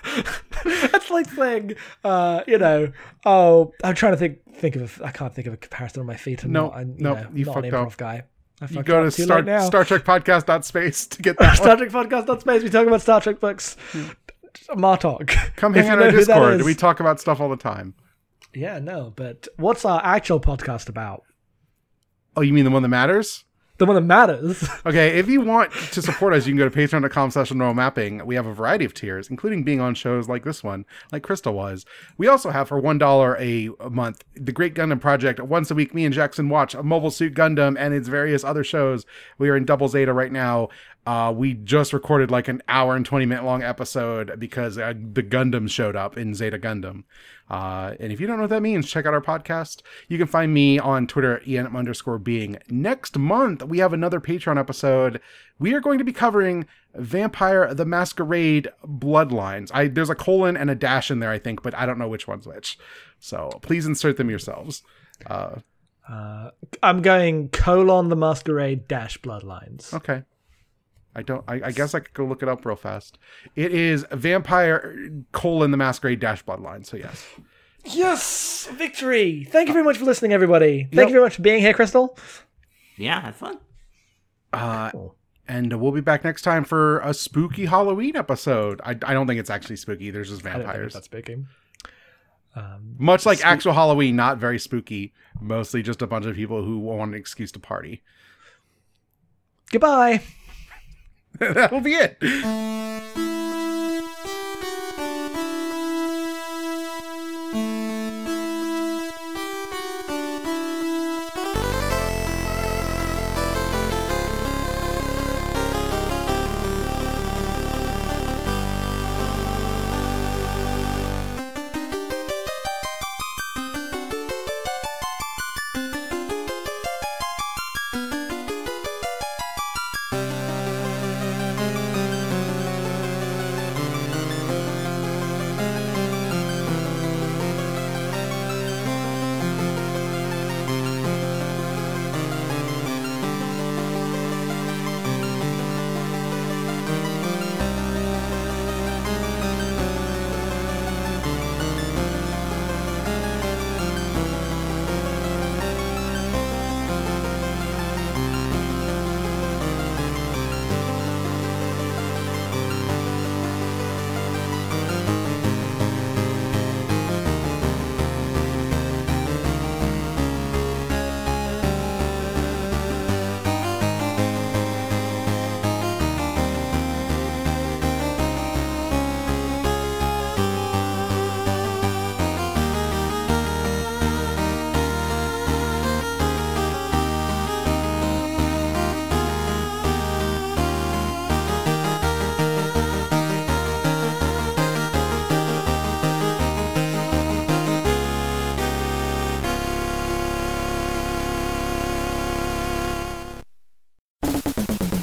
That's 0.63 1.09
like 1.09 1.29
saying, 1.29 1.75
uh, 2.03 2.41
you 2.47 2.57
know, 2.57 2.91
oh, 3.25 3.73
I'm 3.83 3.95
trying 3.95 4.13
to 4.13 4.17
think 4.17 4.39
think 4.55 4.75
of. 4.75 4.99
A, 5.01 5.05
I 5.05 5.11
can't 5.11 5.33
think 5.33 5.47
of 5.47 5.53
a 5.53 5.57
comparison 5.57 6.01
on 6.01 6.05
my 6.07 6.15
feet. 6.15 6.43
I'm 6.43 6.51
No, 6.51 6.67
not, 6.67 6.75
I'm, 6.77 6.89
you 6.97 7.03
no, 7.03 7.13
know, 7.15 7.27
you 7.33 7.45
not 7.45 7.55
an 7.57 7.63
fucked 7.63 7.73
improv 7.73 7.87
up. 7.87 7.97
guy. 7.97 8.23
I 8.61 8.67
You 8.69 8.83
go 8.83 9.03
to 9.03 9.11
Star. 9.11 9.43
Star 9.61 9.83
Trek 9.83 10.03
Podcast.space 10.05 11.07
to 11.09 11.21
get 11.21 11.37
that 11.39 11.57
Star. 11.57 11.75
Trek 11.75 11.89
podcast. 11.89 12.39
Space. 12.41 12.63
We 12.63 12.69
talk 12.69 12.87
about 12.87 13.01
Star 13.01 13.19
Trek 13.19 13.39
books. 13.41 13.75
Martok. 14.69 15.27
Come 15.57 15.73
hang 15.75 15.85
you 15.85 15.91
on 15.91 16.01
our 16.01 16.11
Discord. 16.11 16.59
is. 16.61 16.65
We 16.65 16.73
talk 16.75 16.99
about 17.01 17.19
stuff 17.19 17.41
all 17.41 17.49
the 17.49 17.57
time. 17.57 17.93
Yeah, 18.53 18.79
no, 18.79 19.11
but 19.15 19.49
what's 19.57 19.83
our 19.83 19.99
actual 20.05 20.39
podcast 20.39 20.87
about? 20.87 21.23
Oh, 22.37 22.41
you 22.41 22.53
mean 22.53 22.63
the 22.63 22.71
one 22.71 22.81
that 22.83 22.87
matters? 22.89 23.43
The 23.77 23.85
one 23.85 23.95
that 23.95 24.01
matters. 24.01 24.63
Okay, 24.85 25.17
if 25.17 25.27
you 25.27 25.41
want 25.41 25.71
to 25.71 26.01
support 26.01 26.33
us, 26.33 26.45
you 26.45 26.53
can 26.53 26.59
go 26.59 26.69
to 26.69 26.75
patreon.com 26.75 27.31
slash 27.31 27.51
neural 27.51 27.73
mapping. 27.73 28.23
We 28.23 28.35
have 28.35 28.45
a 28.45 28.53
variety 28.53 28.85
of 28.85 28.93
tiers, 28.93 29.29
including 29.29 29.63
being 29.63 29.81
on 29.81 29.95
shows 29.95 30.29
like 30.29 30.43
this 30.43 30.63
one, 30.63 30.85
like 31.11 31.23
Crystal 31.23 31.53
was. 31.53 31.85
We 32.17 32.27
also 32.27 32.51
have 32.51 32.67
for 32.67 32.79
$1 32.79 33.39
a, 33.39 33.83
a 33.83 33.89
month, 33.89 34.23
The 34.35 34.51
Great 34.51 34.75
Gundam 34.75 35.01
Project. 35.01 35.39
Once 35.39 35.71
a 35.71 35.75
week, 35.75 35.95
me 35.95 36.05
and 36.05 36.13
Jackson 36.13 36.49
watch 36.49 36.75
a 36.75 36.83
Mobile 36.83 37.09
Suit 37.09 37.33
Gundam 37.33 37.75
and 37.79 37.95
its 37.95 38.07
various 38.07 38.43
other 38.43 38.63
shows. 38.63 39.07
We 39.39 39.49
are 39.49 39.57
in 39.57 39.65
Double 39.65 39.87
Zeta 39.87 40.13
right 40.13 40.31
now. 40.31 40.69
Uh, 41.07 41.33
we 41.35 41.53
just 41.53 41.93
recorded 41.93 42.29
like 42.29 42.47
an 42.47 42.61
hour 42.67 42.95
and 42.95 43.05
20 43.05 43.25
minute 43.25 43.43
long 43.43 43.63
episode 43.63 44.39
because 44.39 44.77
uh, 44.77 44.93
the 44.93 45.23
Gundam 45.23 45.69
showed 45.69 45.95
up 45.95 46.15
in 46.17 46.35
Zeta 46.35 46.59
Gundam. 46.59 47.03
Uh, 47.49 47.93
and 47.99 48.11
if 48.11 48.19
you 48.19 48.25
don't 48.25 48.37
know 48.37 48.43
what 48.43 48.49
that 48.49 48.61
means, 48.63 48.89
check 48.89 49.05
out 49.05 49.13
our 49.13 49.21
podcast. 49.21 49.81
You 50.07 50.17
can 50.17 50.27
find 50.27 50.53
me 50.53 50.79
on 50.79 51.05
Twitter 51.05 51.37
at 51.37 51.47
EN 51.47 51.67
underscore 51.75 52.17
being. 52.17 52.57
Next 52.69 53.17
month, 53.17 53.63
we 53.63 53.77
have 53.77 53.93
another 53.93 54.19
Patreon 54.19 54.57
episode. 54.59 55.21
We 55.59 55.73
are 55.73 55.79
going 55.79 55.99
to 55.99 56.03
be 56.03 56.11
covering 56.11 56.65
Vampire 56.95 57.71
the 57.73 57.85
Masquerade 57.85 58.69
Bloodlines. 58.83 59.69
I 59.73 59.87
There's 59.87 60.09
a 60.09 60.15
colon 60.15 60.57
and 60.57 60.71
a 60.71 60.75
dash 60.75 61.11
in 61.11 61.19
there, 61.19 61.29
I 61.29 61.37
think, 61.39 61.61
but 61.61 61.75
I 61.75 61.85
don't 61.85 61.99
know 61.99 62.07
which 62.07 62.27
one's 62.27 62.47
which. 62.47 62.79
So 63.19 63.49
please 63.61 63.85
insert 63.85 64.17
them 64.17 64.29
yourselves. 64.29 64.81
Uh, 65.25 65.57
Uh, 66.07 66.51
I'm 66.83 67.01
going 67.01 67.49
colon 67.49 68.09
the 68.09 68.15
masquerade 68.15 68.87
dash 68.87 69.19
bloodlines. 69.21 69.93
Okay. 69.93 70.23
I 71.15 71.21
don't. 71.21 71.43
I, 71.47 71.61
I 71.65 71.71
guess 71.71 71.93
I 71.95 71.99
could 72.01 72.13
go 72.13 72.25
look 72.25 72.43
it 72.43 72.49
up 72.49 72.65
real 72.65 72.75
fast. 72.75 73.17
It 73.55 73.73
is 73.73 74.05
vampire 74.11 75.09
colon 75.31 75.71
the 75.71 75.77
masquerade 75.77 76.19
dash 76.19 76.43
bloodline. 76.43 76.85
So 76.85 76.97
yes. 76.97 77.25
Yes, 77.85 78.67
victory! 78.73 79.43
Thank 79.49 79.67
you 79.67 79.73
very 79.73 79.85
much 79.85 79.97
for 79.97 80.05
listening, 80.05 80.33
everybody. 80.33 80.83
Thank 80.85 80.93
Yep. 80.95 81.07
you 81.07 81.11
very 81.13 81.23
much 81.23 81.35
for 81.35 81.41
being 81.43 81.61
here, 81.61 81.73
Crystal. 81.73 82.17
Yeah, 82.97 83.21
had 83.21 83.35
fun. 83.35 83.59
Uh, 84.51 84.89
Cool. 84.91 85.15
and 85.47 85.79
we'll 85.79 85.91
be 85.91 86.01
back 86.01 86.23
next 86.23 86.41
time 86.41 86.63
for 86.63 86.99
a 87.01 87.13
spooky 87.13 87.65
Halloween 87.67 88.15
episode. 88.15 88.81
I, 88.83 88.91
I 88.91 89.13
don't 89.13 89.27
think 89.27 89.39
it's 89.39 89.49
actually 89.51 89.75
spooky. 89.75 90.09
There's 90.09 90.29
just 90.29 90.41
I 90.45 90.49
don't 90.49 90.57
think 90.59 90.65
vampires. 90.67 90.93
that's 90.93 91.05
speaking. 91.05 91.47
Um, 92.55 92.95
Much 92.97 93.25
like 93.25 93.45
actual 93.45 93.73
Halloween, 93.73 94.15
not 94.15 94.37
very 94.39 94.57
spooky. 94.57 95.13
Mostly 95.39 95.83
just 95.83 96.01
a 96.01 96.07
bunch 96.07 96.25
of 96.25 96.35
people 96.35 96.63
who 96.63 96.79
want 96.79 97.11
an 97.11 97.17
excuse 97.19 97.51
to 97.51 97.59
party. 97.59 98.01
goodbye. 99.71 100.21
That'll 101.39 101.81
be 101.81 101.93
it. 101.93 103.24